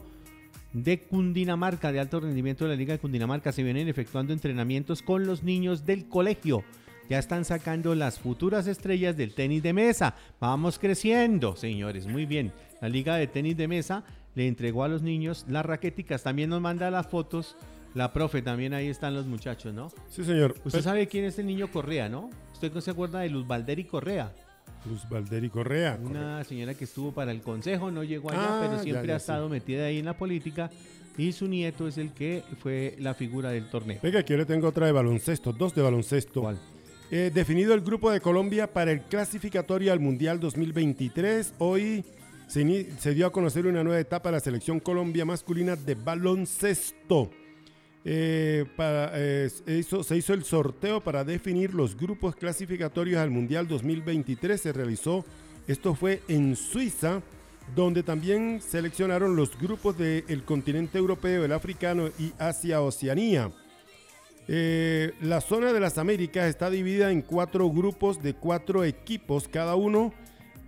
[0.72, 3.53] de Cundinamarca, de alto rendimiento de la Liga de Cundinamarca.
[3.53, 6.64] Se vienen efectuando entrenamientos con los niños del colegio.
[7.09, 10.14] Ya están sacando las futuras estrellas del tenis de mesa.
[10.38, 12.07] Vamos creciendo, señores.
[12.07, 12.53] Muy bien.
[12.80, 14.05] La Liga de Tenis de Mesa
[14.36, 16.22] le entregó a los niños las raquéticas.
[16.22, 17.57] También nos manda las fotos.
[17.94, 19.90] La profe, también ahí están los muchachos, ¿no?
[20.09, 20.55] Sí, señor.
[20.64, 22.30] Usted sabe quién es el niño Correa, ¿no?
[22.53, 24.32] ¿Usted no se acuerda de Luz Valderi Correa?
[24.86, 25.98] Luz Valderi Correa.
[26.02, 29.16] Una señora que estuvo para el consejo, no llegó allá, Ah, pero siempre ya, ha
[29.16, 30.70] estado metida ahí en la política.
[31.18, 33.98] Y su nieto es el que fue la figura del torneo.
[34.02, 36.40] Venga, aquí yo le tengo otra de baloncesto, dos de baloncesto.
[36.40, 36.58] ¿Cuál?
[37.10, 41.54] Eh, definido el grupo de Colombia para el clasificatorio al Mundial 2023.
[41.58, 42.04] Hoy
[42.46, 47.30] se, se dio a conocer una nueva etapa de la selección Colombia masculina de baloncesto.
[48.05, 49.76] Eh, para- eh, se
[50.16, 54.61] hizo- el sorteo para definir los grupos clasificatorios al Mundial 2023.
[54.61, 55.24] Se realizó,
[55.68, 57.20] esto fue en Suiza,
[57.76, 63.53] donde también seleccionaron los grupos del continente europeo, el africano y Asia-Oceanía.
[64.48, 69.76] Eh, la zona de las Américas está dividida en cuatro grupos de cuatro equipos cada
[69.76, 70.12] uno.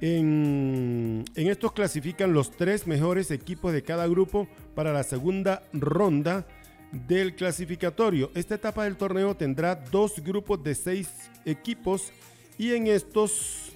[0.01, 6.47] En estos clasifican los tres mejores equipos de cada grupo para la segunda ronda
[6.93, 8.30] del clasificatorio.
[8.34, 11.09] Esta etapa del torneo tendrá dos grupos de seis
[11.45, 12.12] equipos
[12.59, 13.72] y en estos,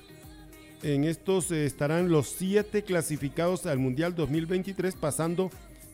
[0.83, 5.51] en estos eh, estarán los siete clasificados al Mundial 2023 pasando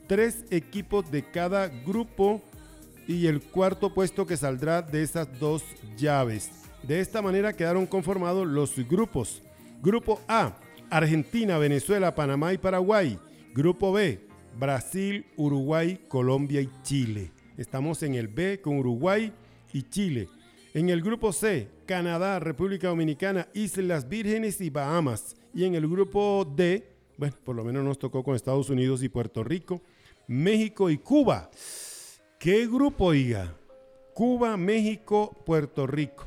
[0.08, 2.42] tres equipos de cada grupo
[3.06, 5.62] y el cuarto puesto que saldrá de esas dos
[5.96, 6.50] llaves.
[6.82, 9.42] De esta manera quedaron conformados los grupos.
[9.80, 10.56] Grupo A,
[10.90, 13.18] Argentina, Venezuela, Panamá y Paraguay.
[13.54, 14.20] Grupo B,
[14.58, 17.30] Brasil, Uruguay, Colombia y Chile.
[17.56, 19.32] Estamos en el B con Uruguay
[19.72, 20.28] y Chile.
[20.74, 25.36] En el grupo C, Canadá, República Dominicana, Islas Vírgenes y Bahamas.
[25.54, 26.86] Y en el grupo D,
[27.18, 29.82] bueno, por lo menos nos tocó con Estados Unidos y Puerto Rico,
[30.26, 31.50] México y Cuba.
[32.38, 33.54] ¿Qué grupo, oiga?
[34.14, 36.26] Cuba, México, Puerto Rico.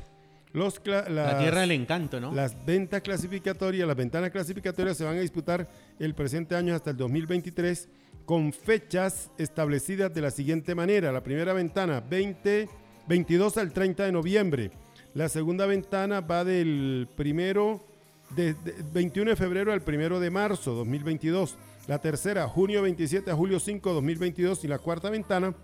[0.52, 2.32] Los La tierra del encanto, ¿no?
[2.32, 5.68] las ventas clasificatorias, las ventanas clasificatorias se van a disputar
[5.98, 7.88] el presente año hasta el 2023
[8.24, 11.12] con fechas establecidas de la siguiente manera.
[11.12, 12.68] La primera ventana 20,
[13.08, 14.70] 22 al 30 de noviembre.
[15.14, 17.86] La segunda ventana va del primero
[18.34, 21.56] de, de- 21 de febrero al primero de marzo 2022.
[21.86, 25.54] La tercera junio 27 a julio 5 2022 y la cuarta ventana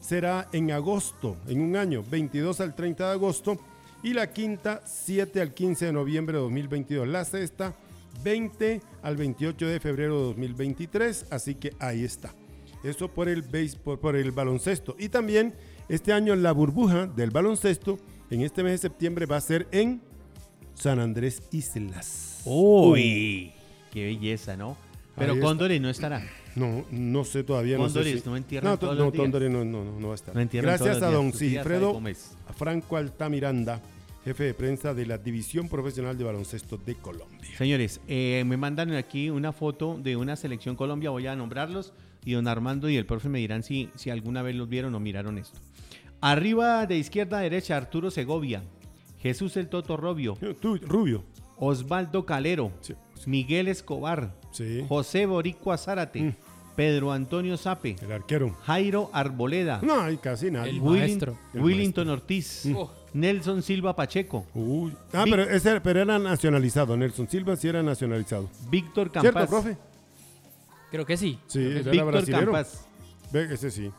[0.00, 3.58] será en agosto, en un año, 22 al 30 de agosto,
[4.02, 7.08] y la quinta, 7 al 15 de noviembre de 2022.
[7.08, 7.74] La sexta,
[8.22, 12.34] 20 al 28 de febrero de 2023, así que ahí está.
[12.82, 14.94] Eso por el, base, por, por el baloncesto.
[14.98, 15.54] Y también
[15.88, 17.98] este año la burbuja del baloncesto
[18.30, 20.02] en este mes de septiembre va a ser en
[20.74, 22.42] San Andrés Islas.
[22.44, 23.52] Uy,
[23.92, 24.76] qué belleza, ¿no?
[25.16, 25.38] Pero.
[25.40, 26.22] Cóndores no estará.
[26.56, 27.76] No, no sé todavía.
[27.76, 29.50] No sé Cóndores si- no entierran no, to- todos no, los días.
[29.52, 30.34] No, no, no, no va a estar.
[30.34, 31.32] No Gracias todos a don
[31.92, 32.36] cómo es.
[32.56, 33.80] Franco Altamiranda,
[34.24, 37.50] jefe de prensa de la División Profesional de Baloncesto de Colombia.
[37.58, 41.92] Señores, eh, me mandan aquí una foto de una selección Colombia, voy a nombrarlos
[42.24, 45.00] y don Armando y el profe me dirán si, si alguna vez los vieron o
[45.00, 45.58] miraron esto.
[46.20, 48.62] Arriba de izquierda a derecha, Arturo Segovia,
[49.20, 51.22] Jesús el Toto Robio, Tú, Rubio.
[51.56, 52.94] Osvaldo Calero, Sí.
[53.26, 54.84] Miguel Escobar, Sí.
[54.88, 56.34] José Boricua Zárate, Mm.
[56.76, 58.50] Pedro Antonio Sape, El arquero.
[58.64, 60.66] Jairo Arboleda, No, hay casi nada.
[60.66, 61.38] El Willin- maestro.
[61.54, 62.90] Willington Ortiz, Oh.
[63.14, 64.92] Nelson Silva Pacheco, Uy.
[65.12, 66.96] Ah, Vic- pero, ese, pero era nacionalizado.
[66.96, 68.50] Nelson Silva sí era nacionalizado.
[68.68, 69.76] Víctor ¿Cierto, Campas, profe?
[70.90, 71.38] Creo que sí.
[71.46, 72.52] Sí, era Víctor brasilero.
[72.52, 72.86] Campas
[73.32, 73.90] Ve, ese sí.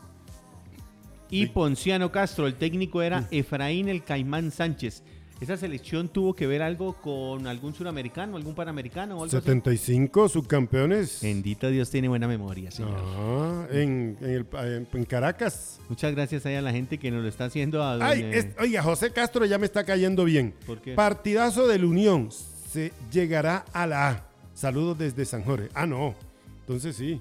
[1.30, 2.46] y Ponciano Castro.
[2.46, 5.02] El técnico era Efraín el Caimán Sánchez.
[5.38, 9.44] ¿Esa selección tuvo que ver algo con algún suramericano, algún panamericano o algo así?
[9.44, 11.18] 75 subcampeones.
[11.20, 12.94] Bendito Dios tiene buena memoria, señor.
[12.98, 15.78] Ah, en, en, el- en- en Caracas.
[15.90, 17.82] Muchas gracias ahí a la gente que nos lo está haciendo.
[17.82, 20.54] A Ay, doña- es- oiga, José Castro ya me está cayendo bien.
[20.66, 20.94] ¿Por qué?
[20.94, 22.30] Partidazo del Unión.
[22.72, 24.24] Se llegará a la A.
[24.54, 25.68] Saludos desde San Jorge.
[25.74, 26.14] Ah, no.
[26.60, 27.20] Entonces sí.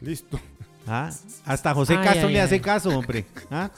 [0.00, 0.40] Listo.
[0.88, 1.10] Ah,
[1.44, 2.44] hasta José Ay, Castro ay, le ay.
[2.46, 3.24] hace caso, hombre.
[3.50, 3.70] ¿Ah?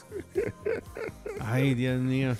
[1.39, 2.35] Ay, Dios mío.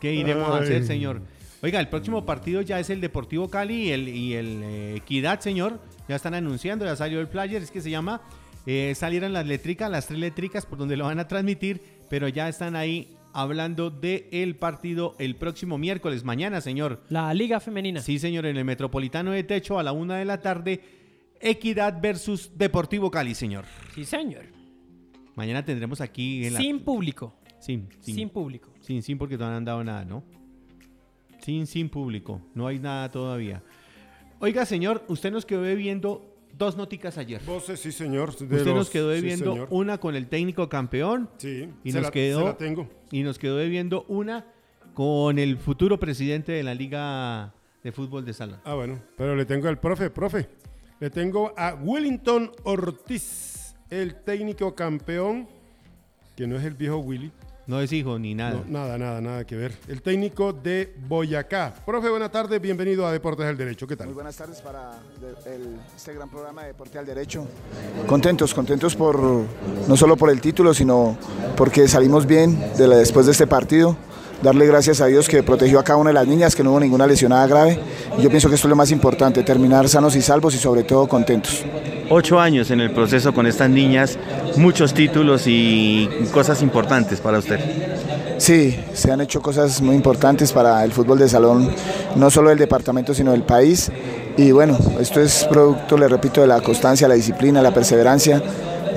[0.00, 1.22] ¿Qué iremos a hacer, señor?
[1.62, 5.40] Oiga, el próximo partido ya es el Deportivo Cali y el, y el eh, Equidad,
[5.40, 5.80] señor.
[6.08, 8.22] Ya están anunciando, ya salió el flyer, es que se llama.
[8.66, 12.48] eh, salieron las letricas, las tres letricas por donde lo van a transmitir, pero ya
[12.48, 17.02] están ahí hablando del el partido el próximo miércoles, mañana, señor.
[17.08, 18.00] La Liga Femenina.
[18.02, 20.80] Sí, señor, en el Metropolitano de Techo a la una de la tarde.
[21.40, 23.64] Equidad versus Deportivo Cali, señor.
[23.94, 24.44] Sí, señor.
[25.36, 26.58] Mañana tendremos aquí en la...
[26.58, 27.37] Sin público.
[27.68, 28.70] Sin, sin, Sin público.
[28.80, 30.24] sin, sin, porque todavía no han dado nada, ¿no?
[31.42, 32.40] Sin, sin público.
[32.54, 33.62] No hay nada todavía.
[34.40, 37.42] Oiga, señor, usted nos quedó debiendo dos noticas ayer.
[37.44, 38.34] Voces, sí, señor.
[38.36, 39.68] de Usted nos quedó sí, debiendo señor.
[39.70, 42.88] una con el técnico campeón Sí, y se nos la- quedó- se la tengo.
[43.12, 44.46] y nos quedó debiendo una
[44.94, 47.52] con el futuro presidente de la Liga
[47.84, 48.62] de Fútbol de Sala.
[48.64, 48.98] Ah, bueno.
[49.18, 50.48] Pero le tengo al profe, profe.
[51.00, 55.46] Le tengo a Wellington Ortiz, el técnico campeón,
[56.34, 57.30] que no es el viejo Willy.
[57.68, 58.62] No es hijo ni nada.
[58.66, 59.72] No, nada, nada, nada que ver.
[59.88, 61.74] El técnico de Boyacá.
[61.84, 63.86] Profe, buenas tardes, bienvenido a Deportes del Derecho.
[63.86, 64.14] ¿Qué Muy tal?
[64.14, 64.92] buenas tardes para
[65.44, 67.46] el- este gran programa de Deporte al Derecho.
[68.06, 71.18] Contentos, contentos por no solo por el título, sino
[71.58, 73.98] porque salimos bien de la- después de este partido.
[74.42, 76.80] Darle gracias a Dios que protegió a cada una de las niñas, que no hubo
[76.80, 77.78] ninguna lesionada grave.
[78.18, 80.84] Y yo pienso que esto es lo más importante, terminar sanos y salvos y sobre
[80.84, 81.62] todo contentos.
[82.10, 84.18] Ocho años en el proceso con estas niñas,
[84.56, 87.60] muchos títulos y cosas importantes para usted.
[88.38, 91.70] Sí, se han hecho cosas muy importantes para el fútbol de salón,
[92.16, 93.90] no solo del departamento, sino del país.
[94.36, 98.40] Y bueno, esto es producto, le repito, de la constancia, la disciplina, la perseverancia,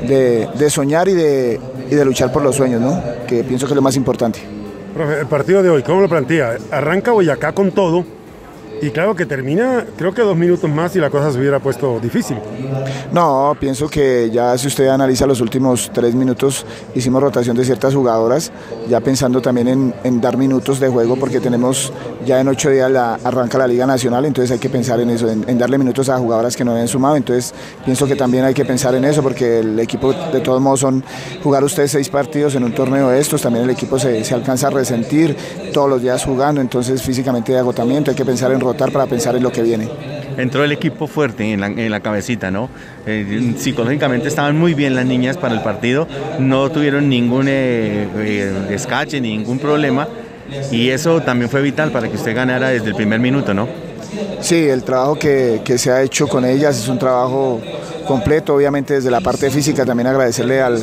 [0.08, 1.60] de, de soñar y de,
[1.90, 3.02] y de luchar por los sueños, ¿no?
[3.28, 4.40] Que pienso que es lo más importante.
[4.94, 6.58] Profe, el partido de hoy, ¿cómo lo plantea?
[6.72, 8.06] Arranca Boyacá con todo.
[8.82, 12.00] Y claro que termina, creo que dos minutos más y la cosa se hubiera puesto
[12.00, 12.38] difícil.
[13.12, 16.66] No, pienso que ya si usted analiza los últimos tres minutos,
[16.96, 18.52] hicimos rotación de ciertas jugadoras,
[18.90, 21.94] ya pensando también en, dar minutos de juego, porque tenemos
[22.26, 22.92] ya en ocho días
[23.24, 26.58] arranca la Liga Nacional, entonces hay que pensar en eso, en, darle minutos a jugadoras
[26.58, 27.54] que no habían sumado, entonces
[27.86, 31.04] pienso que también hay que pensar en eso, porque el equipo de todos modos son
[31.44, 34.68] jugar ustedes seis partidos en un torneo de estos, también el equipo se, se alcanza
[34.68, 35.38] a resentir
[35.72, 39.44] todos los días jugando, entonces físicamente hay agotamiento, hay que pensar en para pensar en
[39.44, 39.90] lo que viene.
[40.38, 42.70] Entró el equipo fuerte en la, en la cabecita, ¿no?
[43.06, 46.08] Eh, psicológicamente estaban muy bien las niñas para el partido,
[46.40, 50.08] no tuvieron ningún eh, eh, escache, ningún problema.
[50.72, 53.68] Y eso también fue vital para que usted ganara desde el primer minuto, ¿no?
[54.42, 57.62] Sí, el trabajo que, que se ha hecho con ellas es un trabajo
[58.06, 60.78] completo, obviamente desde la parte física, también agradecerle al,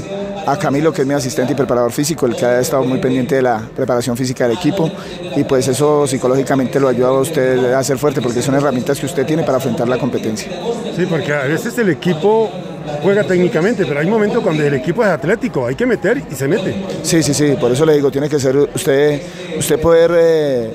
[0.50, 3.34] a Camilo, que es mi asistente y preparador físico, el que ha estado muy pendiente
[3.34, 4.90] de la preparación física del equipo,
[5.36, 9.06] y pues eso psicológicamente lo ayuda a usted a ser fuerte, porque son herramientas que
[9.06, 10.50] usted tiene para afrontar la competencia.
[10.96, 12.50] Sí, porque a veces el equipo
[13.02, 16.48] juega técnicamente, pero hay momentos cuando el equipo es atlético, hay que meter y se
[16.48, 16.74] mete.
[17.02, 19.20] Sí, sí, sí, por eso le digo, tiene que ser usted,
[19.58, 20.72] usted poder eh,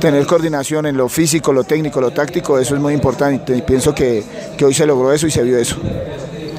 [0.00, 3.92] tener coordinación en lo físico, lo técnico, lo táctico, eso es muy importante y pienso
[3.92, 4.22] que,
[4.56, 5.76] que hoy se logró eso y se vio eso.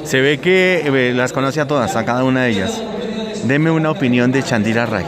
[0.08, 2.80] Se ve que eh, las conoce a todas, a cada una de ellas.
[3.44, 5.04] Deme una opinión de Chandira Ray.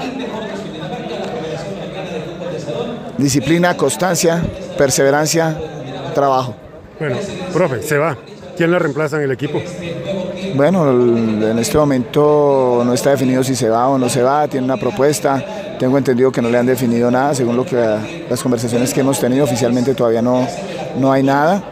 [3.16, 4.42] Disciplina, constancia,
[4.76, 5.56] perseverancia,
[6.14, 6.54] trabajo.
[6.98, 7.16] Bueno,
[7.50, 8.14] profe, se va.
[8.58, 9.62] ¿Quién la reemplaza en el equipo?
[10.54, 14.66] Bueno, en este momento no está definido si se va o no se va, tiene
[14.66, 15.42] una propuesta,
[15.78, 19.18] Tengo entendido que no le han definido nada, según lo que las conversaciones que hemos
[19.18, 20.46] tenido oficialmente todavía no,
[20.98, 21.62] no hay nada.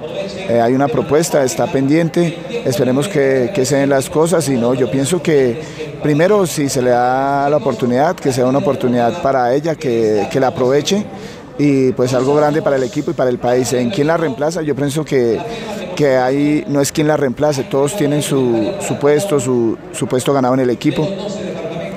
[0.49, 4.91] Eh, hay una propuesta, está pendiente, esperemos que, se den las cosas y no, yo
[4.91, 5.61] pienso que
[6.03, 10.41] primero si se le da la oportunidad, que sea una oportunidad para ella, que, que
[10.41, 11.05] la aproveche
[11.59, 13.73] y pues algo grande para el equipo y para el país.
[13.75, 14.63] ¿En quién la reemplaza?
[14.63, 15.39] Yo pienso que,
[15.95, 20.33] que ahí no es quien la reemplace, todos tienen su, su puesto, su, su puesto
[20.33, 21.07] ganado en el equipo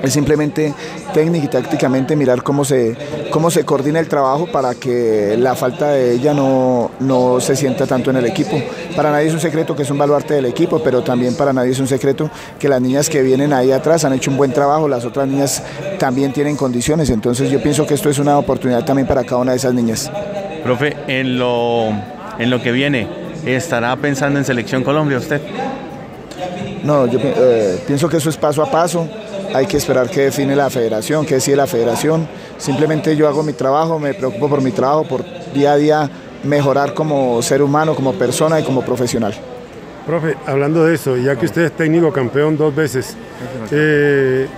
[0.02, 0.74] es simplemente
[1.14, 2.96] técnica y tácticamente mirar cómo se,
[3.30, 7.86] cómo se coordina el trabajo para que la falta de ella no, no se sienta
[7.86, 8.60] tanto en el equipo.
[8.96, 11.70] Para nadie es un secreto que es un baluarte del equipo, pero también para nadie
[11.70, 14.88] es un secreto que las niñas que vienen ahí atrás han hecho un buen trabajo,
[14.88, 15.62] las otras niñas
[15.98, 19.52] también tienen condiciones, entonces yo pienso que esto es una oportunidad también para cada una
[19.52, 20.10] de esas niñas.
[20.64, 21.88] Profe, en lo,
[22.38, 23.06] en lo que viene,
[23.46, 25.40] ¿estará pensando en Selección Colombia usted?
[26.84, 29.08] No, yo eh, pienso que eso es paso a paso
[29.54, 32.26] hay que esperar que define la federación, que decide la federación.
[32.58, 36.10] Simplemente yo hago mi trabajo, me preocupo por mi trabajo, por día a día
[36.44, 39.34] mejorar como ser humano, como persona y como profesional.
[40.06, 43.14] Profe, hablando de eso, ya que usted es técnico campeón dos veces,
[43.70, 44.48] eh,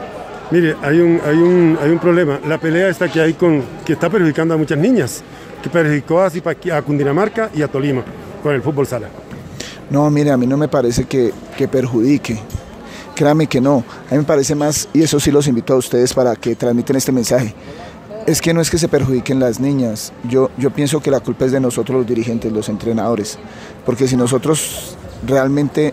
[0.50, 2.40] mire, hay un, hay, un, hay un problema.
[2.46, 5.22] La pelea está que hay con, que está perjudicando a muchas niñas,
[5.62, 8.02] que perjudicó a, a Cundinamarca y a Tolima
[8.42, 9.08] con el fútbol sala.
[9.90, 12.38] No, mire, a mí no me parece que, que perjudique.
[13.14, 13.84] Créame que no.
[14.10, 16.96] A mí me parece más, y eso sí los invito a ustedes para que transmiten
[16.96, 17.54] este mensaje.
[18.26, 20.12] Es que no es que se perjudiquen las niñas.
[20.28, 23.38] Yo, yo pienso que la culpa es de nosotros los dirigentes, los entrenadores.
[23.84, 24.96] Porque si nosotros
[25.26, 25.92] realmente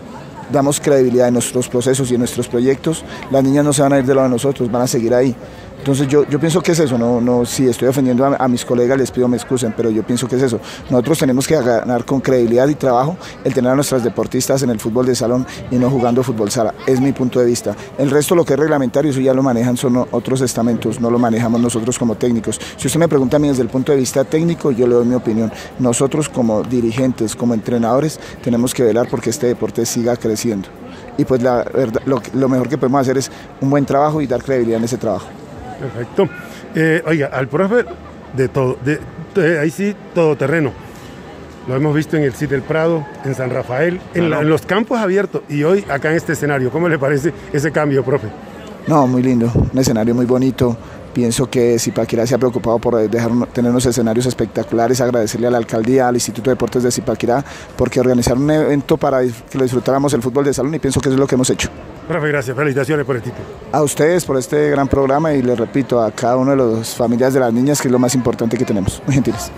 [0.50, 3.98] damos credibilidad en nuestros procesos y en nuestros proyectos, las niñas no se van a
[3.98, 5.34] ir de lado de nosotros, van a seguir ahí.
[5.82, 8.96] Entonces yo, yo pienso que es eso, no, no, si estoy ofendiendo a, mis colegas
[8.96, 10.60] les pido me excusen, pero yo pienso que es eso.
[10.88, 14.78] Nosotros tenemos que ganar con credibilidad y trabajo el tener a nuestras deportistas en el
[14.78, 17.74] fútbol de salón y no jugando fútbol sala, es mi punto de vista.
[17.98, 21.18] El resto lo que es reglamentario, eso ya lo manejan son otros estamentos, no lo
[21.18, 22.60] manejamos nosotros como técnicos.
[22.76, 25.04] Si usted me pregunta a mí desde el punto de vista técnico, yo le doy
[25.04, 25.52] mi opinión.
[25.80, 30.68] Nosotros como dirigentes, como entrenadores, tenemos que velar porque este deporte siga creciendo.
[31.18, 34.44] Y pues la verdad, lo mejor que podemos hacer es un buen trabajo y dar
[34.44, 35.41] credibilidad en ese trabajo.
[35.82, 36.28] Perfecto.
[36.76, 37.84] Eh, oiga, al profe
[38.36, 39.00] de todo, de,
[39.34, 40.72] de, ahí sí, todo terreno.
[41.66, 44.62] Lo hemos visto en el CIT del Prado, en San Rafael, en, la, en, los
[44.62, 46.70] campos abiertos y hoy acá en este escenario.
[46.70, 48.28] ¿Cómo le parece ese cambio, profe?
[48.86, 50.76] No, muy lindo, un escenario muy bonito.
[51.12, 55.58] Pienso que Zipaquirá se ha preocupado por dejar tener unos escenarios espectaculares, agradecerle a la
[55.58, 57.44] alcaldía, al Instituto de Deportes de Zipaquirá,
[57.76, 61.08] porque organizaron un evento para que lo disfrutáramos el fútbol de salón y pienso que
[61.08, 61.68] eso es lo que hemos hecho.
[62.08, 62.56] Profe, gracias.
[62.56, 63.44] Felicitaciones por el título.
[63.70, 67.32] A ustedes por este gran programa y les repito a cada uno de las familias
[67.34, 69.02] de las niñas que es lo más importante que tenemos.
[69.06, 69.50] Muy gentiles.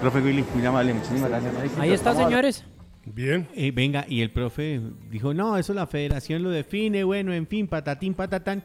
[0.00, 1.52] Profe Willy, muy amable, muchísimas gracias.
[1.78, 2.64] Ahí está, señores.
[3.04, 3.48] Bien.
[3.54, 4.80] Eh, venga, y el profe
[5.10, 8.62] dijo, no, eso la federación lo define, bueno, en fin, patatín, patatán.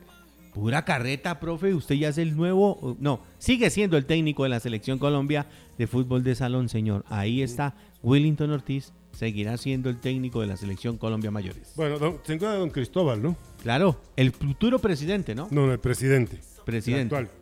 [0.55, 4.61] Pura carreta, profe, usted ya es el nuevo, no, sigue siendo el técnico de la
[4.61, 5.47] selección Colombia
[5.77, 7.03] de fútbol de salón, señor.
[7.09, 11.73] Ahí está Willington Ortiz, seguirá siendo el técnico de la selección Colombia Mayores.
[11.75, 13.35] Bueno, don, se encuentra don Cristóbal, ¿no?
[13.63, 15.49] Claro, el futuro presidente, ¿no?
[15.51, 16.39] No, no el presidente.
[16.63, 17.13] Presidente.
[17.13, 17.37] El actual.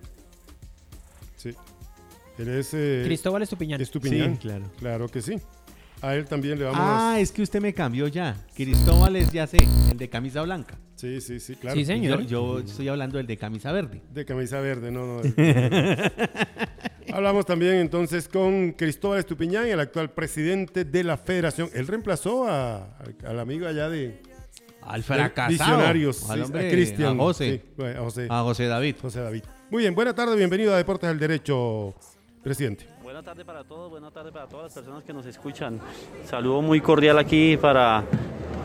[1.36, 1.49] Sí.
[2.39, 2.74] Él es...
[2.74, 3.80] Eh, Cristóbal Estupiñán.
[3.80, 4.34] Estupiñán.
[4.34, 4.66] Sí, claro.
[4.80, 5.36] Claro que sí.
[6.04, 8.36] A él también le vamos Ah, es que usted me cambió ya.
[8.54, 9.58] Cristóbal es, ya sé,
[9.89, 10.78] el de camisa blanca.
[10.95, 11.78] Sí, sí, sí, claro.
[11.78, 12.26] Sí, señor.
[12.26, 14.01] Yo, yo estoy hablando del de camisa verde.
[14.12, 15.22] De camisa verde, no, no.
[17.14, 21.70] Hablamos también entonces con Cristóbal Estupiñán, el actual presidente de la federación.
[21.74, 24.22] Él reemplazó a, al amigo allá de...
[24.82, 25.51] Al fracasado.
[25.51, 26.30] Visionarios.
[26.30, 27.18] Al sí, hombre, a Cristian.
[27.18, 27.62] A José.
[27.64, 28.28] Sí, bueno, a José.
[28.30, 28.95] A José David.
[29.01, 29.43] José David.
[29.70, 31.95] Muy bien, buena tarde, bienvenido a Deportes al Derecho,
[32.43, 32.93] presidente.
[33.24, 35.80] Buenas tardes para todos, buenas tardes para todas las personas que nos escuchan.
[36.26, 38.03] Saludo muy cordial aquí para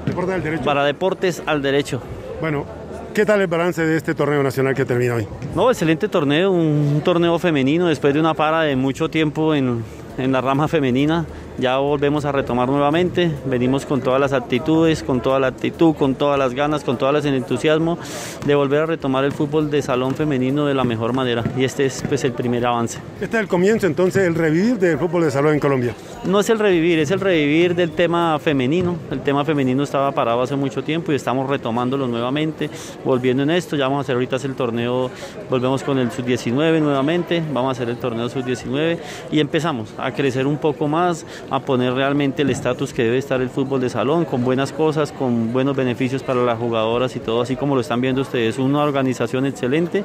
[0.05, 0.65] Deportes al Derecho.
[0.65, 2.03] para Deportes al Derecho.
[2.41, 2.67] Bueno,
[3.15, 5.29] ¿qué tal el balance de este torneo nacional que termina hoy?
[5.55, 9.85] No, excelente torneo, un, un torneo femenino después de una para de mucho tiempo en,
[10.19, 11.25] en la rama femenina.
[11.59, 16.15] Ya volvemos a retomar nuevamente, venimos con todas las actitudes, con toda la actitud, con
[16.15, 17.99] todas las ganas, con todas las el entusiasmo
[18.47, 21.87] de volver a retomar el fútbol de salón femenino de la mejor manera y este
[21.87, 23.01] es pues el primer avance.
[23.21, 25.95] Este es el comienzo entonces, el revivir del fútbol de salón en Colombia.
[26.25, 28.97] No es el revivir, es el revivir del tema femenino.
[29.11, 32.71] El tema femenino estaba parado hace mucho tiempo y estamos retomándolo nuevamente,
[33.05, 33.77] volviendo en esto.
[33.77, 35.11] Ya vamos a hacer ahorita el torneo,
[35.51, 38.99] volvemos con el sub-19 nuevamente, vamos a hacer el torneo sub-19
[39.33, 43.41] y empezamos a crecer un poco más, a poner realmente el estatus que debe estar
[43.41, 47.41] el fútbol de salón, con buenas cosas, con buenos beneficios para las jugadoras y todo,
[47.41, 48.59] así como lo están viendo ustedes.
[48.59, 50.05] Una organización excelente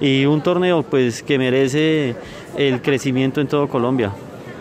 [0.00, 2.14] y un torneo pues que merece
[2.56, 4.12] el crecimiento en todo Colombia.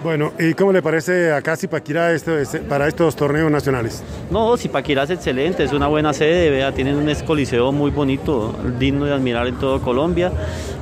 [0.06, 4.04] Bueno, ¿y cómo le parece acá Zipaquirá este, este- para estos torneos nacionales?
[4.30, 9.06] No, Zipaquirá es excelente, es una buena sede, vea, tienen un coliseo muy bonito, digno
[9.06, 10.32] de admirar en todo Colombia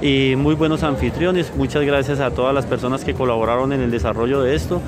[0.02, 1.56] y muy buenos anfitriones.
[1.56, 4.82] Muchas gracias a todas las personas que colaboraron en el desarrollo de esto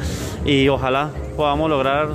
[0.45, 2.09] y ojalá podamos lograr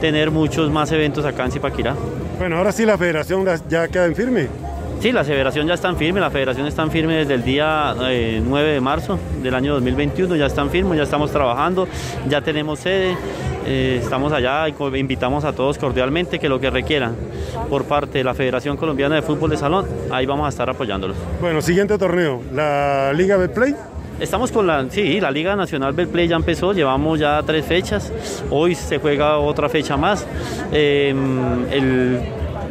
[0.00, 1.94] tener muchos más eventos acá en Zipaquirá.
[2.38, 4.48] Bueno, ahora sí la federación ya queda en firme.
[5.00, 7.94] Sí, la federación ya está en firme, la federación está en firme desde el día
[8.02, 11.88] eh, 9 de marzo del año 2021, ya están firmes, ya estamos trabajando,
[12.28, 13.16] ya tenemos sede,
[13.66, 17.16] eh, estamos allá y invitamos a todos cordialmente que lo que requieran
[17.70, 21.16] por parte de la Federación Colombiana de Fútbol de Salón, ahí vamos a estar apoyándolos.
[21.40, 23.74] Bueno, siguiente torneo, la Liga Betplay.
[24.20, 28.12] Estamos con la, sí, la Liga Nacional Betplay ya empezó, llevamos ya tres fechas,
[28.50, 30.26] hoy se juega otra fecha más.
[30.72, 31.14] Eh,
[31.70, 32.20] el-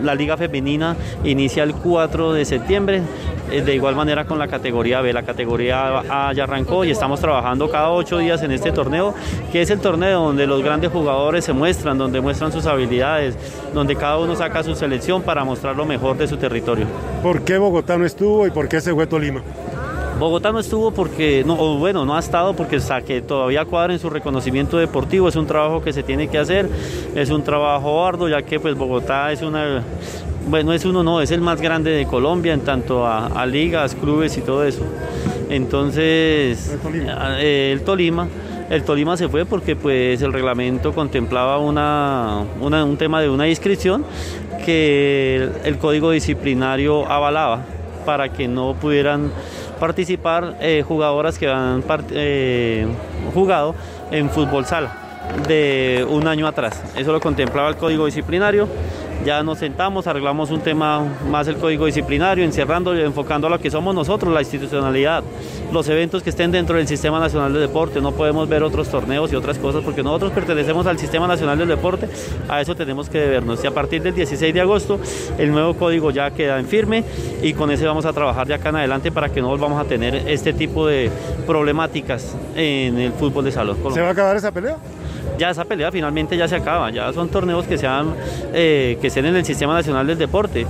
[0.01, 3.01] la Liga Femenina inicia el 4 de septiembre,
[3.51, 7.19] eh, de igual manera con la categoría B, la categoría A ya arrancó y estamos
[7.19, 9.13] trabajando cada ocho días en este torneo,
[9.51, 13.35] que es el torneo donde los grandes jugadores se muestran, donde muestran sus habilidades,
[13.73, 16.85] donde cada uno saca su selección para mostrar lo mejor de su territorio.
[17.23, 19.41] ¿Por qué Bogotá no estuvo y por qué se fue Tolima?
[20.19, 23.93] Bogotá no estuvo porque, no, o bueno, no ha estado porque hasta que todavía cuadra
[23.93, 26.69] en su reconocimiento deportivo, es un trabajo que se tiene que hacer,
[27.15, 29.81] es un trabajo arduo, ya que pues Bogotá es una,
[30.49, 33.95] bueno, es uno no, es el más grande de Colombia en tanto a, a ligas,
[33.95, 34.83] clubes y todo eso.
[35.49, 37.37] Entonces, El Tolima.
[37.39, 38.27] eh, el Tolima.
[38.69, 43.47] El Tolima se fue porque pues el reglamento contemplaba una, una- un tema de una
[43.47, 44.05] inscripción
[44.63, 47.61] que el, el código disciplinario avalaba
[48.05, 49.31] para que no pudieran
[49.79, 52.85] participar eh, jugadoras que han eh,
[53.33, 53.75] jugado
[54.11, 55.09] en fútbol sala
[55.47, 56.81] de un año atrás.
[56.95, 58.67] Eso lo contemplaba el código disciplinario.
[59.25, 63.59] Ya nos sentamos, arreglamos un tema más el código disciplinario, encerrando y enfocando a lo
[63.59, 65.23] que somos nosotros, la institucionalidad,
[65.73, 67.99] los eventos que estén dentro del Sistema Nacional de Deporte.
[67.99, 71.67] No podemos ver otros torneos y otras cosas porque nosotros pertenecemos al Sistema Nacional del
[71.67, 72.07] Deporte.
[72.47, 73.61] A eso tenemos que debernos.
[73.61, 74.99] Y a partir del 16 de agosto,
[75.37, 77.03] el nuevo código ya queda en firme
[77.43, 79.87] y con ese vamos a trabajar de acá en adelante para que no volvamos a
[79.87, 81.11] tener este tipo de
[81.45, 83.77] problemáticas en el fútbol de salón.
[83.93, 84.77] ¿Se va a acabar esa pelea?
[85.39, 88.13] Ya esa pelea finalmente ya se acaba, ya son torneos que sean
[88.53, 90.67] eh, que estén en el sistema nacional del deporte.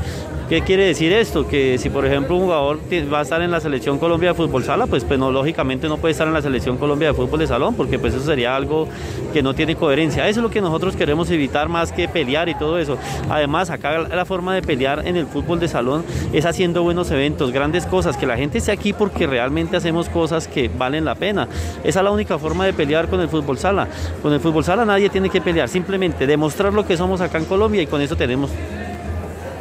[0.50, 1.48] ¿Qué quiere decir esto?
[1.48, 2.80] Que si por ejemplo un jugador
[3.14, 6.14] va a estar en la selección Colombia de fútbol sala, pues, pues lógicamente no puede
[6.14, 8.88] estar en la selección Colombia de fútbol de salón, porque pues eso sería algo
[9.32, 10.28] que no tiene coherencia.
[10.28, 12.98] Eso es lo que nosotros queremos evitar más que pelear y todo eso.
[13.30, 17.52] Además, acá la forma de pelear en el fútbol de salón es haciendo buenos eventos,
[17.52, 21.48] grandes cosas, que la gente esté aquí porque realmente hacemos cosas que valen la pena.
[21.84, 23.88] Esa es la única forma de pelear con el fútbol sala.
[24.24, 27.46] Con el fútbol sala nadie tiene que pelear, simplemente demostrar lo que somos acá en
[27.46, 28.50] Colombia y con eso tenemos.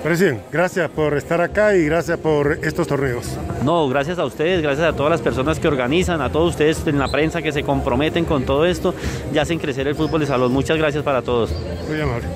[0.02, 3.36] Presidente, gracias por estar acá y gracias por estos torneos.
[3.64, 6.98] No, gracias a ustedes, gracias a todas las personas que organizan, a todos ustedes en
[6.98, 8.94] la prensa que se comprometen con todo esto
[9.34, 10.52] y hacen crecer el fútbol de salón.
[10.52, 11.52] Muchas gracias para todos.
[11.88, 12.26] Muy amable.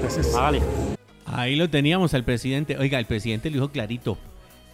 [0.00, 0.32] Gracias.
[0.32, 0.60] Vale.
[1.24, 2.76] Ahí lo teníamos al presidente.
[2.76, 4.18] Oiga, el presidente lo dijo clarito.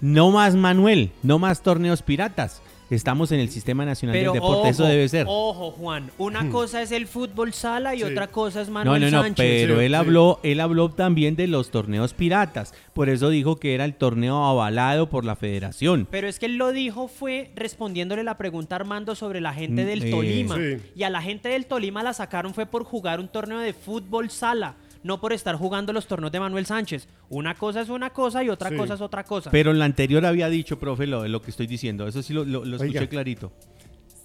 [0.00, 2.62] No más Manuel, no más torneos piratas.
[2.94, 5.26] Estamos en el Sistema Nacional Pero del Deporte, ojo, eso debe ser.
[5.28, 6.10] Ojo, Juan.
[6.18, 8.04] Una cosa es el fútbol sala y Sí.
[8.04, 9.36] otra cosa es No, Manuel no, no, Sánchez.
[9.46, 9.94] pero Sí, él sí.
[9.96, 12.74] habló, él habló también de los torneos piratas.
[12.92, 16.06] Por eso dijo que era el torneo avalado por la federación.
[16.10, 19.84] Pero es que él lo dijo fue respondiéndole la pregunta a Armando sobre la gente
[19.84, 20.56] Mm, del eh, Tolima.
[20.56, 20.76] Sí.
[20.94, 24.28] Y a la gente del Tolima la sacaron fue por jugar un torneo de fútbol
[24.30, 27.08] sala, no por estar jugando los torneos de Manuel Sánchez.
[27.28, 28.76] Una cosa es una cosa y otra Sí.
[28.76, 29.50] cosa es otra cosa.
[29.50, 32.06] Pero en la anterior había dicho, profe, lo, lo que estoy diciendo.
[32.06, 33.08] Eso sí lo, lo- lo escuché Oiga.
[33.08, 33.52] clarito.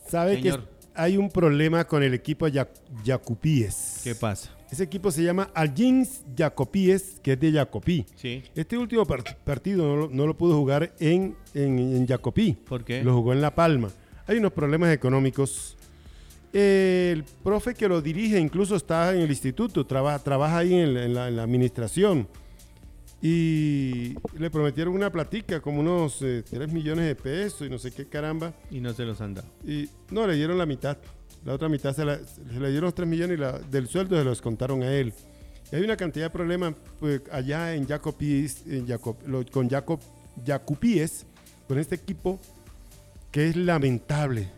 [0.08, 0.62] ¿Sabe Señor.
[0.64, 2.70] que hay un problema con el equipo Ya-
[3.06, 4.02] Jacupíes?
[4.04, 4.52] ¿Qué pasa?
[4.70, 8.06] Ese equipo se llama Algins Jacopíes, que es de Jacopí.
[8.16, 8.44] Sí.
[8.54, 12.52] Este último par- partido no lo, no lo pudo jugar en, en, en Jacopí.
[12.54, 13.02] ¿Por qué?
[13.04, 13.90] Lo jugó en La Palma.
[14.28, 15.77] Hay unos problemas económicos.
[16.54, 21.04] El profe que lo dirige incluso está en el instituto, traba- trabaja ahí en la,
[21.06, 22.28] en la- en la administración.
[23.22, 28.06] Y le prometieron una platica, como unos 3 millones de pesos y no sé qué
[28.06, 28.54] caramba.
[28.70, 29.48] Y no se los han dado.
[29.66, 30.98] Y no, le dieron la mitad.
[31.44, 34.18] La otra mitad se, la- se le dieron los 3 millones y la- del sueldo
[34.18, 35.14] se los contaron a él.
[35.72, 40.00] Y hay una cantidad de problemas pues, allá en Jacopíes, en Jacob, lo- con Jacob,
[40.46, 41.26] Jacupíes,
[41.68, 42.40] con este equipo
[43.32, 44.50] que es lamentable.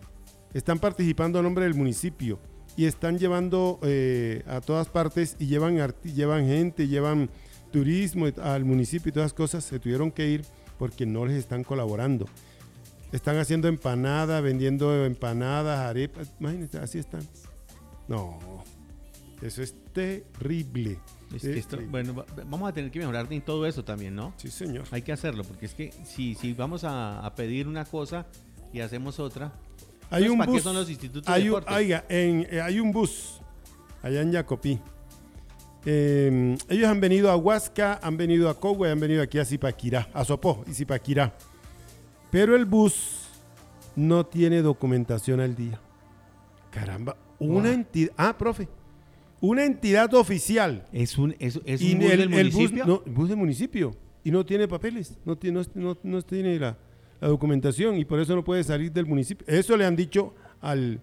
[0.54, 2.40] Están participando a nombre del municipio
[2.76, 7.30] y están llevando eh, a todas partes y llevan, llevan gente, llevan
[7.72, 9.64] turismo al municipio y todas las cosas.
[9.64, 10.46] Se tuvieron que ir
[10.78, 12.26] porque no les están colaborando.
[13.12, 16.32] Están haciendo empanadas, vendiendo empanadas, arepas.
[16.40, 17.22] Imagínense, así están.
[18.08, 18.40] No,
[19.42, 21.00] eso es terrible.
[21.36, 24.34] Es que esto- bueno, va- vamos a tener que mejorar en todo eso también, ¿no?
[24.38, 24.86] Sí, señor.
[24.92, 28.26] Hay que hacerlo, porque es que si, si vamos a, a pedir una cosa
[28.74, 29.54] y hacemos otra,
[30.10, 30.60] Hay un ¿para bus.
[30.60, 31.76] qué son los institutos de hay, un, deportes?
[31.76, 33.40] oiga, en- eh, hay un bus
[34.02, 34.80] allá en Jacopí.
[35.86, 39.46] Eh, ellos han venido a Huasca, han venido a Cogua, y han venido aquí a
[39.46, 41.34] Zipaquirá, a Sopó y Zipaquirá.
[42.32, 43.28] Pero el bus
[43.96, 45.80] no tiene documentación al día.
[46.72, 48.12] Caramba, una entidad.
[48.18, 48.68] Ah, profe.
[49.42, 50.86] Una entidad oficial.
[50.92, 52.86] Es un, es, es Y un bus el, del el bus, municipio.
[52.86, 53.96] no, el bus del municipio.
[54.24, 55.18] Y no tiene papeles.
[55.24, 56.78] No tiene, no, no- no tiene la,
[57.22, 57.98] la documentación.
[57.98, 59.46] Y por eso no puede salir del municipio.
[59.48, 61.00] Eso le han dicho al,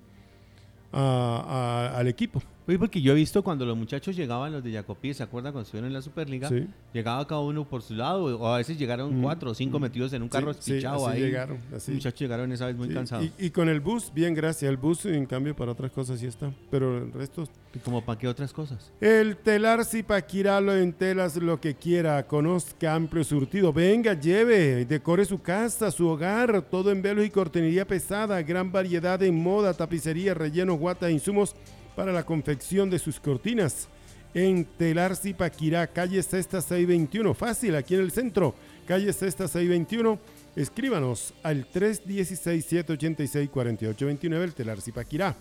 [0.93, 2.43] al equipo.
[2.69, 5.65] Oye, porque yo he visto cuando los muchachos llegaban, los de Jacopí, ¿se acuerdan cuando
[5.67, 6.49] estuvieron en la Superliga?
[6.49, 6.67] Sí.
[6.93, 9.23] Llegaba cada uno por su lado, o a veces llegaron Mm.
[9.23, 11.23] cuatro o cinco metidos en un carro Sí, sí, espichado así ahí.
[11.23, 11.93] llegaron, así.
[11.93, 13.27] Los muchachos llegaron esa vez muy Sí, cansados.
[13.39, 14.69] Y, y con el bus, bien, gracias.
[14.69, 16.53] El bus, en cambio, para otras cosas sí está.
[16.71, 17.45] Pero el resto.
[17.73, 18.91] ¿Y como para qué otras cosas?
[19.01, 22.27] El telar Zipaquirá lo en telas lo que quiera.
[22.27, 23.73] Conozca amplio surtido.
[23.73, 26.63] Venga, lleve, decore su casa, su hogar.
[26.63, 28.43] Todo en velos y cortinería pesada.
[28.43, 31.55] Gran variedad en moda, tapicería, rellenos, guata insumos
[31.97, 33.89] para la confección de sus cortinas.
[34.35, 37.33] En Telar Zipaquirá, calle Sexta 621.
[37.35, 38.55] Fácil, aquí en el centro.
[38.87, 40.21] Calle Sexta 621.
[40.55, 45.35] Escríbanos al 316-786-4829, el Telar Zipaquirá.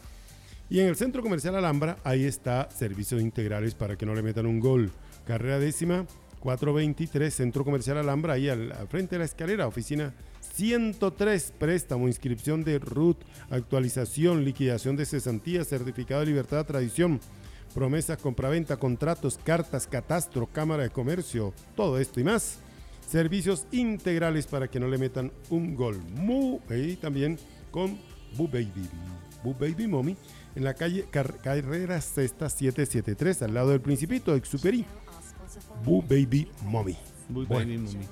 [0.70, 4.48] Y en el Centro Comercial Alhambra, ahí está servicios integrales para que no le metan
[4.48, 4.92] un gol.
[5.28, 6.08] Carrera décima,
[6.40, 10.14] 423, Centro Comercial Alhambra, ahí al frente de la escalera, oficina
[10.56, 13.18] 103, préstamo, inscripción de RUT,
[13.50, 17.20] actualización, liquidación de cesantía, certificado de libertad, tradición,
[17.74, 22.60] promesas, compraventa, contratos, cartas, catastro, cámara de comercio, todo esto y más.
[23.06, 26.00] Servicios integrales para que no le metan un gol.
[26.16, 27.38] Mu, y también
[27.70, 28.00] con
[28.38, 28.88] Boo Baby.
[29.44, 30.16] Boo Baby Mommy
[30.56, 34.86] en la calle Car- Carrera Sexta 773 al lado del Principito de Superi.
[35.84, 36.96] Boo Baby Mommy.
[37.28, 37.66] Bueno.
[37.66, 38.08] bien, muy bien.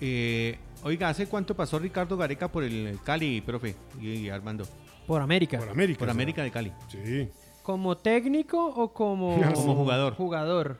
[0.00, 3.74] Eh, oiga, ¿hace cuánto pasó Ricardo Gareca por el Cali, profe?
[4.00, 4.64] Y, y Armando.
[5.06, 5.58] Por América.
[5.58, 5.98] Por América.
[5.98, 6.10] Por.
[6.10, 6.72] América de Cali.
[6.88, 7.28] Sí.
[7.62, 10.14] ¿Como técnico o como, Como jugador.
[10.14, 10.78] Jugador.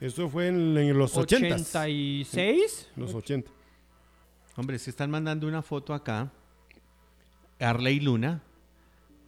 [0.00, 1.46] Eso fue en, en los 80.
[1.46, 2.90] 86.
[2.96, 3.50] Los 80.
[4.56, 6.30] Hombre, se están mandando una foto acá.
[7.58, 8.42] Arley Luna.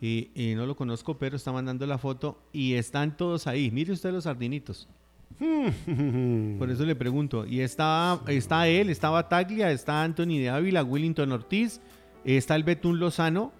[0.00, 2.38] Y, y no lo conozco, pero está mandando la foto.
[2.52, 3.70] Y están todos ahí.
[3.70, 4.88] Mire usted los sardinitos.
[6.58, 7.46] Por eso le pregunto.
[7.46, 11.80] Y está, está él, está Bataglia, está Anthony de Ávila, Willington Ortiz,
[12.24, 13.52] está el Betún Lozano.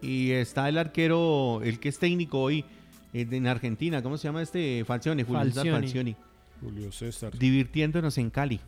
[0.00, 2.64] Y está el arquero, el que es técnico hoy
[3.12, 4.00] eh, en Argentina.
[4.02, 4.84] ¿Cómo se llama este?
[4.84, 5.80] Falcioni, Julio César Falcioni.
[5.80, 6.16] Falcioni.
[6.60, 7.36] Julio César.
[7.36, 8.60] Divirtiéndonos en Cali.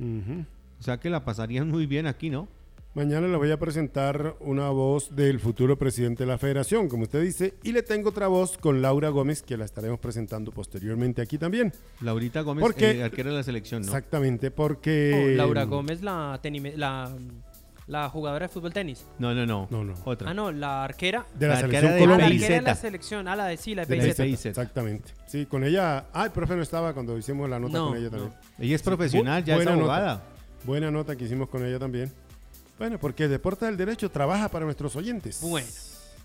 [0.00, 2.48] O sea que la pasarían muy bien aquí, ¿no?
[2.94, 7.22] Mañana le voy a presentar una voz del futuro presidente de la federación, como usted
[7.22, 11.36] dice, y le tengo otra voz con Laura Gómez que la estaremos presentando posteriormente aquí
[11.36, 11.72] también.
[12.02, 13.88] Laurita Gómez, eh, arquera de la selección, ¿no?
[13.88, 15.34] Exactamente, Oh, porque...
[15.36, 17.10] Laura Gómez, la, tenime- la,
[17.88, 19.04] la jugadora de fútbol tenis.
[19.18, 19.66] No, no, no.
[19.72, 19.94] No, no.
[20.04, 20.30] Otra.
[20.30, 21.26] Ah, no, la arquera.
[21.36, 23.26] De la La selección arquera de la arquera de la selección.
[23.26, 24.46] Ah, la de sí, la de De la PIZ.
[24.46, 25.10] Exactamente.
[25.26, 26.06] Sí, con ella...
[26.12, 28.10] Ah, el profe no estaba cuando hicimos la nota No, con ella no.
[28.18, 28.32] también.
[28.60, 29.72] Ella es profesional, ya es nota.
[29.76, 30.22] abogada.
[30.62, 32.12] Buena nota que hicimos con ella también.
[32.78, 35.40] Bueno, porque Deporte del Derecho trabaja para nuestros oyentes.
[35.42, 35.66] Bueno.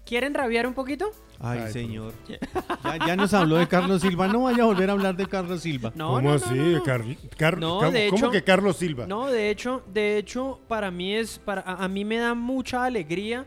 [0.06, 1.12] ¿Quieren rabiar un poquito?
[1.40, 2.14] Ay, Ay, señor.
[2.28, 4.28] Ya, ya nos habló de Carlos Silva.
[4.28, 5.92] No vaya a volver a hablar de Carlos Silva.
[5.94, 6.56] No, ¿Cómo no, así?
[6.56, 6.84] no, no.
[6.84, 7.04] Car-
[7.38, 9.06] Car- No, ¿cómo- de ¿Cómo hecho- que Carlos Silva?
[9.06, 12.86] No, de hecho, de hecho, para mí es, para, a, a mí me da mucha
[12.86, 13.46] alegría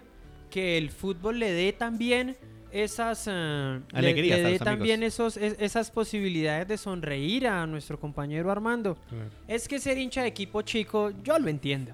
[0.50, 2.36] que el fútbol le dé también
[2.70, 8.52] esas, le- Alegrías le, dé también esos, es- esas posibilidades de sonreír a nuestro compañero
[8.52, 8.96] Armando.
[9.08, 9.30] Claro.
[9.48, 11.90] Es que ser hincha de equipo chico, yo lo entiendo.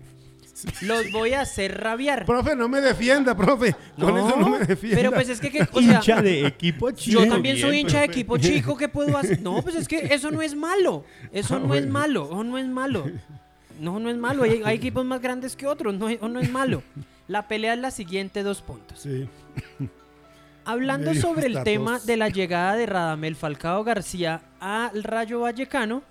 [0.83, 2.25] Los voy a hacer rabiar.
[2.25, 3.75] Profe, no me defienda, profe.
[3.99, 4.97] Con eso no me defienda.
[4.99, 7.23] pero pues es que, que, o sea, Hincha de equipo chico.
[7.25, 9.41] yo también soy hincha de equipo chico, ¿qué puedo hacer?
[9.43, 11.05] No, pues es que eso no es malo.
[11.33, 13.11] Eso Ah, no es malo, eso no es malo.
[13.81, 14.43] No, no es malo.
[14.43, 16.83] Hay, hay equipos más grandes que otros, no, no es malo.
[17.29, 19.01] La pelea es la siguiente, dos puntos.
[19.01, 19.29] Sí.
[20.65, 26.03] Hablando sobre el tema de la llegada de Radamel Falcao García al Rayo Vallecano,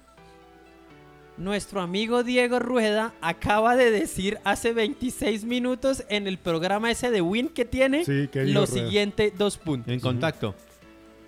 [1.37, 7.21] nuestro amigo Diego Rueda acaba de decir hace 26 minutos en el programa ese de
[7.21, 8.83] Win que tiene Sí, ¿qué dijo lo Rueda?
[8.85, 9.93] siguiente, dos puntos.
[9.93, 10.55] En contacto.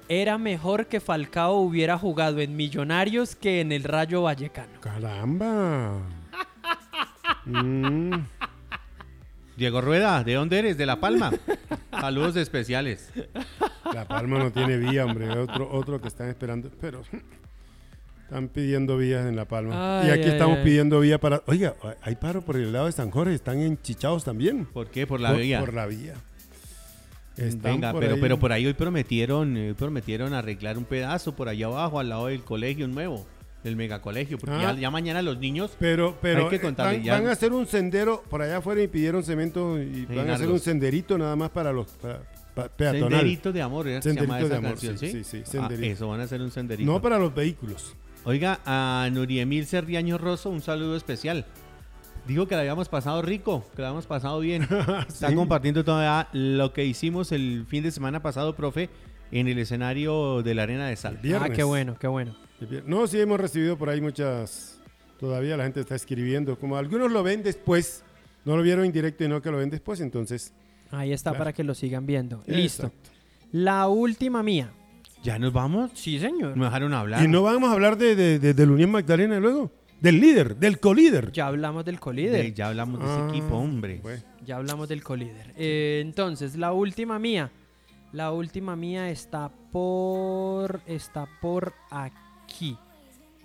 [0.08, 4.80] Era mejor que Falcao hubiera jugado en Millonarios que en el Rayo Vallecano.
[4.82, 6.00] Caramba.
[7.46, 8.14] Mm,
[9.56, 10.78] Diego Rueda, ¿de dónde eres?
[10.78, 11.32] De La Palma.
[11.92, 13.12] Saludos especiales.
[13.94, 15.30] la Palma no tiene vía, hombre.
[15.38, 16.70] Otro, otro que están esperando.
[16.80, 17.02] Pero
[18.30, 20.04] están pidiendo vías en La Palma.
[20.06, 20.64] y aquí ay, estamos ay.
[20.64, 21.42] pidiendo vía para.
[21.48, 23.34] Oiga, hay paro por el lado de San Jorge.
[23.34, 24.66] Están enchichados también.
[24.66, 25.08] ¿Por qué?
[25.08, 25.60] Por la por, vía.
[25.60, 26.14] Por la vía.
[27.38, 28.22] Están Venga, por pero, ahí.
[28.22, 32.28] pero por ahí hoy prometieron, eh, prometieron arreglar un pedazo por allá abajo, al lado
[32.28, 33.26] del colegio nuevo.
[33.64, 34.72] del megacolegio, porque Ah.
[34.74, 37.32] ya, ya mañana los niños Pero, pero Hay que eh, contarle, van, ya- van a
[37.34, 41.18] hacer un sendero por allá afuera y pidieron cemento y van a hacer un senderito
[41.18, 42.22] nada más para los para-
[42.56, 43.10] pa- peatonal.
[43.10, 45.24] Senderito de amor, ¿era se Senderito llama esa de amor, canción, sí, ¿sí?
[45.26, 46.90] sí, sí, Ah, eso van a hacer un senderito.
[46.90, 47.96] No para los vehículos.
[48.30, 51.46] Oiga, a Nuriemil Serriaño Rosso, un saludo especial.
[52.28, 54.68] Dijo que la habíamos pasado rico, que la habíamos pasado bien.
[55.08, 55.34] Está Sí.
[55.36, 58.92] compartiendo todavía lo que hicimos el fin de semana pasado, profe,
[59.32, 61.20] en el escenario de la Arena de Sal.
[61.42, 62.36] Ah, qué bueno, qué bueno.
[62.86, 64.80] No, sí hemos recibido por ahí muchas.
[65.20, 66.56] Todavía la gente está escribiendo.
[66.60, 68.04] Como algunos lo ven después,
[68.46, 70.54] no lo vieron en directo y no que lo ven después, entonces.
[70.92, 71.40] Ahí está Claro.
[71.46, 72.44] para que lo sigan viendo.
[72.46, 72.86] Listo.
[72.86, 73.10] Exacto.
[73.54, 74.72] La última mía.
[75.24, 75.92] ¿Ya nos vamos?
[75.94, 76.56] Sí, señor.
[76.56, 77.24] Me dejaron hablar.
[77.24, 79.72] Y no vamos a hablar de, de, de- del Unión Magdalena luego.
[80.00, 81.32] Del líder, del colíder.
[81.34, 82.54] Ya hablamos del De- colíder.
[82.54, 84.02] ya hablamos de Ah, ese equipo, hombre.
[84.46, 85.54] Ya hablamos del colíder.
[85.58, 87.52] Eh, entonces, la última mía.
[88.14, 90.80] La última mía está por.
[90.88, 92.78] Está por aquí.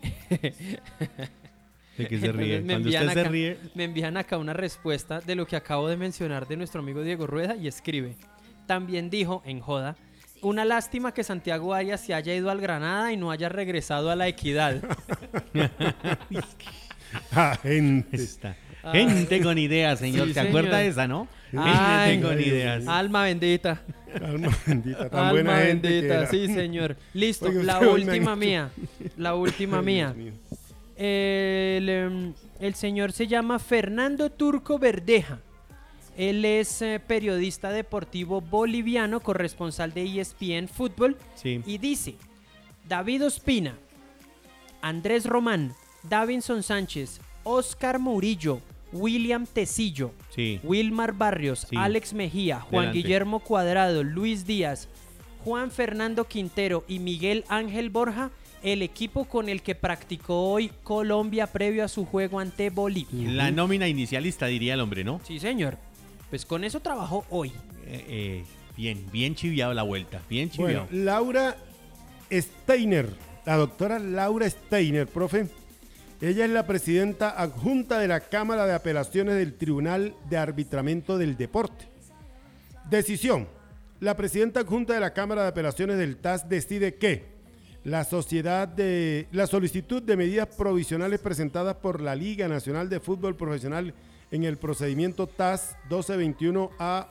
[1.97, 2.61] De que se ríe.
[2.61, 5.97] Me Cuando usted se ríe, Me envían acá una respuesta de lo que acabo de
[5.97, 8.17] mencionar de nuestro amigo Diego Rueda y escribe.
[8.67, 9.97] También dijo, en joda,
[10.49, 14.17] una lástima que Santiago Arias se haya ido al Granada y no haya regresado a
[14.17, 14.81] la equidad.
[17.33, 18.17] Ah, gente.
[18.17, 18.57] está.
[18.93, 20.27] Gente con ideas, señor.
[20.29, 20.83] Sí, ¿Se acuerda señor.
[20.83, 21.29] de esa, no?
[21.57, 22.87] Ay, Gente con ideas.
[22.89, 23.81] Alma bendita.
[24.21, 26.27] Alma bendita, tan Alma buena gente que bendita, era.
[26.27, 26.97] sí, señor.
[27.15, 28.71] Listo, la última mía.
[29.17, 30.15] La última Ay, mía.
[30.97, 35.39] El, em, el señor se llama Fernando Turco Verdeja.
[36.17, 41.17] Él es eh, periodista deportivo boliviano, corresponsal de ESPN Fútbol.
[41.35, 41.61] Sí.
[41.67, 42.15] Y dice,
[42.89, 43.75] David Ospina,
[44.81, 48.61] Andrés Román, Davinson Sánchez, Oscar Murillo,
[48.93, 50.61] William Tecillo, Sí.
[50.63, 51.77] Wilmar Barrios, Sí.
[51.77, 52.99] Alex Mejía, Juan Delante.
[52.99, 54.89] Guillermo Cuadrado, Luis Díaz,
[55.45, 58.31] Juan Fernando Quintero y Miguel Ángel Borja,
[58.63, 63.31] el equipo con el que practicó hoy Colombia previo a su juego ante Bolivia.
[63.31, 65.21] La nómina inicialista, diría el hombre, ¿no?
[65.27, 65.77] Sí, señor.
[66.35, 67.51] Pues con eso trabajó hoy.
[67.87, 68.45] Eh, eh,
[68.77, 70.21] bien, bien chiviado la vuelta.
[70.29, 71.05] Bien Bueno, chiviado.
[71.05, 71.57] Laura
[72.29, 73.09] Steiner,
[73.47, 75.47] la doctora Laura Steiner, profe.
[76.21, 81.37] Ella es la presidenta adjunta de la Cámara de Apelaciones del Tribunal de Arbitramiento del
[81.37, 81.87] Deporte.
[82.91, 83.47] Decisión.
[84.01, 87.27] La presidenta adjunta de la Cámara de Apelaciones del TAS decide que
[87.85, 93.37] la sociedad de la solicitud de medidas provisionales presentadas por la Liga Nacional de Fútbol
[93.37, 93.95] Profesional
[94.35, 97.09] en el procedimiento TAS 1221 a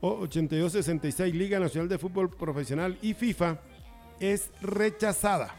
[0.00, 3.60] o 8266 Liga Nacional de Fútbol Profesional y FIFA
[4.18, 5.54] es rechazada.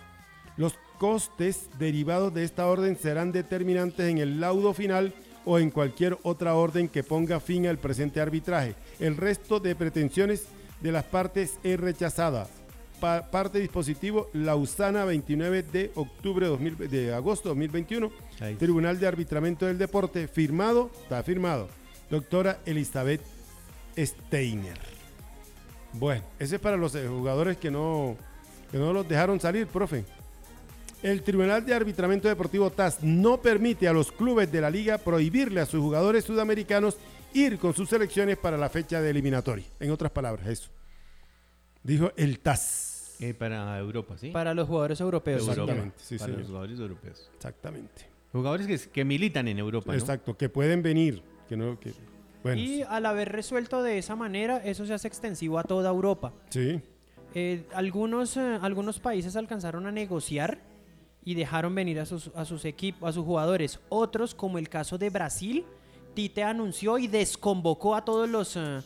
[0.57, 5.13] Los costes derivados de esta orden serán determinantes en el laudo final
[5.45, 8.75] o en cualquier otra orden que ponga fin al presente arbitraje.
[8.99, 10.47] El resto de pretensiones
[10.81, 12.49] de las partes es rechazada.
[13.03, 18.09] Pa- parte dispositivo Lausana 29 de octubre 2000 de agosto 2021.
[18.39, 18.55] Ahí.
[18.55, 21.67] Tribunal de Arbitramiento del Deporte firmado, está firmado.
[22.09, 23.19] Doctora Elizabeth
[23.97, 24.77] Steiner.
[25.91, 28.15] Bueno, ese es para los eh, jugadores que no,
[28.71, 30.05] que no los dejaron salir, profe.
[31.01, 35.59] El Tribunal de Arbitramiento Deportivo TAS no permite a los clubes de la liga prohibirle
[35.59, 36.95] a sus jugadores sudamericanos
[37.33, 39.65] ir con sus selecciones para la fecha de eliminatoria.
[39.81, 40.69] En otras palabras, eso.
[41.83, 42.91] Dijo el TAS.
[43.29, 44.29] Eh, para Europa, ¿sí?
[44.31, 45.41] Para los jugadores europeos.
[45.41, 45.61] Europa.
[45.61, 46.39] Exactamente, sí, para señor.
[46.39, 47.31] los jugadores europeos.
[47.35, 48.05] Exactamente.
[48.31, 49.97] Jugadores que, que militan en Europa, ¿no?
[49.97, 51.21] Exacto, que pueden venir.
[51.47, 51.93] Que no, que,
[52.41, 56.33] bueno, Y al haber resuelto de esa manera, eso se hace extensivo a toda Europa.
[56.49, 56.81] sí.
[57.35, 60.59] Eh, algunos, eh, algunos países alcanzaron a negociar
[61.25, 63.79] y dejaron venir a sus, a sus equipos, a sus jugadores.
[63.89, 65.65] Otros, como el caso de Brasil,
[66.13, 68.81] Tite anunció y desconvocó a todos los, eh,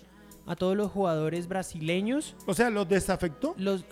[0.46, 2.36] a todos los jugadores brasileños.
[2.46, 3.54] O sea, ¿los desafectó?
[3.58, 3.84] Los,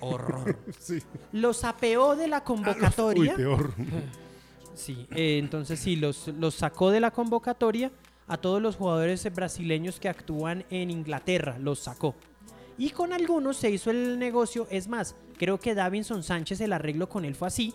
[0.00, 0.56] horror.
[0.78, 1.02] Sí.
[1.32, 3.32] Los apeó de la convocatoria.
[3.36, 3.72] Uy, peor.
[4.74, 7.90] Sí, eh, entonces sí, los, los sacó de la convocatoria
[8.26, 12.14] a todos los jugadores brasileños que actúan en Inglaterra, los sacó.
[12.78, 17.08] Y con algunos se hizo el negocio, es más, creo que Davinson Sánchez el arreglo
[17.08, 17.74] con él fue así,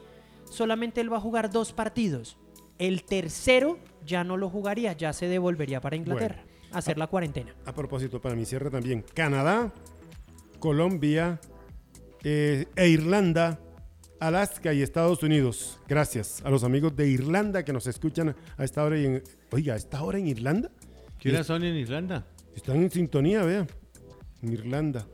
[0.49, 2.37] solamente él va a jugar dos partidos.
[2.79, 7.53] El tercero ya no lo jugaría, ya se devolvería para Inglaterra, a hacer la cuarentena.
[7.65, 9.71] A propósito, para mi cierre también, Canadá,
[10.59, 11.39] Colombia
[12.23, 13.59] eh, e Irlanda,
[14.19, 15.79] Alaska y Estados Unidos.
[15.87, 18.97] Gracias a los amigos de Irlanda que nos escuchan a esta hora.
[18.97, 20.71] Y en, oiga, ¿a esta hora en Irlanda?
[21.19, 22.25] ¿Qué horas son en Irlanda?
[22.55, 23.67] Están en sintonía, vea.
[24.41, 25.05] En Irlanda.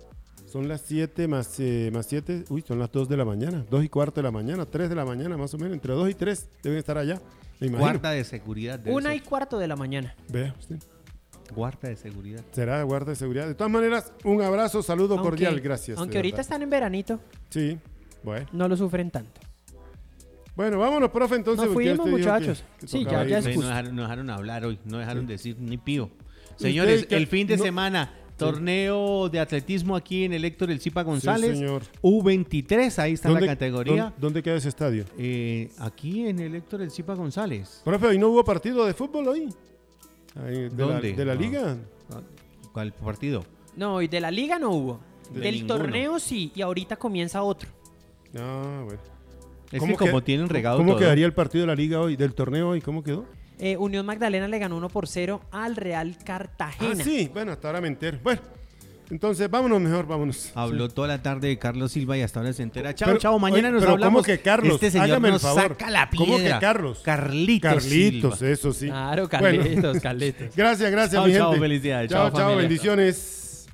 [0.45, 2.45] Son las 7 más, eh, más 7.
[2.49, 3.65] Uy, son las 2 de la mañana.
[3.69, 4.65] 2 y cuarto de la mañana.
[4.65, 5.73] 3 de la mañana, más o menos.
[5.73, 7.19] Entre 2 y 3 deben estar allá.
[7.59, 8.77] Guarda de seguridad.
[8.79, 9.17] debe Una ser.
[9.17, 10.15] y cuarto de la mañana.
[10.29, 10.77] Vea usted.
[11.53, 12.41] Guarda de seguridad.
[12.51, 13.47] Será guarda de seguridad.
[13.47, 15.59] De todas maneras, un abrazo, saludo Aunque- cordial.
[15.59, 15.97] Gracias.
[15.97, 16.41] Aunque ahorita verdad.
[16.41, 17.77] están en veranito, Sí,
[18.23, 18.47] bueno.
[18.51, 19.41] no lo sufren tanto.
[20.55, 21.65] Bueno, vámonos, profe, entonces.
[21.65, 22.63] Nos fuimos, que- muchachos.
[22.79, 25.55] que Sí, ya- ya es Sí, no, dejaron, no dejaron hablar hoy, no dejaron decir
[25.59, 26.09] ni pío.
[26.57, 31.01] Señores, el fin de no- semana, torneo de atletismo aquí en el Héctor El Zipa
[31.01, 31.57] González.
[31.57, 31.81] señor.
[32.03, 34.03] U23, ahí está la ¿Dónde- categoría.
[34.03, 35.05] dónde- ¿Dónde queda ese estadio?
[35.17, 37.81] Eh, aquí en el Héctor El Zipa González.
[37.83, 39.49] Profe, ¿hoy no hubo partido de fútbol hoy?
[40.35, 41.11] Ahí, de, ¿Dónde?
[41.11, 41.41] La, de la No.
[41.41, 41.77] liga.
[42.71, 43.43] ¿Cuál partido?
[43.75, 44.99] No, y de la liga no hubo.
[45.31, 45.75] De Del ninguno.
[45.77, 47.69] torneo sí, y ahorita comienza otro.
[48.37, 48.99] Ah, bueno.
[49.71, 50.99] Es ¿Cómo que como tienen regado ¿Cómo todo.
[50.99, 52.15] quedaría el partido de la liga hoy?
[52.15, 52.81] ¿Del torneo hoy?
[52.81, 53.25] ¿Cómo quedó?
[53.59, 56.91] Eh, Unión Magdalena le ganó 1 por 0 al Real Cartagena.
[56.99, 57.29] Ah, sí.
[57.33, 58.19] Bueno, hasta ahora me entero.
[58.23, 58.41] Bueno,
[59.13, 60.51] entonces, vámonos mejor, vámonos.
[60.55, 62.95] Habló toda la tarde de Carlos Silva y hasta ahora se entera.
[62.95, 64.23] Chao, chao, mañana oye, nos pero hablamos.
[64.23, 64.73] ¿cómo que Carlos?
[64.73, 65.61] Este señor Hágame nos favor.
[65.61, 66.25] saca la piedra.
[66.25, 67.01] ¿Cómo que Carlos?
[67.03, 68.87] Carlitos Carlitos, eso sí.
[68.87, 70.01] Claro, Carlitos, bueno.
[70.01, 70.47] Carlitos.
[70.55, 71.45] gracias, gracias, chao, mi gente.
[71.47, 72.09] Chao, felicidades.
[72.09, 73.67] Chao, chao bendiciones.